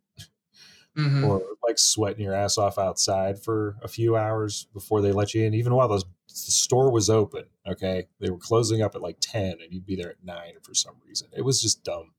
Mhm. 0.96 1.26
or 1.28 1.42
like 1.66 1.78
sweating 1.78 2.24
your 2.24 2.34
ass 2.34 2.58
off 2.58 2.76
outside 2.78 3.40
for 3.42 3.76
a 3.82 3.88
few 3.88 4.16
hours 4.16 4.66
before 4.74 5.00
they 5.00 5.12
let 5.12 5.34
you 5.34 5.44
in. 5.44 5.54
Even 5.54 5.74
while 5.74 5.86
the, 5.88 5.98
the 5.98 6.34
store 6.34 6.90
was 6.90 7.08
open, 7.08 7.44
okay, 7.66 8.08
they 8.18 8.28
were 8.30 8.38
closing 8.38 8.82
up 8.82 8.94
at 8.96 9.00
like 9.00 9.18
ten, 9.20 9.52
and 9.62 9.72
you'd 9.72 9.86
be 9.86 9.94
there 9.96 10.10
at 10.10 10.24
nine 10.24 10.54
for 10.62 10.74
some 10.74 10.94
reason. 11.06 11.28
It 11.36 11.42
was 11.42 11.60
just 11.62 11.84
dumb 11.84 12.12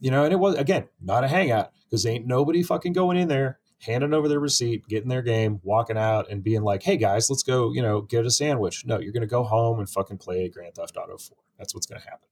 you 0.00 0.12
know, 0.12 0.22
and 0.22 0.32
it 0.32 0.36
was 0.36 0.54
again 0.54 0.88
not 1.00 1.24
a 1.24 1.28
hangout 1.28 1.72
because 1.84 2.06
ain't 2.06 2.24
nobody 2.24 2.62
fucking 2.62 2.92
going 2.92 3.16
in 3.16 3.26
there, 3.26 3.58
handing 3.80 4.14
over 4.14 4.28
their 4.28 4.38
receipt, 4.38 4.86
getting 4.86 5.08
their 5.08 5.22
game, 5.22 5.58
walking 5.64 5.98
out, 5.98 6.30
and 6.30 6.44
being 6.44 6.62
like, 6.62 6.84
"Hey 6.84 6.96
guys, 6.96 7.28
let's 7.28 7.42
go," 7.42 7.72
you 7.72 7.82
know, 7.82 8.02
get 8.02 8.24
a 8.24 8.30
sandwich. 8.30 8.84
No, 8.86 9.00
you're 9.00 9.12
gonna 9.12 9.26
go 9.26 9.42
home 9.42 9.80
and 9.80 9.90
fucking 9.90 10.18
play 10.18 10.48
Grand 10.48 10.76
Theft 10.76 10.96
Auto 10.96 11.18
Four. 11.18 11.38
That's 11.58 11.74
what's 11.74 11.86
gonna 11.86 12.00
happen. 12.02 12.28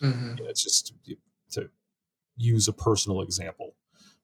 Mhm. 0.00 0.38
You 0.38 0.44
know, 0.44 0.50
it's 0.50 0.62
just 0.64 0.92
to 1.50 1.70
use 2.36 2.66
a 2.66 2.72
personal 2.72 3.20
example. 3.20 3.76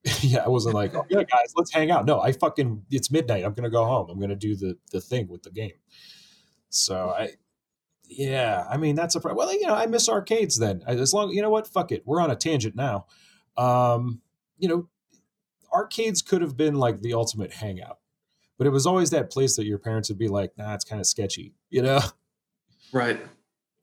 yeah, 0.23 0.43
I 0.45 0.49
wasn't 0.49 0.75
like, 0.75 0.95
"Oh 0.95 1.05
yeah, 1.11 1.19
guys, 1.25 1.53
let's 1.57 1.73
hang 1.73 1.91
out." 1.91 2.07
No, 2.07 2.21
I 2.21 2.33
fucking 2.33 2.85
it's 2.91 3.11
midnight. 3.11 3.45
I'm 3.45 3.53
gonna 3.53 3.71
go 3.71 3.85
home. 3.85 4.09
I'm 4.11 4.19
gonna 4.21 4.37
do 4.37 4.57
the 4.57 4.77
the 4.93 5.01
thing 5.01 5.29
with 5.29 5.43
the 5.43 5.51
game. 5.51 5.73
So 6.71 7.11
I 7.11 7.31
yeah, 8.09 8.67
I 8.69 8.77
mean 8.77 8.97
that's 8.97 9.15
a 9.15 9.21
well, 9.21 9.53
you 9.53 9.67
know, 9.67 9.75
I 9.75 9.87
miss 9.87 10.09
arcades 10.09 10.59
then. 10.59 10.83
As 10.87 11.13
long 11.13 11.31
you 11.31 11.43
know 11.43 11.51
what, 11.51 11.67
fuck 11.69 11.93
it, 11.93 12.03
we're 12.07 12.21
on 12.21 12.31
a 12.31 12.37
tangent 12.37 12.75
now. 12.77 13.07
Um, 13.57 14.23
you 14.59 14.69
know, 14.69 14.89
arcades 15.73 16.23
could 16.23 16.41
have 16.43 16.57
been 16.57 16.77
like 16.77 17.01
the 17.03 17.13
ultimate 17.15 17.53
hangout, 17.53 17.99
but 18.59 18.67
it 18.67 18.71
was 18.71 18.87
always 18.87 19.11
that 19.11 19.31
place 19.31 19.57
that 19.57 19.67
your 19.67 19.79
parents 19.79 20.09
would 20.09 20.19
be 20.19 20.29
like, 20.29 20.57
"Nah, 20.57 20.75
it's 20.75 20.85
kind 20.85 21.01
of 21.01 21.07
sketchy," 21.07 21.55
you 21.71 21.83
know, 21.83 22.01
Right. 22.93 23.21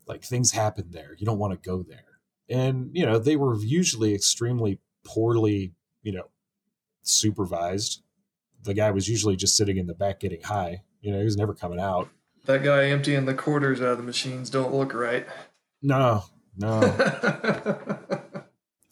like 0.08 0.24
things 0.24 0.52
happen 0.52 0.88
there. 0.92 1.16
You 1.18 1.26
don't 1.26 1.40
want 1.40 1.54
to 1.54 1.70
go 1.70 1.84
there, 1.84 2.20
and 2.50 2.90
you 2.94 3.06
know, 3.06 3.20
they 3.20 3.36
were 3.36 3.56
usually 3.58 4.14
extremely 4.16 4.80
poorly, 5.06 5.74
you 6.08 6.14
know, 6.14 6.30
supervised. 7.02 8.02
The 8.64 8.74
guy 8.74 8.92
was 8.92 9.10
usually 9.10 9.36
just 9.36 9.58
sitting 9.58 9.76
in 9.76 9.88
the 9.88 9.94
back 9.94 10.22
getting 10.22 10.42
high. 10.42 10.84
You 11.02 11.12
know, 11.12 11.18
he 11.20 11.26
was 11.26 11.36
never 11.36 11.54
coming 11.54 11.82
out. 11.82 12.08
That 12.46 12.64
guy 12.64 12.86
emptying 12.86 13.26
the 13.26 13.34
quarters 13.34 13.82
out 13.82 13.90
of 13.90 13.98
the 13.98 14.04
machines 14.04 14.50
don't 14.50 14.74
look 14.74 14.94
right. 14.94 15.28
No, 15.82 16.24
no. 16.58 16.80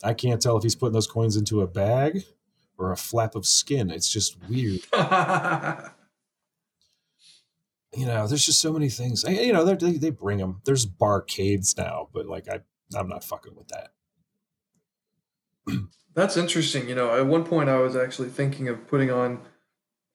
I 0.03 0.13
can't 0.13 0.41
tell 0.41 0.57
if 0.57 0.63
he's 0.63 0.75
putting 0.75 0.91
those 0.91 1.07
coins 1.07 1.37
into 1.37 1.61
a 1.61 1.67
bag 1.67 2.23
or 2.77 2.91
a 2.91 2.97
flap 2.97 3.33
of 3.35 3.45
skin. 3.45 3.89
It's 3.89 4.11
just 4.11 4.35
weird. 4.49 4.81
You 7.97 8.05
know, 8.05 8.27
there's 8.27 8.45
just 8.45 8.59
so 8.59 8.73
many 8.73 8.89
things. 8.89 9.23
I- 9.23 9.29
You 9.31 9.53
know, 9.53 9.63
they 9.63 9.93
they 9.93 10.09
bring 10.09 10.39
them. 10.39 10.59
There's 10.65 10.85
barcades 10.85 11.77
now, 11.77 12.09
but 12.13 12.25
like 12.25 12.49
I, 12.49 12.59
I'm 12.93 13.07
not 13.07 13.23
fucking 13.23 13.55
with 13.55 13.69
that. 13.69 13.93
That's 16.15 16.37
interesting. 16.37 16.87
You 16.87 16.95
know, 16.95 17.15
at 17.15 17.25
one 17.27 17.43
point 17.43 17.69
I 17.69 17.77
was 17.77 17.95
actually 17.95 18.29
thinking 18.29 18.69
of 18.69 18.87
putting 18.87 19.11
on 19.11 19.41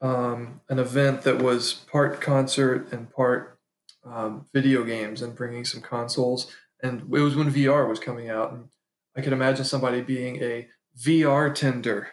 um, 0.00 0.62
an 0.68 0.78
event 0.78 1.22
that 1.22 1.42
was 1.42 1.74
part 1.74 2.20
concert 2.20 2.90
and 2.90 3.10
part 3.12 3.58
um, 4.04 4.46
video 4.52 4.82
games 4.82 5.20
and 5.20 5.34
bringing 5.34 5.64
some 5.64 5.82
consoles. 5.82 6.50
And 6.82 7.02
it 7.02 7.08
was 7.08 7.36
when 7.36 7.52
VR 7.52 7.86
was 7.88 8.00
coming 8.00 8.30
out. 8.30 8.52
And 8.52 8.68
I 9.14 9.20
could 9.20 9.34
imagine 9.34 9.66
somebody 9.66 10.00
being 10.00 10.42
a 10.42 10.68
VR 10.98 11.54
tender. 11.54 12.08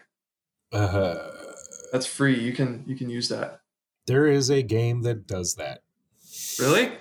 Uh, 0.73 1.29
That's 1.93 2.05
free. 2.05 2.37
You 2.39 2.51
can 2.51 2.83
you 2.85 2.95
can 2.95 3.09
use 3.09 3.29
that. 3.29 3.61
There 4.05 4.27
is 4.27 4.49
a 4.49 4.61
game 4.61 5.03
that 5.03 5.27
does 5.27 5.55
that. 5.55 5.83
Really? 6.59 6.91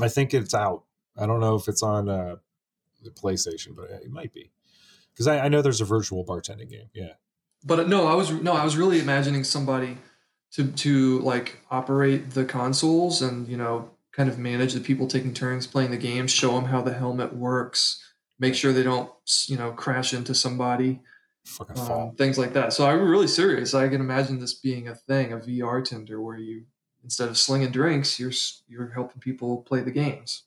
I 0.00 0.08
think 0.08 0.32
it's 0.32 0.54
out. 0.54 0.84
I 1.16 1.26
don't 1.26 1.40
know 1.40 1.54
if 1.54 1.68
it's 1.68 1.82
on 1.82 2.08
uh, 2.08 2.36
the 3.02 3.10
PlayStation, 3.10 3.76
but 3.76 3.90
it 3.90 4.10
might 4.10 4.32
be 4.32 4.50
because 5.14 5.26
I, 5.26 5.40
I 5.40 5.48
know 5.48 5.62
there's 5.62 5.80
a 5.80 5.84
virtual 5.86 6.24
bartending 6.24 6.68
game. 6.68 6.88
Yeah. 6.92 7.12
But 7.64 7.80
uh, 7.80 7.84
no, 7.84 8.06
I 8.06 8.14
was 8.14 8.30
no, 8.30 8.52
I 8.52 8.64
was 8.64 8.76
really 8.76 9.00
imagining 9.00 9.44
somebody 9.44 9.98
to 10.52 10.70
to 10.70 11.18
like 11.20 11.60
operate 11.70 12.30
the 12.30 12.44
consoles 12.44 13.22
and 13.22 13.48
you 13.48 13.56
know 13.56 13.90
kind 14.12 14.28
of 14.28 14.38
manage 14.38 14.74
the 14.74 14.80
people 14.80 15.06
taking 15.08 15.34
turns 15.34 15.66
playing 15.66 15.90
the 15.90 15.96
game, 15.96 16.26
show 16.26 16.52
them 16.52 16.66
how 16.66 16.82
the 16.82 16.94
helmet 16.94 17.34
works, 17.34 18.02
make 18.38 18.54
sure 18.54 18.72
they 18.72 18.82
don't 18.82 19.10
you 19.46 19.56
know 19.56 19.72
crash 19.72 20.12
into 20.12 20.34
somebody, 20.34 21.00
Fucking 21.46 21.78
um, 21.78 21.86
fall. 21.86 22.14
things 22.18 22.38
like 22.38 22.52
that. 22.52 22.72
So 22.72 22.86
I'm 22.86 23.00
really 23.08 23.26
serious. 23.26 23.74
I 23.74 23.88
can 23.88 24.00
imagine 24.00 24.38
this 24.40 24.54
being 24.54 24.88
a 24.88 24.94
thing, 24.94 25.32
a 25.32 25.38
VR 25.38 25.84
tender 25.84 26.20
where 26.20 26.38
you 26.38 26.64
instead 27.02 27.28
of 27.28 27.38
slinging 27.38 27.70
drinks, 27.70 28.18
you're 28.20 28.32
you're 28.68 28.90
helping 28.90 29.20
people 29.20 29.62
play 29.62 29.80
the 29.80 29.90
games. 29.90 30.44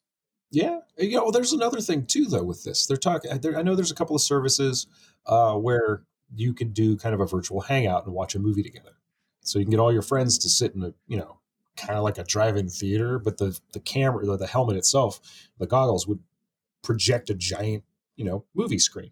Yeah, 0.49 0.79
you 0.97 1.17
know, 1.17 1.29
there's 1.31 1.53
another 1.53 1.81
thing 1.81 2.05
too, 2.05 2.25
though. 2.25 2.43
With 2.43 2.63
this, 2.63 2.85
they're 2.85 2.97
talking. 2.97 3.31
I 3.31 3.61
know 3.61 3.75
there's 3.75 3.91
a 3.91 3.95
couple 3.95 4.15
of 4.15 4.21
services 4.21 4.87
uh, 5.25 5.55
where 5.55 6.03
you 6.33 6.53
can 6.53 6.71
do 6.71 6.97
kind 6.97 7.13
of 7.13 7.19
a 7.21 7.25
virtual 7.25 7.61
hangout 7.61 8.05
and 8.05 8.13
watch 8.13 8.35
a 8.35 8.39
movie 8.39 8.63
together. 8.63 8.97
So 9.41 9.59
you 9.59 9.65
can 9.65 9.71
get 9.71 9.79
all 9.79 9.93
your 9.93 10.01
friends 10.01 10.37
to 10.39 10.49
sit 10.49 10.73
in 10.75 10.83
a, 10.83 10.93
you 11.07 11.17
know, 11.17 11.39
kind 11.75 11.97
of 11.97 12.03
like 12.03 12.17
a 12.17 12.23
drive-in 12.23 12.69
theater, 12.69 13.19
but 13.19 13.37
the 13.37 13.59
the 13.73 13.79
camera, 13.79 14.25
the, 14.25 14.37
the 14.37 14.47
helmet 14.47 14.77
itself, 14.77 15.19
the 15.59 15.67
goggles 15.67 16.07
would 16.07 16.19
project 16.81 17.29
a 17.29 17.33
giant, 17.33 17.83
you 18.15 18.25
know, 18.25 18.45
movie 18.55 18.79
screen, 18.79 19.11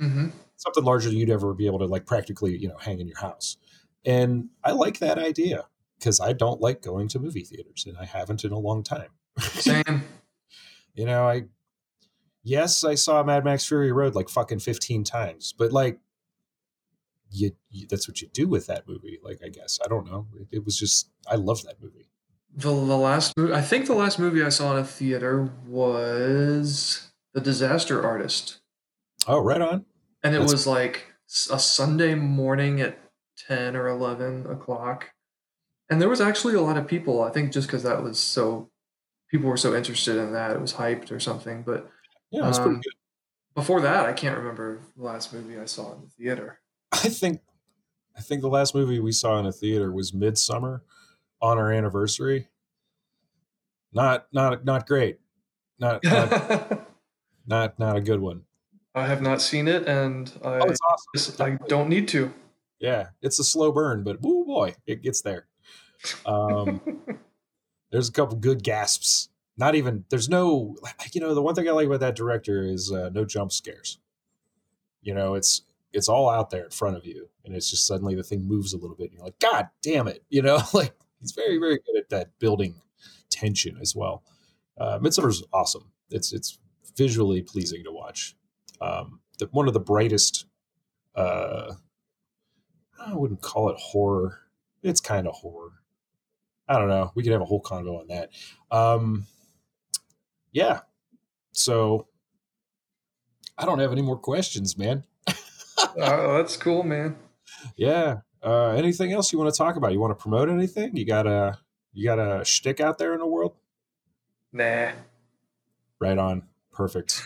Mm-hmm. 0.00 0.28
something 0.56 0.84
larger 0.84 1.08
than 1.08 1.18
you'd 1.18 1.30
ever 1.30 1.54
be 1.54 1.66
able 1.66 1.78
to 1.78 1.86
like 1.86 2.04
practically, 2.04 2.56
you 2.56 2.68
know, 2.68 2.76
hang 2.78 2.98
in 3.00 3.06
your 3.06 3.18
house. 3.18 3.56
And 4.04 4.48
I 4.62 4.72
like 4.72 4.98
that 4.98 5.18
idea 5.18 5.66
because 5.98 6.20
I 6.20 6.32
don't 6.34 6.60
like 6.60 6.82
going 6.82 7.08
to 7.08 7.18
movie 7.18 7.44
theaters, 7.44 7.86
and 7.86 7.96
I 7.96 8.04
haven't 8.04 8.44
in 8.44 8.52
a 8.52 8.58
long 8.58 8.82
time. 8.82 9.08
Same. 9.40 10.02
You 10.94 11.06
know, 11.06 11.26
I 11.28 11.44
yes, 12.42 12.84
I 12.84 12.94
saw 12.94 13.22
Mad 13.22 13.44
Max 13.44 13.66
Fury 13.66 13.92
Road 13.92 14.14
like 14.14 14.28
fucking 14.28 14.60
15 14.60 15.04
times, 15.04 15.52
but 15.56 15.72
like 15.72 15.98
you, 17.30 17.50
you 17.70 17.86
that's 17.88 18.06
what 18.08 18.20
you 18.20 18.28
do 18.28 18.46
with 18.48 18.66
that 18.66 18.86
movie. 18.88 19.18
Like 19.22 19.40
I 19.44 19.48
guess 19.48 19.78
I 19.84 19.88
don't 19.88 20.06
know. 20.06 20.26
It, 20.38 20.58
it 20.58 20.64
was 20.64 20.78
just 20.78 21.10
I 21.28 21.34
love 21.36 21.62
that 21.64 21.82
movie. 21.82 22.08
The, 22.56 22.68
the 22.68 22.96
last 22.96 23.36
movie, 23.36 23.52
I 23.52 23.62
think 23.62 23.86
the 23.86 23.94
last 23.94 24.20
movie 24.20 24.42
I 24.44 24.48
saw 24.48 24.72
in 24.72 24.78
a 24.78 24.84
theater 24.84 25.50
was 25.66 27.10
The 27.32 27.40
Disaster 27.40 28.06
Artist. 28.06 28.60
Oh, 29.26 29.40
right 29.40 29.60
on. 29.60 29.86
And 30.22 30.34
it 30.34 30.38
That's- 30.38 30.52
was 30.52 30.66
like 30.66 31.06
a 31.50 31.58
Sunday 31.58 32.14
morning 32.14 32.80
at 32.80 33.00
10 33.48 33.74
or 33.74 33.88
11 33.88 34.46
o'clock. 34.46 35.10
And 35.90 36.00
there 36.00 36.08
was 36.08 36.20
actually 36.20 36.54
a 36.54 36.60
lot 36.60 36.76
of 36.76 36.86
people, 36.86 37.22
I 37.24 37.30
think 37.30 37.52
just 37.52 37.66
because 37.66 37.82
that 37.82 38.04
was 38.04 38.20
so, 38.20 38.70
people 39.30 39.48
were 39.48 39.56
so 39.56 39.74
interested 39.74 40.16
in 40.16 40.32
that. 40.32 40.50
It 40.52 40.60
was 40.60 40.74
hyped 40.74 41.10
or 41.10 41.20
something. 41.20 41.62
But 41.62 41.90
Yeah, 42.30 42.42
pretty 42.50 42.58
Um, 42.60 42.80
good. 42.80 42.92
before 43.54 43.80
that, 43.82 44.06
I 44.06 44.12
can't 44.12 44.36
remember 44.36 44.80
the 44.96 45.02
last 45.04 45.32
movie 45.32 45.58
I 45.58 45.64
saw 45.66 45.92
in 45.94 46.02
the 46.02 46.08
theater. 46.08 46.60
I 46.92 47.08
think 47.08 47.40
I 48.16 48.20
think 48.20 48.42
the 48.42 48.48
last 48.48 48.74
movie 48.74 49.00
we 49.00 49.12
saw 49.12 49.38
in 49.40 49.46
a 49.46 49.52
theater 49.52 49.90
was 49.92 50.12
Midsommar 50.12 50.82
on 51.42 51.58
our 51.58 51.72
anniversary. 51.72 52.48
Not 53.92 54.26
not 54.32 54.64
not 54.64 54.86
great. 54.86 55.18
Not 55.78 56.02
not 56.04 56.88
not, 57.46 57.78
not 57.78 57.96
a 57.96 58.00
good 58.00 58.20
one. 58.20 58.44
I 58.94 59.06
have 59.06 59.20
not 59.22 59.42
seen 59.42 59.66
it 59.68 59.86
and 59.88 60.32
I, 60.44 60.58
Oh, 60.60 60.68
it's 60.70 60.80
awesome. 61.16 61.58
I 61.62 61.66
don't 61.66 61.88
need 61.88 62.06
to. 62.08 62.32
Yeah, 62.78 63.08
it's 63.22 63.38
a 63.40 63.44
slow 63.44 63.72
burn, 63.72 64.02
but 64.04 64.20
woo 64.22 64.44
boy, 64.44 64.74
it 64.86 65.02
gets 65.02 65.22
there. 65.22 65.46
Um 66.26 66.80
there's 67.94 68.08
a 68.08 68.12
couple 68.12 68.36
good 68.36 68.64
gasps. 68.64 69.28
Not 69.56 69.76
even 69.76 70.04
there's 70.10 70.28
no 70.28 70.76
you 71.12 71.20
know 71.20 71.32
the 71.32 71.40
one 71.40 71.54
thing 71.54 71.68
I 71.68 71.72
like 71.72 71.86
about 71.86 72.00
that 72.00 72.16
director 72.16 72.64
is 72.64 72.90
uh, 72.90 73.10
no 73.14 73.24
jump 73.24 73.52
scares. 73.52 73.98
You 75.00 75.14
know, 75.14 75.34
it's 75.34 75.62
it's 75.92 76.08
all 76.08 76.28
out 76.28 76.50
there 76.50 76.64
in 76.64 76.70
front 76.70 76.96
of 76.96 77.06
you, 77.06 77.28
and 77.44 77.54
it's 77.54 77.70
just 77.70 77.86
suddenly 77.86 78.16
the 78.16 78.24
thing 78.24 78.42
moves 78.42 78.74
a 78.74 78.78
little 78.78 78.96
bit, 78.96 79.10
and 79.10 79.14
you're 79.14 79.24
like, 79.24 79.38
God 79.38 79.68
damn 79.80 80.08
it! 80.08 80.24
You 80.28 80.42
know, 80.42 80.58
like 80.74 80.92
he's 81.20 81.30
very 81.30 81.58
very 81.58 81.78
good 81.86 81.96
at 81.96 82.08
that 82.08 82.36
building 82.40 82.74
tension 83.30 83.78
as 83.80 83.94
well. 83.94 84.24
Uh, 84.76 84.98
Midsommar's 84.98 85.44
awesome. 85.52 85.92
It's 86.10 86.32
it's 86.32 86.58
visually 86.96 87.42
pleasing 87.42 87.84
to 87.84 87.92
watch. 87.92 88.34
Um, 88.80 89.20
the, 89.38 89.46
one 89.52 89.68
of 89.68 89.74
the 89.74 89.80
brightest. 89.80 90.46
Uh, 91.14 91.74
I 92.98 93.14
wouldn't 93.14 93.40
call 93.40 93.68
it 93.68 93.76
horror. 93.78 94.40
It's 94.82 95.00
kind 95.00 95.28
of 95.28 95.34
horror. 95.34 95.83
I 96.68 96.78
don't 96.78 96.88
know. 96.88 97.12
We 97.14 97.22
could 97.22 97.32
have 97.32 97.42
a 97.42 97.46
whole 97.46 97.62
convo 97.62 98.00
on 98.00 98.08
that. 98.08 98.30
Um, 98.70 99.26
yeah. 100.52 100.80
So 101.52 102.08
I 103.58 103.66
don't 103.66 103.78
have 103.78 103.92
any 103.92 104.02
more 104.02 104.18
questions, 104.18 104.76
man. 104.78 105.04
oh, 105.96 106.36
that's 106.36 106.56
cool, 106.56 106.82
man. 106.82 107.16
Yeah. 107.76 108.18
Uh, 108.42 108.70
anything 108.70 109.12
else 109.12 109.32
you 109.32 109.38
want 109.38 109.52
to 109.52 109.56
talk 109.56 109.76
about? 109.76 109.92
You 109.92 110.00
want 110.00 110.16
to 110.16 110.20
promote 110.22 110.48
anything? 110.48 110.96
You 110.96 111.04
got 111.06 111.26
a 111.26 111.58
you 111.92 112.04
got 112.04 112.18
a 112.18 112.44
shtick 112.44 112.80
out 112.80 112.98
there 112.98 113.12
in 113.14 113.20
the 113.20 113.26
world? 113.26 113.54
Nah. 114.52 114.90
Right 115.98 116.18
on. 116.18 116.42
Perfect. 116.72 117.22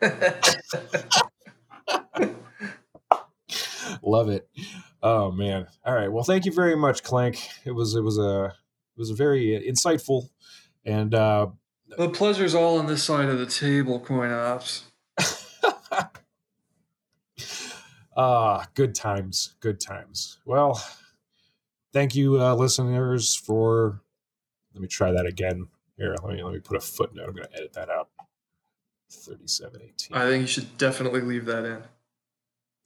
Love 4.02 4.28
it. 4.30 4.48
Oh 5.02 5.30
man. 5.30 5.66
All 5.84 5.94
right. 5.94 6.10
Well, 6.10 6.24
thank 6.24 6.44
you 6.44 6.52
very 6.52 6.76
much, 6.76 7.02
Clank. 7.02 7.40
It 7.64 7.72
was 7.72 7.94
it 7.94 8.02
was 8.02 8.18
a 8.18 8.54
was 8.98 9.10
very 9.10 9.64
insightful 9.68 10.28
and 10.84 11.14
uh 11.14 11.46
the 11.96 12.10
pleasure's 12.10 12.54
all 12.54 12.78
on 12.78 12.86
this 12.86 13.02
side 13.02 13.28
of 13.28 13.38
the 13.38 13.46
table, 13.46 13.98
Coinops. 14.00 14.82
Ah, 18.20 18.66
good 18.74 18.96
times, 18.96 19.54
good 19.60 19.78
times. 19.78 20.38
Well, 20.44 20.82
thank 21.92 22.16
you, 22.16 22.42
uh, 22.42 22.56
listeners, 22.56 23.36
for. 23.36 24.02
Let 24.74 24.82
me 24.82 24.88
try 24.88 25.12
that 25.12 25.24
again. 25.24 25.68
Here, 25.96 26.16
let 26.24 26.34
me 26.34 26.42
let 26.42 26.52
me 26.52 26.58
put 26.58 26.76
a 26.76 26.80
footnote. 26.80 27.28
I'm 27.28 27.34
going 27.34 27.46
to 27.46 27.56
edit 27.56 27.74
that 27.74 27.88
out. 27.88 28.08
Thirty-seven 29.08 29.80
eighteen. 29.82 30.16
I 30.16 30.26
think 30.26 30.40
you 30.40 30.46
should 30.48 30.76
definitely 30.78 31.20
leave 31.20 31.44
that 31.44 31.64
in. 31.64 31.82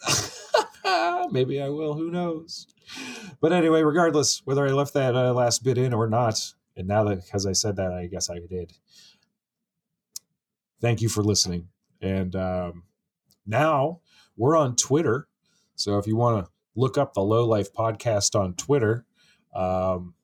Maybe 1.31 1.61
I 1.61 1.69
will. 1.69 1.95
Who 1.95 2.11
knows? 2.11 2.67
But 3.41 3.53
anyway, 3.53 3.83
regardless 3.83 4.43
whether 4.45 4.67
I 4.67 4.71
left 4.71 4.95
that 4.95 5.17
uh, 5.17 5.33
last 5.33 5.63
bit 5.65 5.79
in 5.79 5.93
or 5.93 6.09
not, 6.09 6.53
and 6.77 6.89
now 6.89 7.05
that 7.05 7.25
because 7.25 7.47
I 7.47 7.53
said 7.53 7.77
that, 7.77 7.93
I 7.93 8.07
guess 8.07 8.31
I 8.31 8.39
did. 8.49 8.73
Thank 10.81 11.01
you 11.01 11.09
for 11.09 11.23
listening, 11.23 11.69
and 12.01 12.35
um, 12.35 12.85
now 13.47 14.01
we're 14.37 14.57
on 14.57 14.77
Twitter. 14.77 15.29
So 15.77 15.99
if 15.99 16.07
you 16.07 16.17
want 16.17 16.45
to 16.45 16.51
look 16.75 16.99
up 16.99 17.15
the 17.15 17.23
Low 17.23 17.47
Life 17.47 17.73
Podcast 17.73 18.39
on 18.39 18.55
Twitter, 18.55 19.05
um, 19.55 20.15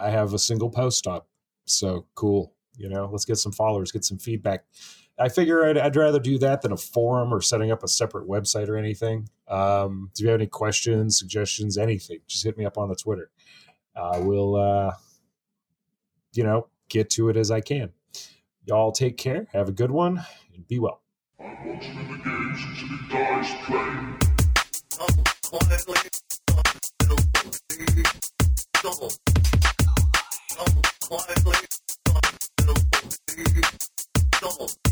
I 0.00 0.10
have 0.10 0.34
a 0.34 0.38
single 0.38 0.70
post 0.70 1.06
up. 1.06 1.28
So 1.64 2.06
cool. 2.14 2.54
You 2.76 2.88
know, 2.88 3.08
let's 3.10 3.24
get 3.24 3.36
some 3.36 3.52
followers, 3.52 3.92
get 3.92 4.04
some 4.04 4.18
feedback. 4.18 4.64
I 5.22 5.28
figure 5.28 5.64
I'd, 5.64 5.78
I'd 5.78 5.94
rather 5.94 6.18
do 6.18 6.36
that 6.38 6.62
than 6.62 6.72
a 6.72 6.76
forum 6.76 7.32
or 7.32 7.40
setting 7.40 7.70
up 7.70 7.84
a 7.84 7.88
separate 7.88 8.28
website 8.28 8.68
or 8.68 8.76
anything. 8.76 9.28
Um, 9.46 10.10
do 10.14 10.24
you 10.24 10.30
have 10.30 10.40
any 10.40 10.48
questions, 10.48 11.16
suggestions, 11.16 11.78
anything? 11.78 12.18
Just 12.26 12.42
hit 12.42 12.58
me 12.58 12.64
up 12.64 12.76
on 12.76 12.88
the 12.88 12.96
Twitter. 12.96 13.30
Uh, 13.94 14.18
we'll, 14.20 14.56
uh, 14.56 14.90
you 16.32 16.42
know, 16.42 16.66
get 16.88 17.08
to 17.10 17.28
it 17.28 17.36
as 17.36 17.52
I 17.52 17.60
can. 17.60 17.90
Y'all 18.64 18.90
take 18.90 19.16
care. 19.16 19.46
Have 19.52 19.68
a 19.68 19.72
good 19.72 19.92
one 19.92 20.24
and 20.54 20.66
be 20.66 20.80
well. 20.80 21.02
Quietly. 34.42 34.82